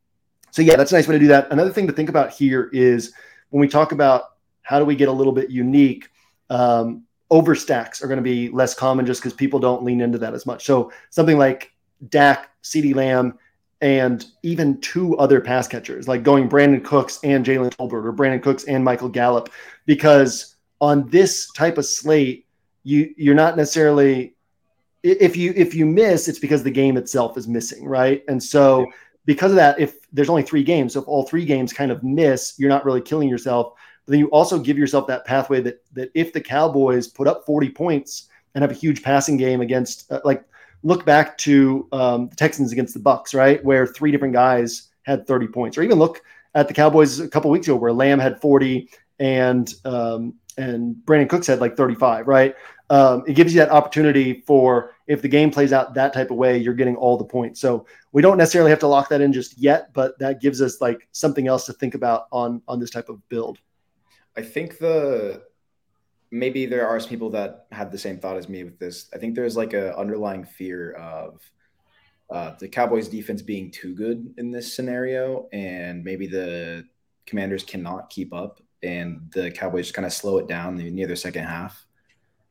so 0.51 0.63
yeah, 0.63 0.77
that's 0.77 0.93
a 0.93 0.95
nice 0.95 1.09
way 1.09 1.15
to 1.15 1.19
do 1.19 1.29
that. 1.29 1.51
Another 1.51 1.73
thing 1.73 1.87
to 1.87 1.93
think 1.93 2.09
about 2.09 2.31
here 2.31 2.71
is 2.73 3.13
when 3.51 3.61
we 3.61 3.69
talk 3.69 3.93
about 3.93 4.37
how 4.63 4.79
do 4.79 4.85
we 4.85 4.95
get 4.95 5.09
a 5.09 5.13
little 5.13 5.33
bit 5.33 5.51
unique, 5.51 6.09
um, 6.49 7.05
overstacks 7.31 8.03
are 8.03 8.07
going 8.07 8.19
to 8.19 8.23
be 8.23 8.49
less 8.49 8.75
common 8.75 9.07
just 9.07 9.21
because 9.21 9.33
people 9.33 9.61
don't 9.61 9.85
lean 9.85 10.01
into 10.01 10.19
that 10.19 10.35
as 10.35 10.47
much. 10.47 10.65
So 10.65 10.93
something 11.11 11.39
like 11.39 11.73
Dak, 12.09 12.51
CeeDee 12.63 12.95
Lamb, 12.95 13.39
and 13.81 14.27
even 14.43 14.81
two 14.81 15.17
other 15.17 15.41
pass 15.41 15.67
catchers, 15.67 16.07
like 16.07 16.23
going 16.23 16.49
Brandin 16.49 16.85
Cooks 16.85 17.19
and 17.25 17.45
Jalen 17.45 17.75
Tolbert 17.75 18.05
or 18.05 18.13
Brandin 18.13 18.43
Cooks 18.43 18.65
and 18.65 18.85
Michael 18.85 19.09
Gallup, 19.09 19.51
because 19.87 20.57
on 20.81 21.09
this 21.09 21.51
type 21.53 21.79
of 21.79 21.87
slate, 21.87 22.47
you 22.83 23.15
you're 23.17 23.35
not 23.35 23.57
necessarily 23.57 24.35
if 25.03 25.37
you 25.37 25.53
if 25.57 25.75
you 25.75 25.87
miss, 25.87 26.29
it's 26.29 26.39
because 26.39 26.63
the 26.63 26.71
game 26.71 26.97
itself 26.97 27.39
is 27.39 27.49
missing, 27.49 27.87
right? 27.87 28.23
And 28.29 28.43
so 28.43 28.87
because 29.27 29.53
of 29.53 29.57
that, 29.57 29.79
if 29.79 29.99
there's 30.13 30.31
only 30.31 30.43
three 30.43 30.63
games, 30.63 30.95
so 30.95 31.01
if 31.01 31.09
all 31.09 31.25
three 31.25 31.45
games 31.45 31.73
kind 31.73 31.91
of 31.91 32.03
miss, 32.03 32.55
you're 32.59 32.69
not 32.69 32.85
really 32.85 33.01
killing 33.01 33.29
yourself. 33.29 33.75
But 34.07 34.13
then 34.13 34.21
you 34.21 34.29
also 34.29 34.59
give 34.59 34.79
yourself 34.79 35.07
that 35.09 35.25
pathway 35.25 35.61
that 35.63 35.83
that 35.93 36.11
if 36.15 36.33
the 36.33 36.41
Cowboys 36.41 37.09
put 37.09 37.29
up 37.29 37.45
40 37.47 37.71
points 37.71 38.29
and 38.55 38.63
have 38.63 38.71
a 38.71 38.75
huge 38.75 39.03
passing 39.03 39.37
game 39.37 39.61
against, 39.61 40.11
uh, 40.11 40.21
like, 40.25 40.45
look 40.83 41.05
back 41.05 41.39
to 41.39 41.87
um, 41.93 42.29
the 42.29 42.37
Texans 42.37 42.73
against 42.73 42.95
the 42.95 43.01
Bucks, 43.01 43.35
right, 43.35 43.65
where 43.65 43.87
three 43.87 44.11
different 44.11 44.35
guys 44.35 44.89
had 45.03 45.27
30 45.27 45.49
points, 45.49 45.79
or 45.79 45.83
even 45.83 45.99
look 45.99 46.23
at 46.55 46.69
the 46.69 46.75
Cowboys 46.75 47.21
a 47.21 47.29
couple 47.29 47.51
weeks 47.51 47.67
ago 47.67 47.77
where 47.77 47.93
Lamb 47.93 48.19
had 48.19 48.41
40 48.41 48.89
and 49.19 49.73
um, 49.85 50.35
and 50.57 50.97
Brandin 51.05 51.29
Cooks 51.29 51.47
had 51.47 51.61
like 51.61 51.77
35, 51.77 52.27
right? 52.27 52.55
Um, 52.91 53.23
it 53.27 53.35
gives 53.35 53.55
you 53.55 53.61
that 53.61 53.71
opportunity 53.71 54.43
for 54.47 54.95
if 55.07 55.23
the 55.23 55.29
game 55.29 55.51
plays 55.51 55.73
out 55.73 55.95
that 55.95 56.13
type 56.13 56.31
of 56.31 56.37
way, 56.37 56.59
you're 56.59 56.75
getting 56.75 56.97
all 56.97 57.17
the 57.17 57.25
points. 57.25 57.61
So 57.61 57.87
we 58.11 58.21
don't 58.21 58.37
necessarily 58.37 58.71
have 58.71 58.81
to 58.81 58.89
lock 58.89 59.09
that 59.11 59.21
in 59.21 59.33
just 59.33 59.57
yet, 59.57 59.93
but 59.93 60.19
that 60.19 60.41
gives 60.41 60.61
us 60.61 60.81
like 60.81 61.09
something 61.13 61.47
else 61.47 61.67
to 61.67 61.73
think 61.73 61.95
about 61.95 62.27
on 62.33 62.61
on 62.67 62.81
this 62.81 62.91
type 62.91 63.09
of 63.09 63.27
build. 63.29 63.59
I 64.37 64.43
think 64.43 64.79
the 64.79 65.45
maybe 66.31 66.67
there 66.67 66.89
are 66.89 66.99
some 67.01 67.11
people 67.11 67.31
that 67.31 67.67
had 67.73 67.91
the 67.91 67.99
same 67.99 68.19
thought 68.19 68.37
as 68.37 68.49
me 68.49 68.65
with 68.65 68.79
this. 68.79 69.09
I 69.15 69.19
think 69.19 69.35
there's 69.35 69.57
like 69.57 69.73
a 69.73 69.97
underlying 69.97 70.45
fear 70.45 70.93
of 70.93 71.41
uh, 72.31 72.55
the 72.59 72.69
Cowboys 72.69 73.09
defense 73.09 73.43
being 73.43 73.71
too 73.71 73.95
good 73.95 74.35
in 74.37 74.51
this 74.51 74.75
scenario, 74.75 75.49
and 75.53 76.05
maybe 76.05 76.27
the 76.27 76.87
Commanders 77.27 77.65
cannot 77.65 78.11
keep 78.11 78.33
up, 78.33 78.61
and 78.83 79.31
the 79.33 79.51
Cowboys 79.51 79.91
kind 79.91 80.07
of 80.07 80.13
slow 80.13 80.39
it 80.39 80.47
down 80.47 80.77
near 80.77 81.07
the 81.09 81.17
second 81.17 81.45
half, 81.45 81.87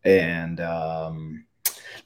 and 0.03 0.59
um, 0.59 1.45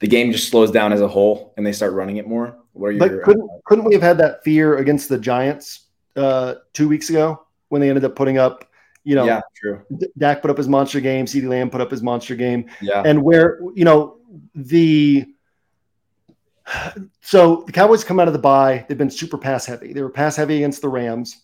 the 0.00 0.06
game 0.06 0.32
just 0.32 0.48
slows 0.48 0.70
down 0.70 0.92
as 0.92 1.00
a 1.00 1.08
whole, 1.08 1.54
and 1.56 1.66
they 1.66 1.72
start 1.72 1.92
running 1.92 2.16
it 2.16 2.26
more. 2.26 2.58
What 2.72 2.88
are 2.88 2.92
your? 2.92 2.98
But 2.98 3.22
couldn't 3.22 3.50
couldn't 3.64 3.84
we 3.84 3.94
have 3.94 4.02
had 4.02 4.18
that 4.18 4.42
fear 4.44 4.78
against 4.78 5.08
the 5.08 5.18
Giants 5.18 5.86
uh, 6.16 6.54
two 6.72 6.88
weeks 6.88 7.10
ago 7.10 7.46
when 7.68 7.80
they 7.80 7.88
ended 7.88 8.04
up 8.04 8.16
putting 8.16 8.38
up? 8.38 8.68
You 9.04 9.14
know, 9.16 9.24
yeah, 9.24 9.40
true. 9.54 9.82
Dak 10.16 10.40
put 10.40 10.50
up 10.50 10.56
his 10.56 10.68
monster 10.68 11.00
game. 11.00 11.26
CeeDee 11.26 11.48
Lamb 11.48 11.70
put 11.70 11.80
up 11.80 11.90
his 11.90 12.02
monster 12.02 12.34
game. 12.34 12.70
Yeah, 12.80 13.02
and 13.04 13.22
where 13.22 13.60
you 13.74 13.84
know 13.84 14.18
the 14.54 15.26
so 17.20 17.64
the 17.66 17.72
Cowboys 17.72 18.04
come 18.04 18.18
out 18.18 18.28
of 18.28 18.32
the 18.32 18.40
bye. 18.40 18.84
They've 18.88 18.98
been 18.98 19.10
super 19.10 19.38
pass 19.38 19.66
heavy. 19.66 19.92
They 19.92 20.02
were 20.02 20.10
pass 20.10 20.36
heavy 20.36 20.56
against 20.56 20.82
the 20.82 20.88
Rams. 20.88 21.42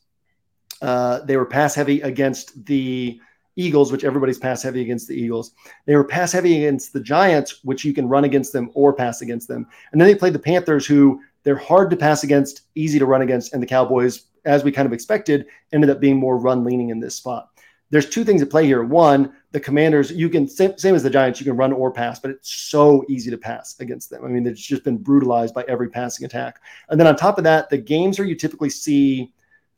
Uh, 0.81 1.21
they 1.21 1.37
were 1.37 1.45
pass 1.45 1.75
heavy 1.75 2.01
against 2.01 2.65
the 2.65 3.21
Eagles, 3.61 3.93
which 3.93 4.05
everybody's 4.05 4.39
pass 4.39 4.63
heavy 4.63 4.83
against 4.83 5.09
the 5.09 5.15
Eagles. 5.15 5.53
They 5.87 5.97
were 5.97 6.05
pass 6.05 6.33
heavy 6.33 6.65
against 6.65 6.93
the 6.93 7.01
Giants, 7.01 7.61
which 7.65 7.85
you 7.85 7.93
can 7.93 8.09
run 8.09 8.25
against 8.25 8.53
them 8.53 8.71
or 8.75 8.93
pass 8.93 9.23
against 9.23 9.49
them. 9.49 9.67
And 9.93 10.01
then 10.01 10.09
they 10.09 10.15
played 10.15 10.33
the 10.33 10.39
Panthers, 10.39 10.87
who 10.87 11.21
they're 11.43 11.57
hard 11.57 11.91
to 11.91 11.97
pass 11.97 12.25
against, 12.25 12.63
easy 12.75 12.99
to 12.99 13.07
run 13.07 13.23
against. 13.23 13.53
And 13.53 13.63
the 13.63 13.67
Cowboys, 13.67 14.27
as 14.45 14.65
we 14.65 14.73
kind 14.73 14.87
of 14.87 14.93
expected, 14.93 15.47
ended 15.73 15.91
up 15.91 16.01
being 16.01 16.17
more 16.17 16.39
run 16.39 16.65
leaning 16.65 16.91
in 16.91 17.01
this 17.01 17.17
spot. 17.17 17.49
There's 17.91 18.09
two 18.09 18.25
things 18.25 18.41
at 18.41 18.51
play 18.51 18.67
here. 18.67 18.85
One, 18.85 19.33
the 19.51 19.59
commanders, 19.59 20.13
you 20.13 20.29
can 20.29 20.47
same, 20.47 20.79
same 20.79 20.95
as 20.95 21.03
the 21.03 21.11
Giants, 21.11 21.41
you 21.41 21.45
can 21.45 21.57
run 21.57 21.73
or 21.73 21.91
pass, 21.91 22.21
but 22.21 22.31
it's 22.31 22.53
so 22.53 23.05
easy 23.09 23.31
to 23.31 23.39
pass 23.39 23.79
against 23.81 24.11
them. 24.11 24.25
I 24.25 24.29
mean, 24.29 24.47
it's 24.47 24.61
just 24.61 24.85
been 24.85 24.97
brutalized 24.97 25.55
by 25.55 25.65
every 25.67 25.91
passing 25.91 26.25
attack. 26.25 26.61
And 26.89 27.01
then 27.01 27.09
on 27.09 27.17
top 27.17 27.37
of 27.37 27.45
that, 27.45 27.69
the 27.69 27.79
games 27.79 28.19
where 28.19 28.29
you 28.29 28.37
typically 28.37 28.71
see 28.71 29.33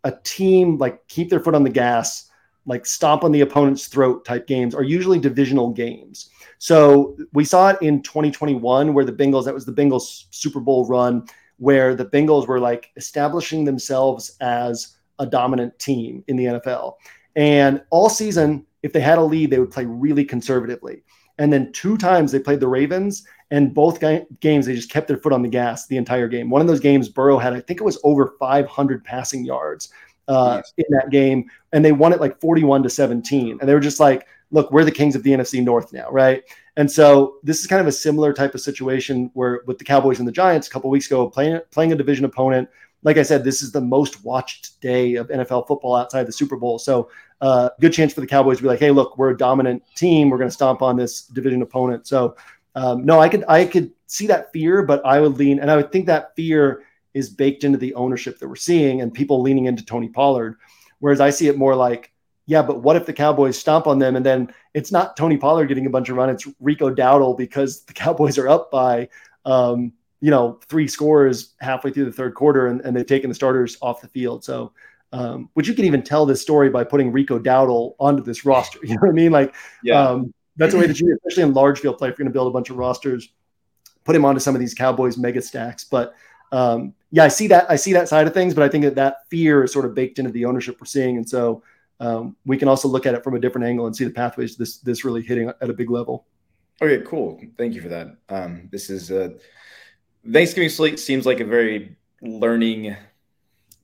a 0.05 0.13
team 0.25 0.77
like 0.79 1.07
keep 1.09 1.31
their 1.31 1.41
foot 1.41 1.55
on 1.55 1.65
the 1.65 1.71
gas, 1.71 2.29
like 2.67 2.87
stomp 2.87 3.25
on 3.25 3.33
the 3.33 3.41
opponent's 3.41 3.87
throat 3.87 4.25
type 4.25 4.47
games 4.47 4.75
are 4.75 4.83
usually 4.83 5.19
divisional 5.19 5.71
games. 5.71 6.31
So 6.59 7.17
we 7.33 7.45
saw 7.45 7.71
it 7.71 7.83
in 7.83 8.03
2021 8.03 8.95
where 8.95 9.05
the 9.05 9.13
Bengals, 9.13 9.45
that 9.47 9.55
was 9.55 9.65
the 9.65 9.73
Bengals 9.73 10.27
Super 10.31 10.61
Bowl 10.61 10.87
run, 10.87 11.27
where 11.57 11.95
the 11.95 12.07
Bengals 12.07 12.47
were 12.47 12.61
like 12.61 12.91
establishing 12.97 13.65
themselves 13.65 14.37
as 14.41 14.97
a 15.19 15.27
dominant 15.27 15.77
team 15.79 16.25
in 16.29 16.37
the 16.37 16.45
NFL. 16.45 16.95
And 17.35 17.83
all 17.91 18.09
season, 18.09 18.67
if 18.83 18.93
they 18.93 19.01
had 19.01 19.19
a 19.19 19.23
lead, 19.23 19.51
they 19.51 19.59
would 19.59 19.71
play 19.71 19.85
really 19.85 20.25
conservatively. 20.25 21.03
And 21.39 21.53
then 21.53 21.73
two 21.73 21.97
times 21.97 22.31
they 22.31 22.39
played 22.39 22.61
the 22.61 22.69
Ravens, 22.69 23.25
and 23.51 23.75
both 23.75 24.01
ga- 24.01 24.27
games 24.41 24.67
they 24.67 24.75
just 24.75 24.91
kept 24.91 25.09
their 25.09 25.17
foot 25.17 25.33
on 25.33 25.43
the 25.43 25.49
gas 25.49 25.87
the 25.87 25.97
entire 25.97 26.29
game. 26.29 26.51
One 26.51 26.61
of 26.61 26.67
those 26.67 26.81
games, 26.81 27.09
Burrow 27.09 27.39
had, 27.39 27.55
I 27.55 27.61
think 27.61 27.81
it 27.81 27.85
was 27.85 27.99
over 28.05 28.35
500 28.39 29.05
passing 29.05 29.45
yards 29.45 29.91
uh, 30.29 30.63
in 30.79 30.85
that 30.91 31.11
game, 31.11 31.51
and 31.73 31.85
they 31.85 31.93
won 31.93 32.13
it 32.13 32.21
like 32.21 32.41
41 32.41 32.83
to 32.83 32.91
17. 32.91 33.59
And 33.61 33.69
they 33.69 33.75
were 33.75 33.81
just 33.81 34.01
like, 34.01 34.27
look, 34.51 34.71
we're 34.71 34.85
the 34.85 34.91
kings 34.91 35.17
of 35.17 35.23
the 35.23 35.31
NFC 35.31 35.63
North 35.63 35.93
now, 35.93 36.11
right? 36.11 36.43
And 36.77 36.91
so 36.91 37.37
this 37.43 37.61
is 37.61 37.67
kind 37.67 37.81
of 37.81 37.87
a 37.87 37.93
similar 37.93 38.33
type 38.33 38.55
of 38.55 38.61
situation 38.61 39.31
where 39.35 39.63
with 39.67 39.79
the 39.79 39.85
Cowboys 39.85 40.19
and 40.19 40.29
the 40.29 40.33
Giants 40.33 40.69
a 40.69 40.71
couple 40.71 40.91
weeks 40.91 41.07
ago, 41.07 41.29
playing 41.29 41.61
playing 41.71 41.93
a 41.93 41.97
division 41.97 42.25
opponent 42.25 42.69
like 43.03 43.19
I 43.19 43.23
said, 43.23 43.45
this 43.45 43.63
is 43.63 43.73
the 43.73 43.81
most 43.81 44.25
watched 44.25 44.81
day 44.81 45.17
of 45.17 45.29
NFL 45.29 45.67
football 45.67 45.97
outside 45.97 46.25
the 46.25 46.33
Super 46.33 46.57
Bowl. 46.57 46.79
So, 46.79 47.11
uh, 47.41 47.71
good 47.81 47.93
chance 47.93 48.13
for 48.13 48.21
the 48.21 48.27
Cowboys 48.27 48.59
to 48.59 48.63
be 48.63 48.69
like, 48.69 48.79
"Hey, 48.79 48.93
look, 48.93 49.19
we're 49.19 49.31
a 49.31 49.37
dominant 49.37 49.83
team. 49.97 50.31
We're 50.31 50.39
going 50.39 50.49
to 50.49 50.55
stomp 50.55 50.83
on 50.83 50.97
this 50.97 51.23
division 51.23 51.63
opponent." 51.63 52.07
So, 52.07 52.37
um, 52.77 53.05
no, 53.05 53.21
I 53.21 53.29
could 53.29 53.45
I 53.49 53.65
could 53.65 53.91
see 54.07 54.29
that 54.29 54.53
fear, 54.53 54.83
but 54.83 55.05
I 55.05 55.21
would 55.21 55.37
lean, 55.39 55.59
and 55.59 55.71
I 55.71 55.77
would 55.77 55.91
think 55.91 56.07
that 56.07 56.37
fear 56.37 56.85
is 57.15 57.31
baked 57.31 57.65
into 57.65 57.79
the 57.79 57.95
ownership 57.95 58.39
that 58.39 58.49
we're 58.49 58.57
seeing 58.57 59.01
and 59.01 59.13
people 59.13 59.43
leaning 59.43 59.67
into 59.67 59.85
Tony 59.85 60.09
Pollard. 60.09 60.57
Whereas 60.99 61.21
I 61.21 61.31
see 61.31 61.49
it 61.49 61.59
more 61.59 61.75
like, 61.75 62.13
yeah, 62.47 62.63
but 62.63 62.83
what 62.83 62.97
if 62.97 63.07
the 63.07 63.13
Cowboys 63.13 63.59
stomp 63.59 63.87
on 63.87 63.99
them 63.99 64.17
and 64.17 64.27
then 64.27 64.53
it's 64.75 64.93
not 64.93 65.17
Tony 65.17 65.37
Pollard 65.37 65.67
getting 65.67 65.87
a 65.87 65.91
bunch 65.91 66.09
of 66.09 66.17
run, 66.17 66.31
it's 66.31 66.47
Rico 66.61 66.93
Dowdle 66.93 67.37
because 67.37 67.85
the 67.85 67.93
Cowboys 67.93 68.39
are 68.39 68.49
up 68.49 68.71
by 68.71 69.09
um, 69.45 69.93
you 70.23 70.31
know, 70.31 70.61
three 70.69 70.87
scores 70.87 71.55
halfway 71.61 71.91
through 71.91 72.05
the 72.05 72.13
third 72.13 72.35
quarter 72.35 72.69
and, 72.69 72.81
and 72.83 72.97
they've 72.97 73.05
taken 73.05 73.29
the 73.29 73.35
starters 73.35 73.77
off 73.83 74.01
the 74.01 74.09
field. 74.09 74.45
So, 74.45 74.73
um, 75.13 75.51
which 75.55 75.67
you 75.67 75.75
can 75.75 75.85
even 75.85 76.01
tell 76.03 76.25
this 76.25 76.41
story 76.41 76.71
by 76.71 76.85
putting 76.85 77.11
Rico 77.11 77.41
Dowdle 77.41 77.97
onto 77.99 78.23
this 78.23 78.45
roster. 78.47 78.79
You 78.83 78.95
know 78.95 79.01
what 79.01 79.11
I 79.11 79.15
mean? 79.15 79.33
Like, 79.33 79.55
yeah. 79.83 80.01
um, 80.01 80.33
that's 80.57 80.75
a 80.75 80.79
way 80.79 80.87
that 80.87 81.01
you, 81.01 81.13
especially 81.17 81.43
in 81.43 81.55
large 81.55 81.81
field 81.81 81.99
play, 81.99 82.09
if 82.09 82.13
you're 82.13 82.25
going 82.25 82.33
to 82.33 82.33
build 82.33 82.47
a 82.47 82.53
bunch 82.53 82.71
of 82.71 82.77
rosters, 82.77 83.33
put 84.05 84.15
him 84.15 84.25
onto 84.25 84.39
some 84.39 84.55
of 84.55 84.61
these 84.61 84.75
Cowboys 84.75 85.19
mega 85.19 85.43
stacks. 85.43 85.85
But 85.85 86.15
um, 86.53 86.95
yeah, 87.11 87.25
I 87.25 87.29
see 87.29 87.49
that. 87.49 87.71
I 87.71 87.77
see 87.77 87.93
that 87.95 88.09
side 88.09 88.27
of 88.27 88.33
things, 88.33 88.55
but 88.55 88.63
I 88.63 88.69
think 88.69 88.85
that 88.85 88.95
that 88.95 89.29
fear 89.29 89.65
is 89.65 89.73
sort 89.73 89.85
of 89.85 89.95
baked 89.95 90.19
into 90.19 90.31
the 90.31 90.45
ownership 90.45 90.81
we're 90.81 90.87
seeing. 90.87 91.17
And 91.17 91.29
so 91.29 91.63
um, 92.01 92.37
we 92.47 92.57
can 92.57 92.69
also 92.69 92.89
look 92.89 93.05
at 93.05 93.15
it 93.15 93.23
from 93.23 93.35
a 93.35 93.39
different 93.39 93.67
angle 93.67 93.87
and 93.87 93.95
see 93.95 94.05
the 94.05 94.11
pathways 94.11 94.53
to 94.53 94.59
this, 94.59 94.79
this 94.79 95.05
really 95.05 95.23
hitting 95.23 95.49
at 95.49 95.69
a 95.69 95.73
big 95.73 95.91
level. 95.91 96.27
Okay, 96.81 97.05
cool. 97.07 97.41
Thank 97.59 97.75
you 97.75 97.83
for 97.83 97.89
that. 97.89 98.17
Um, 98.29 98.69
this 98.73 98.91
is, 98.91 99.11
uh, 99.11 99.31
Thanksgiving 100.31 100.71
slate 100.71 100.99
seems 100.99 101.27
like 101.27 101.41
a 101.41 101.45
very 101.45 101.97
learning 102.23 102.97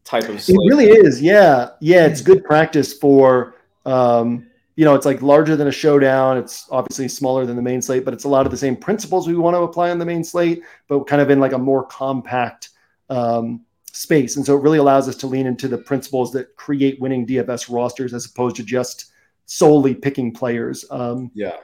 type 0.04 0.28
of 0.28 0.40
slate. 0.40 0.56
It 0.60 0.68
really 0.68 0.88
is. 0.88 1.20
Yeah. 1.20 1.70
Yeah. 1.80 2.06
It's 2.06 2.22
good 2.22 2.44
practice 2.44 2.92
for, 2.92 3.56
um, 3.84 4.47
you 4.78 4.84
know, 4.84 4.94
it's 4.94 5.04
like 5.04 5.20
larger 5.22 5.56
than 5.56 5.66
a 5.66 5.72
showdown. 5.72 6.38
It's 6.38 6.68
obviously 6.70 7.08
smaller 7.08 7.44
than 7.44 7.56
the 7.56 7.62
main 7.62 7.82
slate, 7.82 8.04
but 8.04 8.14
it's 8.14 8.22
a 8.22 8.28
lot 8.28 8.46
of 8.46 8.52
the 8.52 8.56
same 8.56 8.76
principles 8.76 9.26
we 9.26 9.34
want 9.34 9.56
to 9.56 9.62
apply 9.62 9.90
on 9.90 9.98
the 9.98 10.04
main 10.04 10.22
slate, 10.22 10.62
but 10.86 11.02
kind 11.08 11.20
of 11.20 11.30
in 11.30 11.40
like 11.40 11.50
a 11.50 11.58
more 11.58 11.84
compact 11.84 12.68
um, 13.10 13.62
space. 13.90 14.36
And 14.36 14.46
so 14.46 14.56
it 14.56 14.62
really 14.62 14.78
allows 14.78 15.08
us 15.08 15.16
to 15.16 15.26
lean 15.26 15.48
into 15.48 15.66
the 15.66 15.78
principles 15.78 16.30
that 16.30 16.54
create 16.54 17.00
winning 17.00 17.26
DFS 17.26 17.68
rosters 17.68 18.14
as 18.14 18.26
opposed 18.26 18.54
to 18.54 18.62
just 18.62 19.06
solely 19.46 19.96
picking 19.96 20.32
players. 20.32 20.84
Um, 20.92 21.32
yeah. 21.34 21.56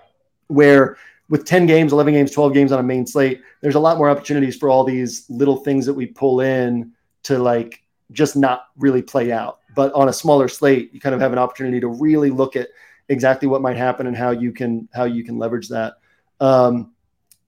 Where 0.48 0.96
with 1.29 1.44
10 1.44 1.66
games, 1.66 1.92
11 1.92 2.14
games, 2.14 2.33
12 2.33 2.53
games 2.53 2.72
on 2.72 2.81
a 2.81 2.83
main 2.83 3.07
slate, 3.07 3.42
there's 3.61 3.77
a 3.77 3.81
lot 3.81 3.96
more 3.96 4.11
opportunities 4.11 4.57
for 4.57 4.68
all 4.68 4.83
these 4.83 5.24
little 5.31 5.59
things 5.59 5.87
that 5.87 5.94
we 5.94 6.07
pull 6.07 6.40
in 6.40 6.90
to 7.22 7.38
like 7.38 7.81
just 8.11 8.35
not 8.35 8.64
really 8.77 9.03
play 9.03 9.31
out. 9.31 9.61
But 9.77 9.92
on 9.92 10.09
a 10.09 10.12
smaller 10.12 10.48
slate, 10.48 10.92
you 10.92 10.98
kind 10.98 11.14
of 11.14 11.20
have 11.20 11.33
an 11.33 11.38
opportunity 11.38 11.79
to 11.79 11.87
really 11.87 12.31
look 12.31 12.57
at 12.57 12.70
exactly 13.08 13.48
what 13.48 13.62
might 13.62 13.76
happen 13.76 14.06
and 14.06 14.16
how 14.16 14.30
you 14.30 14.52
can 14.52 14.88
how 14.94 15.04
you 15.04 15.24
can 15.24 15.38
leverage 15.38 15.68
that. 15.68 15.94
Um, 16.40 16.92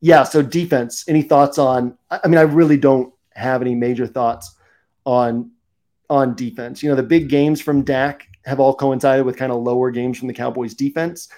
yeah. 0.00 0.22
So 0.24 0.42
defense. 0.42 1.04
Any 1.08 1.22
thoughts 1.22 1.58
on? 1.58 1.96
I 2.10 2.26
mean, 2.28 2.38
I 2.38 2.42
really 2.42 2.76
don't 2.76 3.12
have 3.34 3.62
any 3.62 3.74
major 3.74 4.06
thoughts 4.06 4.54
on 5.04 5.50
on 6.08 6.34
defense. 6.34 6.82
You 6.82 6.90
know, 6.90 6.96
the 6.96 7.02
big 7.02 7.28
games 7.28 7.60
from 7.60 7.82
Dak 7.82 8.26
have 8.44 8.60
all 8.60 8.74
coincided 8.74 9.26
with 9.26 9.36
kind 9.36 9.52
of 9.52 9.62
lower 9.62 9.90
games 9.90 10.18
from 10.18 10.28
the 10.28 10.34
Cowboys 10.34 10.74
defense 10.74 11.28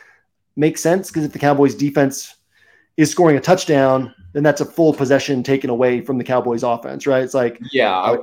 makes 0.56 0.80
sense 0.80 1.08
because 1.08 1.24
if 1.24 1.32
the 1.32 1.38
Cowboys 1.38 1.74
defense 1.74 2.34
is 2.96 3.10
scoring 3.10 3.36
a 3.36 3.40
touchdown, 3.40 4.14
then 4.32 4.42
that's 4.42 4.60
a 4.60 4.64
full 4.64 4.92
possession 4.92 5.42
taken 5.42 5.70
away 5.70 6.00
from 6.00 6.18
the 6.18 6.24
Cowboys 6.24 6.62
offense, 6.62 7.06
right? 7.06 7.22
It's 7.22 7.34
like 7.34 7.58
yeah, 7.72 7.96
I, 7.96 8.18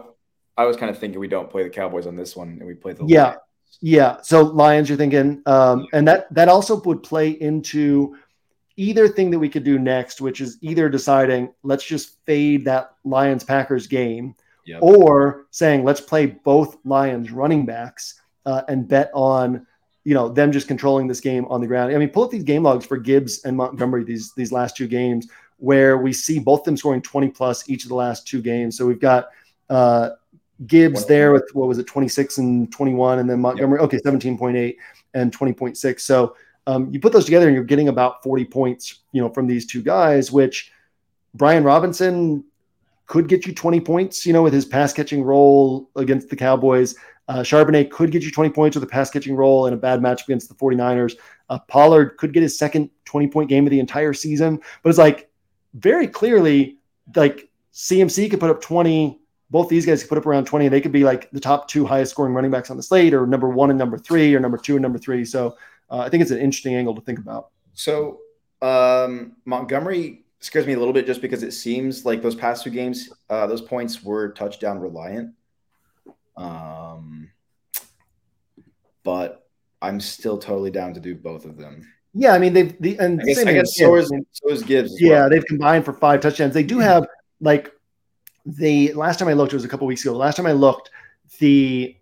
I 0.58 0.66
was 0.66 0.78
kind 0.78 0.90
of 0.90 1.00
thinking 1.00 1.20
we 1.20 1.28
don't 1.28 1.50
play 1.50 1.64
the 1.64 1.70
Cowboys 1.70 2.06
on 2.06 2.16
this 2.16 2.36
one 2.36 2.50
and 2.50 2.66
we 2.66 2.76
play 2.76 2.94
the 2.94 3.06
yeah, 3.06 3.24
Lions. 3.24 3.40
Yeah. 3.82 4.22
So 4.22 4.42
Lions, 4.42 4.90
you're 4.90 4.98
thinking, 4.98 5.42
um, 5.46 5.88
and 5.94 6.08
that 6.08 6.34
that 6.34 6.50
also 6.50 6.82
would 6.82 7.04
play 7.04 7.30
into 7.30 8.16
either 8.78 9.08
thing 9.08 9.32
that 9.32 9.40
we 9.40 9.50
could 9.50 9.64
do 9.64 9.80
next, 9.80 10.22
which 10.22 10.42
is 10.42 10.58
either 10.62 10.90
deciding 10.90 11.54
let's 11.64 11.86
just 11.86 12.18
fade 12.26 12.66
that 12.66 12.96
Lions 13.04 13.44
Packers 13.44 13.88
game, 13.88 14.36
yep. 14.66 14.80
or 14.82 15.46
saying 15.52 15.84
let's 15.84 16.02
play 16.02 16.26
both 16.26 16.78
Lions 16.86 17.32
running 17.32 17.66
backs 17.66 18.22
uh, 18.46 18.64
and 18.68 18.88
bet 18.88 19.12
on 19.14 19.66
you 20.04 20.14
know 20.14 20.30
them 20.30 20.52
just 20.52 20.68
controlling 20.68 21.08
this 21.08 21.20
game 21.20 21.46
on 21.46 21.62
the 21.62 21.68
ground. 21.68 21.94
I 21.94 21.98
mean, 21.98 22.10
pull 22.10 22.24
up 22.24 22.32
these 22.32 22.44
game 22.44 22.64
logs 22.64 22.86
for 22.86 22.98
Gibbs 22.98 23.44
and 23.46 23.58
Montgomery 23.58 24.04
these 24.04 24.34
these 24.34 24.52
last 24.52 24.78
two 24.78 24.88
games 24.88 25.28
where 25.58 25.98
we 25.98 26.12
see 26.12 26.38
both 26.40 26.64
them 26.64 26.76
scoring 26.76 27.02
20 27.02 27.30
plus 27.30 27.70
each 27.70 27.84
of 27.84 27.90
the 27.90 27.96
last 27.96 28.28
two 28.28 28.42
games. 28.42 28.78
So 28.78 28.86
we've 28.86 29.00
got 29.00 29.30
uh, 29.70 30.10
Gibbs 30.68 31.06
there 31.06 31.34
with 31.34 31.50
what 31.54 31.68
was 31.68 31.78
it, 31.78 31.88
26 31.88 32.38
and 32.38 32.72
21, 32.72 33.20
and 33.20 33.30
then 33.30 33.42
Montgomery, 33.42 33.80
yep. 33.80 33.86
okay, 33.86 33.98
17.8 33.98 34.76
and 35.14 35.38
20.6. 35.38 36.00
So 36.00 36.36
um, 36.68 36.90
you 36.92 37.00
put 37.00 37.14
those 37.14 37.26
together 37.26 37.48
and 37.48 37.56
you're 37.56 37.64
getting 37.64 37.90
about 37.90 38.24
40 38.24 38.46
points, 38.46 39.02
you 39.12 39.22
know, 39.22 39.30
from 39.30 39.48
these 39.48 39.66
two 39.66 39.82
guys, 39.82 40.32
which 40.32 40.72
Brian 41.34 41.64
Robinson 41.64 42.44
could 43.06 43.28
get 43.28 43.46
you 43.46 43.54
20 43.54 43.82
points, 43.82 44.26
you 44.26 44.34
know, 44.34 44.44
with 44.44 44.54
his 44.54 44.66
pass 44.66 44.94
catching 44.94 45.24
role 45.24 45.90
against 45.96 46.30
the 46.30 46.36
Cowboys. 46.36 46.96
Uh, 47.28 47.40
Charbonnet 47.40 47.92
could 47.92 48.12
get 48.12 48.24
you 48.24 48.32
20 48.32 48.50
points 48.52 48.76
with 48.76 48.84
a 48.84 48.88
pass 48.88 49.10
catching 49.10 49.36
role 49.36 49.68
in 49.68 49.74
a 49.74 49.78
bad 49.78 50.02
match 50.02 50.24
against 50.24 50.48
the 50.48 50.56
49ers. 50.56 51.16
Uh, 51.50 51.60
Pollard 51.68 52.18
could 52.18 52.34
get 52.34 52.44
his 52.44 52.58
second 52.58 52.90
20 53.06 53.28
point 53.28 53.50
game 53.50 53.66
of 53.66 53.72
the 53.72 53.80
entire 53.80 54.14
season, 54.14 54.60
but 54.82 54.90
it's 54.90 55.00
like 55.00 55.30
very 55.74 56.08
clearly 56.08 56.78
like 57.16 57.50
CMC 57.74 58.30
could 58.30 58.40
put 58.40 58.50
up 58.50 58.62
20. 58.62 59.20
Both 59.50 59.70
these 59.70 59.86
guys 59.86 60.02
could 60.02 60.10
put 60.10 60.18
up 60.18 60.26
around 60.26 60.46
20. 60.46 60.66
And 60.66 60.74
they 60.74 60.82
could 60.82 60.92
be 60.92 61.04
like 61.04 61.30
the 61.32 61.40
top 61.40 61.68
two 61.68 61.86
highest 61.86 62.12
scoring 62.12 62.34
running 62.34 62.52
backs 62.52 62.72
on 62.72 62.78
the 62.78 62.84
slate, 62.84 63.14
or 63.14 63.28
number 63.28 63.50
one 63.50 63.70
and 63.70 63.80
number 63.80 63.98
three, 63.98 64.34
or 64.34 64.40
number 64.40 64.58
two 64.58 64.76
and 64.76 64.82
number 64.82 64.98
three. 64.98 65.24
So 65.26 65.58
uh, 65.90 66.00
I 66.00 66.10
think 66.10 66.22
it's 66.22 66.32
an 66.32 66.40
interesting 66.40 66.76
angle 66.76 66.96
to 66.96 67.02
think 67.02 67.20
about. 67.20 67.52
So 67.74 68.20
um, 68.62 69.34
Montgomery 69.46 70.26
scares 70.40 70.66
me 70.66 70.74
a 70.74 70.80
little 70.80 70.94
bit 70.94 71.06
just 71.06 71.22
because 71.22 71.44
it 71.44 71.52
seems 71.52 72.06
like 72.06 72.22
those 72.22 72.36
past 72.36 72.64
two 72.64 72.70
games, 72.70 73.10
uh, 73.30 73.48
those 73.48 73.62
points 73.62 74.04
were 74.04 74.30
touchdown 74.30 74.80
reliant. 74.80 75.34
Um, 76.38 77.30
but 79.04 79.48
I'm 79.82 80.00
still 80.00 80.38
totally 80.38 80.72
down 80.72 80.94
to 80.94 81.00
do 81.00 81.16
both 81.16 81.46
of 81.46 81.58
them. 81.58 81.88
Yeah, 82.14 82.34
I 82.34 82.40
mean 82.40 82.54
they've 82.54 82.76
the 82.82 82.98
and 83.00 83.22
I 83.22 83.26
guess, 83.26 83.46
I 83.46 83.54
guess 83.54 83.78
so 83.78 83.96
is 83.96 84.12
so 84.32 84.50
is 84.50 84.64
Gibbs. 84.64 85.00
yeah, 85.02 85.22
well. 85.22 85.30
they've 85.30 85.46
combined 85.46 85.84
for 85.84 85.94
five 85.94 86.22
touchdowns. 86.22 86.54
They 86.54 86.64
do 86.64 86.80
have 86.80 87.06
like 87.42 87.72
the 88.46 88.94
last 88.94 89.20
time 89.20 89.28
I 89.28 89.34
looked, 89.34 89.54
it 89.54 89.56
was 89.56 89.66
a 89.66 89.70
couple 89.70 89.88
weeks 89.88 90.02
ago. 90.02 90.14
Last 90.14 90.36
time 90.36 90.46
I 90.46 90.52
looked, 90.52 90.92
the 91.40 91.96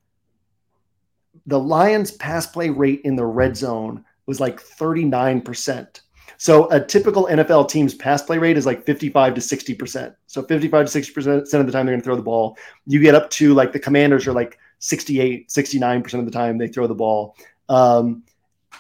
the 1.46 1.60
Lions 1.60 2.12
pass 2.12 2.48
play 2.48 2.70
rate 2.70 3.02
in 3.04 3.16
the 3.16 3.26
red 3.26 3.58
zone 3.58 4.06
was 4.26 4.40
like 4.40 4.62
39%. 4.62 6.02
So 6.38 6.70
a 6.72 6.80
typical 6.80 7.28
NFL 7.28 7.70
team's 7.70 7.94
pass 7.94 8.22
play 8.22 8.38
rate 8.38 8.58
is 8.58 8.66
like 8.66 8.86
55 8.86 9.36
to 9.36 9.42
60%. 9.42 10.16
So 10.28 10.44
55 10.44 10.90
to 10.90 11.00
60% 11.00 11.60
of 11.60 11.66
the 11.66 11.72
time 11.72 11.86
they're 11.86 11.94
going 11.94 12.00
to 12.00 12.04
throw 12.04 12.16
the 12.16 12.22
ball. 12.22 12.58
You 12.86 13.00
get 13.02 13.16
up 13.16 13.30
to 13.32 13.54
like 13.54 13.74
the 13.74 13.80
commanders 13.80 14.28
are 14.28 14.34
like 14.34 14.58
68, 14.80 15.50
69% 15.50 16.14
of 16.20 16.26
the 16.26 16.32
time 16.32 16.58
they 16.58 16.68
throw 16.68 16.88
the 16.88 16.96
ball. 16.96 17.36
Um, 17.70 18.24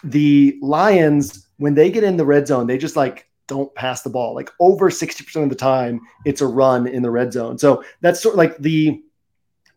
the 0.03 0.57
Lions, 0.61 1.47
when 1.57 1.73
they 1.73 1.91
get 1.91 2.03
in 2.03 2.17
the 2.17 2.25
red 2.25 2.47
zone, 2.47 2.67
they 2.67 2.77
just 2.77 2.95
like 2.95 3.29
don't 3.47 3.73
pass 3.75 4.01
the 4.01 4.09
ball. 4.09 4.33
Like 4.33 4.49
over 4.59 4.89
60% 4.89 5.43
of 5.43 5.49
the 5.49 5.55
time, 5.55 6.01
it's 6.25 6.41
a 6.41 6.47
run 6.47 6.87
in 6.87 7.01
the 7.01 7.11
red 7.11 7.33
zone. 7.33 7.57
So 7.57 7.83
that's 8.01 8.21
sort 8.21 8.33
of 8.33 8.37
like 8.37 8.57
the 8.57 9.01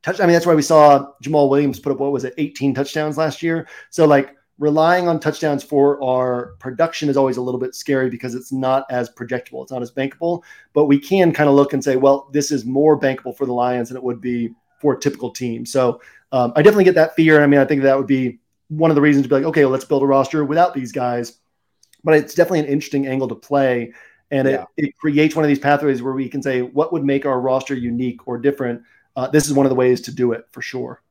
touch. 0.03 0.21
I 0.21 0.25
mean, 0.25 0.33
that's 0.33 0.47
why 0.47 0.55
we 0.55 0.63
saw 0.63 1.13
Jamaal 1.23 1.51
Williams 1.51 1.81
put 1.81 1.93
up 1.93 1.99
what 1.99 2.13
was 2.13 2.25
it, 2.25 2.35
18 2.39 2.75
touchdowns 2.75 3.19
last 3.19 3.43
year. 3.43 3.69
So 3.91 4.07
like 4.07 4.37
relying 4.59 5.07
on 5.07 5.21
touchdowns 5.21 5.63
for 5.63 6.03
our 6.03 6.55
production 6.59 7.09
is 7.09 7.17
always 7.17 7.37
a 7.37 7.43
little 7.43 7.61
bit 7.61 7.75
scary 7.75 8.09
because 8.09 8.35
it's 8.35 8.53
not 8.53 8.87
as 8.91 9.11
projectable. 9.11 9.63
It's 9.63 9.73
not 9.73 9.83
as 9.83 9.93
bankable, 9.93 10.43
but 10.73 10.87
we 10.87 10.99
can 10.99 11.33
kind 11.33 11.49
of 11.49 11.55
look 11.55 11.73
and 11.73 11.83
say, 11.83 11.97
well, 11.97 12.29
this 12.33 12.51
is 12.51 12.65
more 12.65 12.99
bankable 12.99 13.37
for 13.37 13.47
the 13.47 13.53
Lions 13.53 13.89
than 13.89 13.97
it 13.97 14.03
would 14.03 14.21
be 14.21 14.51
for 14.81 14.95
a 14.95 15.01
typical 15.01 15.31
team. 15.31 15.67
So 15.67 16.01
um, 16.33 16.53
I 16.57 16.63
definitely 16.63 16.85
get 16.85 16.95
that 16.95 17.15
fear. 17.15 17.43
I 17.43 17.47
mean, 17.47 17.61
I 17.61 17.65
think 17.65 17.83
that 17.83 17.97
would 17.97 18.07
be 18.07 18.39
one 18.69 18.91
of 18.91 18.95
the 18.95 19.01
reasons 19.01 19.25
to 19.25 19.29
be 19.29 19.35
like, 19.37 19.45
okay, 19.45 19.65
well, 19.65 19.73
let's 19.73 19.85
build 19.85 20.03
a 20.03 20.07
roster 20.07 20.45
without 20.45 20.75
these 20.75 20.93
guys. 20.93 21.39
But 22.05 22.15
it's 22.15 22.35
definitely 22.35 22.61
an 22.61 22.67
interesting 22.67 23.07
angle 23.07 23.29
to 23.29 23.35
play. 23.35 23.93
And 24.31 24.49
yeah. 24.49 24.65
it, 24.77 24.87
it 24.87 24.97
creates 24.99 25.37
one 25.37 25.45
of 25.45 25.49
these 25.49 25.59
pathways 25.59 26.03
where 26.03 26.13
we 26.13 26.29
can 26.29 26.43
say, 26.43 26.63
what 26.63 26.93
would 26.93 27.05
make 27.05 27.27
our 27.27 27.41
roster 27.41 27.75
unique 27.75 28.27
or 28.27 28.39
different? 28.39 28.83
Uh, 29.15 29.29
this 29.29 29.47
is 29.47 29.53
one 29.53 29.67
of 29.67 29.71
the 29.71 29.77
ways 29.77 30.01
to 30.03 30.13
do 30.13 30.33
it 30.33 30.47
for 30.51 30.61
sure. 30.63 31.03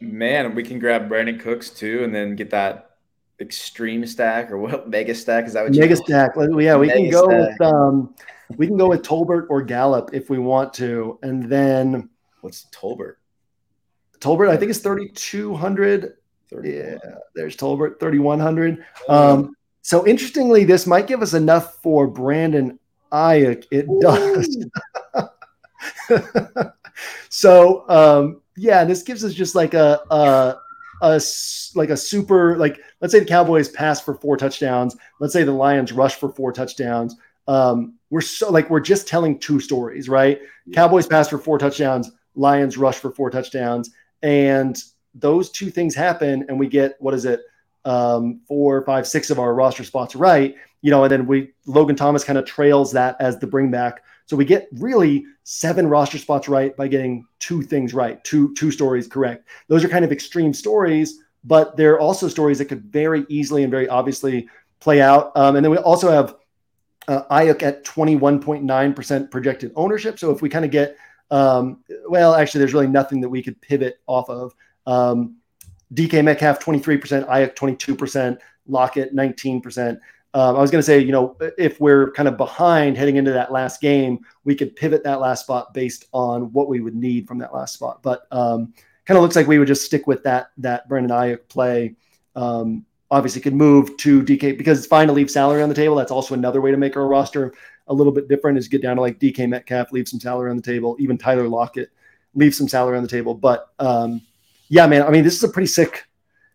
Man, 0.00 0.54
we 0.54 0.62
can 0.62 0.78
grab 0.78 1.10
Brandin 1.10 1.38
Cooks 1.40 1.70
too, 1.70 2.04
and 2.04 2.14
then 2.14 2.36
get 2.36 2.50
that 2.50 2.96
extreme 3.40 4.06
stack 4.06 4.50
or 4.50 4.58
what 4.58 4.88
mega 4.88 5.14
stack 5.14 5.46
is 5.46 5.54
that 5.54 5.64
what 5.64 5.74
mega 5.74 5.96
stack? 5.96 6.32
Yeah, 6.36 6.76
we 6.76 6.86
mega 6.86 7.00
can 7.00 7.10
go 7.10 7.24
stack. 7.24 7.58
with 7.58 7.60
um, 7.60 8.14
we 8.56 8.66
can 8.66 8.76
go 8.76 8.88
with 8.88 9.02
Tolbert 9.02 9.46
or 9.50 9.62
Gallup 9.62 10.10
if 10.12 10.30
we 10.30 10.38
want 10.38 10.72
to, 10.74 11.18
and 11.22 11.44
then 11.50 12.08
what's 12.40 12.66
Tolbert? 12.66 13.14
Tolbert, 14.20 14.48
I 14.48 14.56
think 14.56 14.70
it's 14.70 14.80
thirty 14.80 15.08
two 15.08 15.54
hundred. 15.54 16.14
Yeah, 16.62 16.98
there's 17.34 17.56
Tolbert 17.56 18.00
thirty 18.00 18.18
one 18.18 18.40
hundred. 18.40 18.84
Um, 19.08 19.54
so 19.82 20.06
interestingly, 20.06 20.64
this 20.64 20.86
might 20.86 21.06
give 21.06 21.22
us 21.22 21.34
enough 21.34 21.82
for 21.82 22.06
Brandon 22.06 22.78
Aiyuk. 23.12 23.64
It 23.70 23.86
Ooh. 23.88 24.00
does. 24.00 24.66
so 27.28 27.88
um, 27.88 28.42
yeah, 28.56 28.84
this 28.84 29.02
gives 29.02 29.24
us 29.24 29.32
just 29.32 29.54
like 29.54 29.74
a, 29.74 30.00
a 30.10 30.56
a 31.02 31.20
like 31.74 31.90
a 31.90 31.96
super 31.96 32.56
like 32.58 32.80
let's 33.00 33.12
say 33.12 33.20
the 33.20 33.26
Cowboys 33.26 33.68
pass 33.68 34.00
for 34.00 34.14
four 34.14 34.36
touchdowns. 34.36 34.96
Let's 35.18 35.32
say 35.32 35.44
the 35.44 35.52
Lions 35.52 35.92
rush 35.92 36.16
for 36.16 36.30
four 36.30 36.52
touchdowns. 36.52 37.16
Um, 37.48 37.94
we're 38.10 38.20
so 38.20 38.50
like 38.50 38.70
we're 38.70 38.80
just 38.80 39.08
telling 39.08 39.38
two 39.38 39.60
stories, 39.60 40.08
right? 40.08 40.40
Yeah. 40.66 40.74
Cowboys 40.74 41.06
pass 41.06 41.28
for 41.28 41.38
four 41.38 41.58
touchdowns. 41.58 42.10
Lions 42.34 42.76
rush 42.76 42.96
for 42.96 43.10
four 43.10 43.30
touchdowns, 43.30 43.90
and 44.22 44.80
those 45.14 45.50
two 45.50 45.70
things 45.70 45.94
happen, 45.94 46.44
and 46.48 46.58
we 46.58 46.66
get 46.66 46.96
what 46.98 47.14
is 47.14 47.24
it? 47.24 47.40
Um, 47.84 48.40
four, 48.46 48.84
five, 48.84 49.06
six 49.06 49.30
of 49.30 49.38
our 49.38 49.54
roster 49.54 49.84
spots 49.84 50.14
right, 50.14 50.54
you 50.82 50.90
know, 50.90 51.04
and 51.04 51.10
then 51.10 51.26
we 51.26 51.52
Logan 51.66 51.96
Thomas 51.96 52.24
kind 52.24 52.38
of 52.38 52.44
trails 52.44 52.92
that 52.92 53.16
as 53.20 53.38
the 53.38 53.46
bring 53.46 53.70
back. 53.70 54.02
So 54.26 54.36
we 54.36 54.44
get 54.44 54.68
really 54.72 55.24
seven 55.44 55.88
roster 55.88 56.18
spots 56.18 56.48
right 56.48 56.76
by 56.76 56.88
getting 56.88 57.26
two 57.38 57.62
things 57.62 57.94
right, 57.94 58.22
two 58.22 58.54
two 58.54 58.70
stories 58.70 59.08
correct. 59.08 59.48
Those 59.68 59.82
are 59.82 59.88
kind 59.88 60.04
of 60.04 60.12
extreme 60.12 60.52
stories, 60.52 61.20
but 61.44 61.76
they're 61.76 61.98
also 61.98 62.28
stories 62.28 62.58
that 62.58 62.66
could 62.66 62.84
very 62.84 63.24
easily 63.28 63.62
and 63.62 63.70
very 63.70 63.88
obviously 63.88 64.48
play 64.80 65.00
out. 65.00 65.32
Um, 65.36 65.56
and 65.56 65.64
then 65.64 65.70
we 65.70 65.78
also 65.78 66.10
have 66.10 66.36
uh, 67.08 67.24
Aiyuk 67.30 67.62
at 67.62 67.84
21.9% 67.84 69.30
projected 69.30 69.72
ownership. 69.76 70.18
So 70.18 70.30
if 70.30 70.42
we 70.42 70.48
kind 70.48 70.64
of 70.64 70.70
get, 70.70 70.96
um, 71.30 71.82
well, 72.08 72.34
actually, 72.34 72.60
there's 72.60 72.74
really 72.74 72.86
nothing 72.86 73.20
that 73.20 73.28
we 73.28 73.42
could 73.42 73.60
pivot 73.60 74.00
off 74.06 74.28
of. 74.28 74.54
Um, 74.90 75.36
DK 75.94 76.22
Metcalf 76.24 76.60
23%, 76.60 77.26
Aiyuk 77.28 77.54
22%, 77.54 78.38
Lockett 78.66 79.14
19%. 79.14 79.98
Um, 80.32 80.56
I 80.56 80.60
was 80.60 80.70
going 80.70 80.78
to 80.78 80.86
say, 80.86 81.00
you 81.00 81.10
know, 81.10 81.36
if 81.58 81.80
we're 81.80 82.12
kind 82.12 82.28
of 82.28 82.36
behind 82.36 82.96
heading 82.96 83.16
into 83.16 83.32
that 83.32 83.50
last 83.50 83.80
game, 83.80 84.20
we 84.44 84.54
could 84.54 84.76
pivot 84.76 85.02
that 85.04 85.20
last 85.20 85.42
spot 85.42 85.74
based 85.74 86.06
on 86.12 86.52
what 86.52 86.68
we 86.68 86.80
would 86.80 86.94
need 86.94 87.26
from 87.26 87.38
that 87.38 87.52
last 87.52 87.74
spot. 87.74 88.02
But 88.02 88.26
um, 88.30 88.72
kind 89.06 89.18
of 89.18 89.22
looks 89.22 89.34
like 89.34 89.48
we 89.48 89.58
would 89.58 89.66
just 89.66 89.84
stick 89.84 90.06
with 90.06 90.22
that 90.22 90.50
that 90.58 90.88
Brandon 90.88 91.10
Aiyuk 91.10 91.48
play. 91.48 91.96
Um, 92.36 92.86
obviously, 93.10 93.40
could 93.40 93.54
move 93.54 93.96
to 93.96 94.22
DK 94.22 94.56
because 94.56 94.78
it's 94.78 94.86
fine 94.86 95.08
to 95.08 95.12
leave 95.12 95.30
salary 95.30 95.64
on 95.64 95.68
the 95.68 95.74
table. 95.74 95.96
That's 95.96 96.12
also 96.12 96.34
another 96.34 96.60
way 96.60 96.70
to 96.70 96.76
make 96.76 96.96
our 96.96 97.08
roster 97.08 97.52
a 97.88 97.94
little 97.94 98.12
bit 98.12 98.28
different. 98.28 98.56
Is 98.56 98.68
get 98.68 98.82
down 98.82 98.96
to 98.96 99.02
like 99.02 99.18
DK 99.18 99.48
Metcalf, 99.48 99.90
leave 99.90 100.06
some 100.06 100.20
salary 100.20 100.50
on 100.50 100.56
the 100.56 100.62
table. 100.62 100.96
Even 101.00 101.18
Tyler 101.18 101.48
Lockett, 101.48 101.90
leave 102.36 102.54
some 102.54 102.68
salary 102.68 102.96
on 102.96 103.02
the 103.02 103.08
table. 103.08 103.34
But 103.34 103.72
um, 103.80 104.22
yeah, 104.70 104.86
man, 104.86 105.02
I 105.02 105.10
mean, 105.10 105.24
this 105.24 105.36
is 105.36 105.42
a 105.42 105.48
pretty 105.48 105.66
sick 105.66 106.04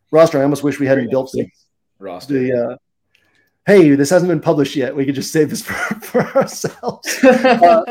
roster. 0.10 0.40
I 0.40 0.44
almost 0.44 0.64
wish 0.64 0.80
we 0.80 0.88
hadn't 0.88 1.12
built 1.12 1.32
the 1.34 1.48
roster. 2.00 2.34
The, 2.34 2.54
uh, 2.54 2.78
hey, 3.68 3.94
this 3.94 4.10
hasn't 4.10 4.30
been 4.30 4.40
published 4.40 4.76
yet. 4.76 4.96
We 4.96 5.06
could 5.06 5.16
just 5.16 5.34
save 5.34 5.50
this 5.50 5.62
for, 5.62 5.74
for 6.02 6.22
ourselves. 6.38 7.20
uh, 7.24 7.84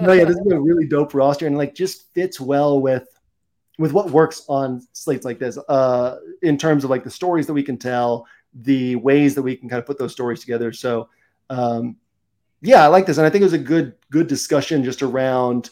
no, 0.00 0.12
yeah, 0.12 0.24
this 0.24 0.36
is 0.36 0.52
a 0.52 0.60
really 0.60 0.86
dope 0.86 1.14
roster 1.14 1.48
and 1.48 1.58
like 1.58 1.74
just 1.74 2.14
fits 2.14 2.40
well 2.40 2.80
with 2.80 3.06
with 3.78 3.92
what 3.92 4.10
works 4.10 4.44
on 4.48 4.86
slates 4.92 5.24
like 5.24 5.40
this. 5.40 5.58
Uh, 5.68 6.18
in 6.42 6.56
terms 6.56 6.84
of 6.84 6.90
like 6.90 7.02
the 7.02 7.10
stories 7.10 7.48
that 7.48 7.54
we 7.54 7.62
can 7.64 7.76
tell, 7.76 8.26
the 8.54 8.94
ways 8.96 9.34
that 9.34 9.42
we 9.42 9.56
can 9.56 9.68
kind 9.68 9.80
of 9.80 9.86
put 9.86 9.98
those 9.98 10.12
stories 10.12 10.40
together. 10.40 10.72
So, 10.72 11.08
um, 11.50 11.96
yeah, 12.60 12.84
I 12.84 12.86
like 12.86 13.06
this, 13.06 13.18
and 13.18 13.26
I 13.26 13.30
think 13.30 13.40
it 13.42 13.46
was 13.46 13.52
a 13.52 13.58
good 13.58 13.94
good 14.12 14.28
discussion 14.28 14.84
just 14.84 15.02
around 15.02 15.70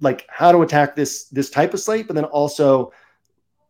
like 0.00 0.26
how 0.28 0.52
to 0.52 0.62
attack 0.62 0.96
this 0.96 1.24
this 1.28 1.50
type 1.50 1.74
of 1.74 1.80
slate, 1.80 2.06
but 2.06 2.14
then 2.14 2.24
also 2.24 2.92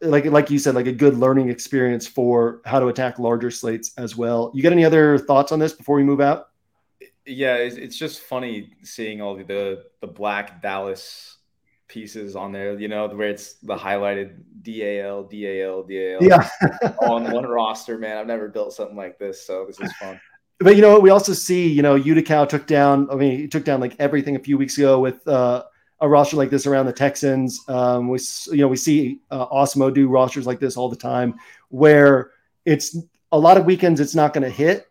like 0.00 0.26
like 0.26 0.50
you 0.50 0.58
said, 0.58 0.74
like 0.74 0.86
a 0.86 0.92
good 0.92 1.16
learning 1.16 1.48
experience 1.48 2.06
for 2.06 2.60
how 2.64 2.78
to 2.78 2.88
attack 2.88 3.18
larger 3.18 3.50
slates 3.50 3.92
as 3.96 4.16
well. 4.16 4.50
You 4.54 4.62
got 4.62 4.72
any 4.72 4.84
other 4.84 5.18
thoughts 5.18 5.52
on 5.52 5.58
this 5.58 5.72
before 5.72 5.96
we 5.96 6.02
move 6.02 6.20
out? 6.20 6.48
Yeah, 7.24 7.56
it's, 7.56 7.76
it's 7.76 7.96
just 7.96 8.20
funny 8.20 8.72
seeing 8.82 9.20
all 9.20 9.36
the, 9.36 9.44
the 9.44 9.84
the 10.00 10.06
black 10.06 10.62
Dallas 10.62 11.38
pieces 11.88 12.36
on 12.36 12.52
there. 12.52 12.78
You 12.78 12.88
know, 12.88 13.08
where 13.08 13.28
it's 13.30 13.54
the 13.54 13.76
highlighted 13.76 14.42
DAL, 14.62 15.24
DAL, 15.24 15.82
DAL. 15.84 16.22
Yeah, 16.22 16.48
on 17.02 17.30
one 17.30 17.46
roster. 17.46 17.98
Man, 17.98 18.18
I've 18.18 18.26
never 18.26 18.48
built 18.48 18.74
something 18.74 18.96
like 18.96 19.18
this, 19.18 19.46
so 19.46 19.64
this 19.66 19.80
is 19.80 19.92
fun. 19.94 20.20
But 20.58 20.76
you 20.76 20.82
know 20.82 20.90
what? 20.90 21.02
We 21.02 21.10
also 21.10 21.32
see, 21.32 21.68
you 21.68 21.82
know, 21.82 21.96
Utica 21.96 22.46
took 22.48 22.66
down. 22.66 23.10
I 23.10 23.14
mean, 23.14 23.38
he 23.38 23.48
took 23.48 23.64
down 23.64 23.80
like 23.80 23.96
everything 23.98 24.36
a 24.36 24.40
few 24.40 24.58
weeks 24.58 24.76
ago 24.76 25.00
with. 25.00 25.26
uh 25.26 25.64
a 26.00 26.08
roster 26.08 26.36
like 26.36 26.50
this 26.50 26.66
around 26.66 26.86
the 26.86 26.92
Texans. 26.92 27.60
Um, 27.68 28.08
we 28.08 28.18
you 28.50 28.58
know 28.58 28.68
we 28.68 28.76
see 28.76 29.20
uh, 29.30 29.46
Awesemo 29.46 29.92
do 29.92 30.08
rosters 30.08 30.46
like 30.46 30.60
this 30.60 30.76
all 30.76 30.88
the 30.88 30.96
time, 30.96 31.34
where 31.68 32.30
it's 32.64 32.96
a 33.32 33.38
lot 33.38 33.56
of 33.56 33.64
weekends 33.64 34.00
it's 34.00 34.14
not 34.14 34.32
going 34.32 34.44
to 34.44 34.50
hit, 34.50 34.88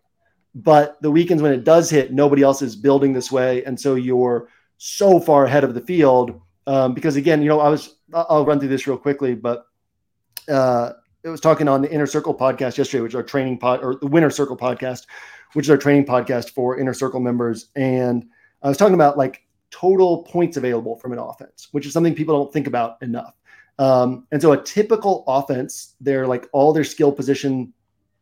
but 0.53 1.01
the 1.01 1.11
weekends 1.11 1.41
when 1.43 1.53
it 1.53 1.63
does 1.63 1.89
hit, 1.89 2.11
nobody 2.11 2.41
else 2.41 2.61
is 2.61 2.75
building 2.75 3.13
this 3.13 3.31
way, 3.31 3.63
and 3.65 3.79
so 3.79 3.95
you're 3.95 4.49
so 4.77 5.19
far 5.19 5.45
ahead 5.45 5.63
of 5.63 5.73
the 5.73 5.81
field 5.81 6.41
um, 6.67 6.93
because 6.93 7.15
again, 7.15 7.41
you 7.41 7.49
know, 7.49 7.59
I 7.59 7.69
was 7.69 7.95
I'll 8.13 8.45
run 8.45 8.59
through 8.59 8.69
this 8.69 8.87
real 8.87 8.97
quickly, 8.97 9.35
but 9.35 9.65
uh, 10.49 10.93
it 11.23 11.29
was 11.29 11.41
talking 11.41 11.67
on 11.67 11.81
the 11.81 11.91
Inner 11.91 12.07
Circle 12.07 12.35
podcast 12.35 12.77
yesterday, 12.77 13.01
which 13.01 13.11
is 13.11 13.15
our 13.15 13.23
training 13.23 13.57
pod 13.57 13.83
or 13.83 13.95
the 13.95 14.07
Winner 14.07 14.29
Circle 14.29 14.57
podcast, 14.57 15.05
which 15.53 15.65
is 15.65 15.69
our 15.69 15.77
training 15.77 16.05
podcast 16.05 16.51
for 16.51 16.79
Inner 16.79 16.93
Circle 16.93 17.19
members, 17.19 17.69
and 17.75 18.25
I 18.63 18.69
was 18.69 18.77
talking 18.77 18.95
about 18.95 19.17
like 19.17 19.44
total 19.79 20.23
points 20.23 20.57
available 20.57 20.95
from 20.95 21.11
an 21.11 21.19
offense, 21.19 21.67
which 21.71 21.85
is 21.85 21.93
something 21.93 22.15
people 22.15 22.35
don't 22.35 22.53
think 22.53 22.67
about 22.67 23.01
enough. 23.01 23.33
Um, 23.77 24.25
and 24.31 24.41
so 24.41 24.53
a 24.53 24.63
typical 24.63 25.25
offense, 25.27 25.95
they're 25.99 26.27
like 26.27 26.47
all 26.53 26.71
their 26.71 26.85
skill 26.85 27.11
position 27.11 27.73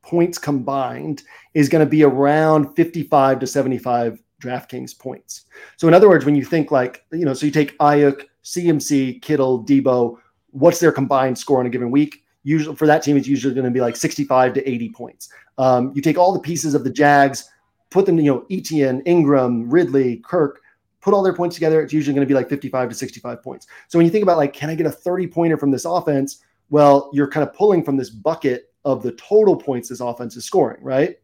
points 0.01 0.37
combined 0.37 1.23
is 1.53 1.69
going 1.69 1.85
to 1.85 1.89
be 1.89 2.03
around 2.03 2.73
55 2.75 3.39
to 3.39 3.47
75 3.47 4.21
DraftKings 4.41 4.97
points. 4.97 5.45
So 5.77 5.87
in 5.87 5.93
other 5.93 6.09
words, 6.09 6.25
when 6.25 6.35
you 6.35 6.43
think 6.43 6.71
like, 6.71 7.05
you 7.11 7.23
know, 7.23 7.33
so 7.33 7.45
you 7.45 7.51
take 7.51 7.77
Aiyuk, 7.77 8.23
CMC, 8.43 9.21
Kittle, 9.21 9.63
Deebo, 9.63 10.17
what's 10.51 10.79
their 10.79 10.91
combined 10.91 11.37
score 11.37 11.59
on 11.59 11.67
a 11.67 11.69
given 11.69 11.91
week? 11.91 12.23
Usually 12.43 12.75
for 12.75 12.87
that 12.87 13.03
team, 13.03 13.15
it's 13.15 13.27
usually 13.27 13.53
going 13.53 13.65
to 13.65 13.71
be 13.71 13.79
like 13.79 13.95
65 13.95 14.53
to 14.55 14.69
80 14.69 14.89
points. 14.89 15.29
Um, 15.59 15.93
you 15.95 16.01
take 16.01 16.17
all 16.17 16.33
the 16.33 16.39
pieces 16.39 16.73
of 16.73 16.83
the 16.83 16.89
Jags, 16.89 17.49
put 17.91 18.05
them, 18.07 18.17
you 18.17 18.33
know, 18.33 18.45
Etienne, 18.49 19.01
Ingram, 19.05 19.69
Ridley, 19.69 20.17
Kirk, 20.25 20.62
put 21.03 21.13
all 21.13 21.21
their 21.21 21.33
points 21.33 21.55
together. 21.55 21.81
It's 21.81 21.93
usually 21.93 22.15
going 22.15 22.25
to 22.25 22.31
be 22.31 22.33
like 22.33 22.49
55 22.49 22.89
to 22.89 22.95
65 22.95 23.43
points. 23.43 23.67
So 23.89 23.99
when 23.99 24.05
you 24.05 24.11
think 24.11 24.23
about 24.23 24.37
like, 24.37 24.53
can 24.53 24.69
I 24.69 24.75
get 24.75 24.87
a 24.87 24.91
30 24.91 25.27
pointer 25.27 25.57
from 25.57 25.69
this 25.69 25.85
offense? 25.85 26.41
Well, 26.69 27.11
you're 27.13 27.29
kind 27.29 27.47
of 27.47 27.53
pulling 27.53 27.83
from 27.83 27.97
this 27.97 28.09
bucket 28.09 28.73
of 28.85 29.03
the 29.03 29.11
total 29.13 29.55
points 29.55 29.89
this 29.89 29.99
offense 29.99 30.37
is 30.37 30.45
scoring, 30.45 30.81
right? 30.81 31.17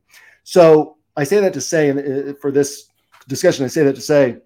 So 0.43 0.97
I 1.15 1.23
say 1.23 1.39
that 1.39 1.53
to 1.53 1.61
say, 1.61 1.89
and 1.89 1.99
uh, 1.99 2.33
for 2.41 2.51
this 2.51 2.89
discussion, 3.27 3.63
I 3.63 3.69
say 3.69 3.83
that 3.83 3.95
to 3.95 4.01
say 4.01 4.37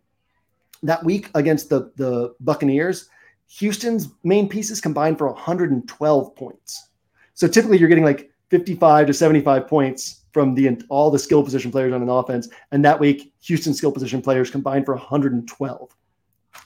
that 0.84 1.04
week 1.04 1.30
against 1.34 1.70
the 1.70 1.92
the 1.96 2.36
Buccaneers, 2.40 3.10
Houston's 3.48 4.10
main 4.24 4.48
pieces 4.48 4.82
combined 4.82 5.18
for 5.18 5.28
112 5.28 6.36
points. 6.36 6.90
So 7.34 7.48
typically, 7.48 7.78
you're 7.78 7.90
getting 7.90 8.04
like 8.04 8.32
55 8.54 9.08
to 9.08 9.14
75 9.16 9.68
points 9.68 10.26
from 10.32 10.54
the 10.54 10.80
all 10.88 11.10
the 11.10 11.18
skill 11.18 11.41
position 11.41 11.72
players 11.72 11.91
on 11.91 12.04
an 12.04 12.10
offense, 12.10 12.49
and 12.72 12.86
that 12.86 12.99
week 12.99 13.34
Houston 13.41 13.74
skill 13.74 13.91
position 13.91 14.22
players 14.22 14.51
combined 14.51 14.86
for 14.86 14.93
112. 14.93 15.95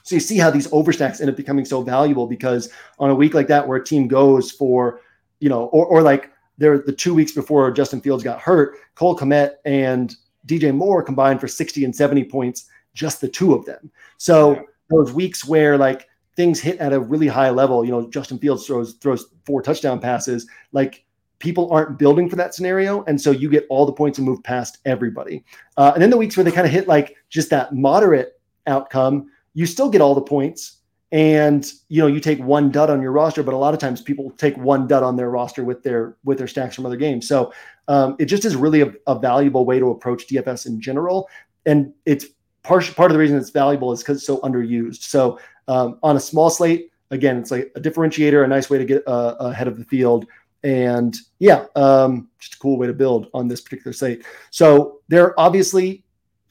So 0.02 0.14
you 0.14 0.20
see 0.20 0.36
how 0.36 0.50
these 0.50 0.68
overstacks 0.68 1.22
end 1.22 1.30
up 1.30 1.36
becoming 1.36 1.64
so 1.64 1.80
valuable 1.80 2.26
because 2.26 2.70
on 2.98 3.08
a 3.08 3.14
week 3.14 3.32
like 3.32 3.46
that 3.46 3.66
where 3.66 3.78
a 3.78 3.84
team 3.84 4.06
goes 4.06 4.52
for, 4.52 5.00
you 5.40 5.48
know, 5.48 5.64
or, 5.68 5.86
or 5.86 6.02
like 6.02 6.30
there 6.58 6.76
the 6.76 6.92
two 6.92 7.14
weeks 7.14 7.32
before 7.32 7.70
Justin 7.70 8.02
Fields 8.02 8.22
got 8.22 8.38
hurt, 8.38 8.76
Cole 8.94 9.16
Kmet 9.16 9.52
and 9.64 10.14
DJ 10.46 10.74
Moore 10.74 11.02
combined 11.02 11.40
for 11.40 11.48
60 11.48 11.86
and 11.86 11.96
70 11.96 12.24
points, 12.24 12.68
just 12.92 13.22
the 13.22 13.28
two 13.28 13.54
of 13.54 13.64
them. 13.64 13.90
So 14.18 14.56
yeah. 14.56 14.62
those 14.90 15.14
weeks 15.14 15.46
where 15.46 15.78
like 15.78 16.06
things 16.36 16.60
hit 16.60 16.80
at 16.80 16.92
a 16.92 17.00
really 17.00 17.28
high 17.28 17.48
level, 17.48 17.82
you 17.82 17.92
know, 17.92 18.10
Justin 18.10 18.38
Fields 18.38 18.66
throws 18.66 18.92
throws 18.96 19.28
four 19.46 19.62
touchdown 19.62 20.00
passes, 20.00 20.46
like 20.72 21.06
people 21.38 21.70
aren't 21.72 21.98
building 21.98 22.28
for 22.28 22.36
that 22.36 22.54
scenario, 22.54 23.04
and 23.04 23.20
so 23.20 23.30
you 23.30 23.48
get 23.48 23.66
all 23.68 23.86
the 23.86 23.92
points 23.92 24.18
and 24.18 24.26
move 24.26 24.42
past 24.42 24.78
everybody. 24.84 25.44
Uh, 25.76 25.92
and 25.94 26.02
then 26.02 26.10
the 26.10 26.16
weeks 26.16 26.36
where 26.36 26.44
they 26.44 26.52
kind 26.52 26.66
of 26.66 26.72
hit 26.72 26.88
like 26.88 27.16
just 27.28 27.50
that 27.50 27.74
moderate 27.74 28.40
outcome, 28.66 29.30
you 29.54 29.66
still 29.66 29.88
get 29.88 30.00
all 30.00 30.14
the 30.14 30.20
points, 30.20 30.78
and 31.10 31.72
you 31.88 32.02
know 32.02 32.06
you 32.06 32.20
take 32.20 32.38
one 32.40 32.70
dud 32.70 32.90
on 32.90 33.00
your 33.00 33.12
roster 33.12 33.42
but 33.42 33.54
a 33.54 33.56
lot 33.56 33.72
of 33.72 33.80
times 33.80 34.02
people 34.02 34.30
take 34.32 34.56
one 34.58 34.86
dud 34.86 35.02
on 35.02 35.16
their 35.16 35.30
roster 35.30 35.64
with 35.64 35.82
their 35.82 36.16
with 36.24 36.36
their 36.36 36.46
stacks 36.46 36.74
from 36.74 36.84
other 36.84 36.96
games 36.96 37.26
so 37.26 37.52
um, 37.88 38.14
it 38.18 38.26
just 38.26 38.44
is 38.44 38.54
really 38.54 38.82
a, 38.82 38.92
a, 39.06 39.18
valuable 39.18 39.64
way 39.64 39.78
to 39.78 39.90
approach 39.90 40.28
dfs 40.28 40.66
in 40.66 40.80
general 40.80 41.28
and 41.64 41.92
it's 42.04 42.26
part, 42.62 42.84
part 42.94 43.10
of 43.10 43.14
the 43.14 43.18
reason 43.18 43.38
it's 43.38 43.50
valuable 43.50 43.90
is 43.90 44.00
because 44.00 44.18
it's 44.18 44.26
so 44.26 44.38
underused 44.40 45.02
so 45.02 45.38
um, 45.68 45.98
on 46.02 46.16
a 46.16 46.20
small 46.20 46.50
slate 46.50 46.90
again 47.10 47.38
it's 47.38 47.50
like 47.50 47.72
a 47.74 47.80
differentiator 47.80 48.44
a 48.44 48.48
nice 48.48 48.68
way 48.68 48.76
to 48.76 48.84
get 48.84 49.02
uh, 49.06 49.34
ahead 49.38 49.66
of 49.66 49.78
the 49.78 49.84
field 49.84 50.26
and 50.64 51.16
yeah 51.38 51.66
um, 51.76 52.28
just 52.38 52.54
a 52.54 52.58
cool 52.58 52.78
way 52.78 52.86
to 52.86 52.92
build 52.92 53.28
on 53.34 53.48
this 53.48 53.60
particular 53.60 53.92
slate 53.92 54.24
so 54.50 55.00
there 55.08 55.38
obviously 55.38 56.02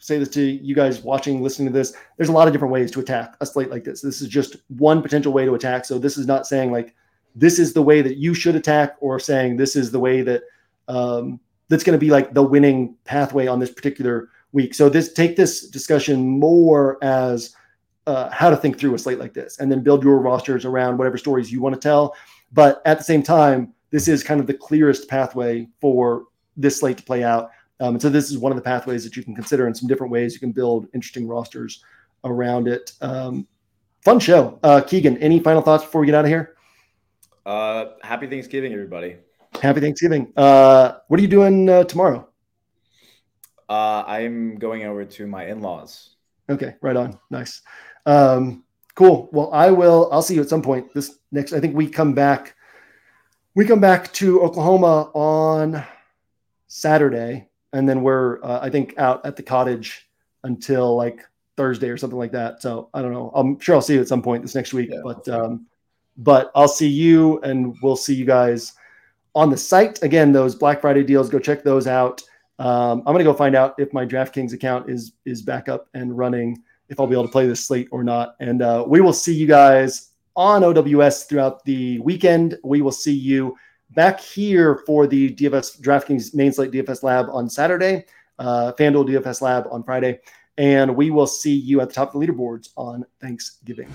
say 0.08 0.18
this 0.18 0.30
to 0.30 0.42
you 0.42 0.74
guys 0.74 1.02
watching, 1.02 1.42
listening 1.42 1.68
to 1.68 1.74
this. 1.74 1.94
There's 2.16 2.30
a 2.30 2.34
lot 2.34 2.48
of 2.48 2.54
different 2.54 2.72
ways 2.72 2.92
to 2.92 3.00
attack 3.00 3.36
a 3.42 3.46
slate 3.46 3.70
like 3.70 3.84
this. 3.84 4.02
This 4.02 4.22
is 4.22 4.28
just 4.28 4.58
one 4.70 5.02
potential 5.02 5.34
way 5.34 5.46
to 5.46 5.54
attack. 5.54 5.86
So 5.86 6.00
this 6.00 6.18
is 6.18 6.26
not 6.26 6.48
saying 6.48 6.72
like 6.72 6.96
this 7.36 7.60
is 7.60 7.74
the 7.74 7.82
way 7.82 8.02
that 8.02 8.18
you 8.18 8.34
should 8.34 8.56
attack, 8.56 8.96
or 9.00 9.20
saying 9.20 9.58
this 9.58 9.76
is 9.76 9.92
the 9.92 10.00
way 10.00 10.22
that 10.22 10.42
um, 10.88 11.40
that's 11.70 11.84
going 11.84 11.98
to 11.98 12.04
be 12.04 12.10
like 12.10 12.34
the 12.34 12.42
winning 12.42 12.96
pathway 13.04 13.48
on 13.48 13.60
this 13.60 13.72
particular 13.72 14.30
week. 14.54 14.74
So 14.74 14.90
this 14.90 15.14
take 15.14 15.36
this 15.36 15.68
discussion 15.68 16.28
more 16.40 16.98
as 17.04 17.56
uh, 18.08 18.30
how 18.30 18.50
to 18.50 18.56
think 18.56 18.80
through 18.80 18.96
a 18.96 19.00
slate 19.00 19.20
like 19.20 19.34
this, 19.34 19.60
and 19.60 19.72
then 19.72 19.84
build 19.84 20.04
your 20.04 20.20
rosters 20.20 20.66
around 20.66 20.98
whatever 20.98 21.18
stories 21.18 21.52
you 21.52 21.62
want 21.62 21.76
to 21.76 21.82
tell. 21.82 22.16
But 22.54 22.82
at 22.86 22.98
the 22.98 23.04
same 23.04 23.22
time, 23.22 23.74
this 23.92 24.08
is 24.08 24.24
kind 24.24 24.40
of 24.40 24.48
the 24.48 24.54
clearest 24.54 25.08
pathway 25.08 25.68
for 25.80 26.26
this 26.56 26.80
slate 26.80 26.98
to 26.98 27.04
play 27.04 27.24
out 27.24 27.50
um, 27.80 27.96
and 27.96 28.02
so 28.02 28.10
this 28.10 28.32
is 28.32 28.38
one 28.38 28.52
of 28.52 28.56
the 28.56 28.62
pathways 28.62 29.04
that 29.04 29.16
you 29.16 29.24
can 29.24 29.36
consider 29.36 29.68
in 29.68 29.76
some 29.76 29.88
different 29.88 30.12
ways 30.12 30.34
you 30.34 30.40
can 30.40 30.52
build 30.52 30.88
interesting 30.94 31.28
rosters 31.28 31.84
around 32.24 32.68
it. 32.68 32.94
Um, 33.02 33.48
fun 34.04 34.20
show. 34.20 34.60
Uh, 34.64 34.82
Keegan, 34.82 35.18
any 35.18 35.40
final 35.40 35.62
thoughts 35.62 35.84
before 35.84 36.02
we 36.02 36.08
get 36.08 36.16
out 36.16 36.26
of 36.26 36.30
here? 36.30 36.56
Uh, 37.46 37.92
happy 38.02 38.28
Thanksgiving, 38.28 38.74
everybody. 38.74 39.18
Happy 39.62 39.80
Thanksgiving. 39.80 40.34
Uh, 40.36 40.98
what 41.08 41.20
are 41.20 41.24
you 41.24 41.30
doing 41.30 41.70
uh, 41.70 41.84
tomorrow? 41.84 42.28
Uh, 43.70 44.04
I'm 44.08 44.56
going 44.58 44.84
over 44.84 45.06
to 45.06 45.28
my 45.28 45.46
in-laws. 45.46 46.16
Okay, 46.50 46.76
right 46.82 46.96
on. 46.96 47.20
Nice. 47.30 47.62
Um, 48.06 48.64
cool. 48.96 49.30
Well, 49.32 49.54
I 49.54 49.70
will. 49.72 50.10
I'll 50.12 50.22
see 50.22 50.36
you 50.36 50.42
at 50.42 50.50
some 50.50 50.62
point 50.62 50.94
this 50.94 51.20
next. 51.32 51.54
I 51.54 51.60
think 51.60 51.76
we 51.76 51.88
come 51.88 52.14
back. 52.14 52.56
We 53.58 53.66
come 53.66 53.80
back 53.80 54.14
to 54.14 54.44
Oklahoma 54.44 55.10
on 55.16 55.84
Saturday 56.68 57.50
and 57.74 57.90
then 57.90 58.04
we're 58.04 58.40
uh, 58.44 58.60
I 58.62 58.70
think 58.70 58.96
out 59.00 59.26
at 59.26 59.36
the 59.36 59.42
cottage 59.42 60.08
until 60.44 60.96
like 60.96 61.26
Thursday 61.56 61.90
or 61.90 61.98
something 61.98 62.20
like 62.20 62.32
that. 62.34 62.62
So 62.62 62.92
I 62.94 63.02
don't 63.02 63.14
know. 63.14 63.32
I'm 63.34 63.60
sure 63.60 63.74
I'll 63.74 63.82
see 63.82 63.96
you 63.96 64.02
at 64.02 64.08
some 64.08 64.22
point 64.22 64.44
this 64.44 64.54
next 64.54 64.76
week, 64.76 64.92
yeah. 64.92 65.00
but 65.04 65.28
um, 65.30 65.66
but 66.18 66.52
I'll 66.54 66.68
see 66.68 66.88
you 66.88 67.40
and 67.40 67.76
we'll 67.82 67.96
see 67.96 68.14
you 68.14 68.26
guys 68.26 68.74
on 69.34 69.50
the 69.50 69.58
site 69.58 70.04
again. 70.04 70.32
Those 70.32 70.54
Black 70.54 70.80
Friday 70.80 71.04
deals, 71.04 71.28
go 71.28 71.40
check 71.40 71.64
those 71.64 71.88
out. 71.88 72.22
Um, 72.60 73.00
I'm 73.08 73.14
gonna 73.16 73.24
go 73.24 73.34
find 73.34 73.56
out 73.56 73.74
if 73.80 73.92
my 73.92 74.06
DraftKings 74.06 74.54
account 74.54 74.88
is 74.88 75.14
is 75.26 75.42
back 75.42 75.68
up 75.68 75.88
and 75.96 76.16
running, 76.16 76.62
if 76.90 77.00
I'll 77.00 77.08
be 77.08 77.16
able 77.16 77.26
to 77.26 77.32
play 77.32 77.48
this 77.48 77.66
slate 77.66 77.88
or 77.90 78.04
not. 78.04 78.36
And 78.40 78.62
uh, 78.62 78.86
we 78.88 79.02
will 79.02 79.14
see 79.14 79.34
you 79.34 79.48
guys 79.48 80.12
on 80.38 80.64
OWS 80.64 81.24
throughout 81.24 81.66
the 81.66 82.00
weekend. 82.00 82.58
We 82.64 82.82
will 82.82 82.92
see 82.92 83.12
you 83.14 83.58
back 83.90 84.20
here 84.20 84.84
for 84.86 85.08
the 85.08 85.34
DFS 85.34 85.82
DraftKings 85.82 86.36
main 86.36 86.54
slate 86.54 86.72
DFS 86.72 87.04
lab 87.04 87.28
on 87.32 87.50
Saturday, 87.50 88.06
uh, 88.38 88.72
FanDuel 88.78 89.10
DFS 89.10 89.42
lab 89.42 89.68
on 89.72 89.84
Friday, 89.84 90.20
and 90.58 90.96
we 90.96 91.10
will 91.10 91.28
see 91.28 91.56
you 91.56 91.82
at 91.82 91.90
the 91.90 91.96
top 91.96 92.14
of 92.14 92.22
the 92.22 92.28
leaderboards 92.28 92.70
on 92.78 93.04
Thanksgiving. 93.20 93.92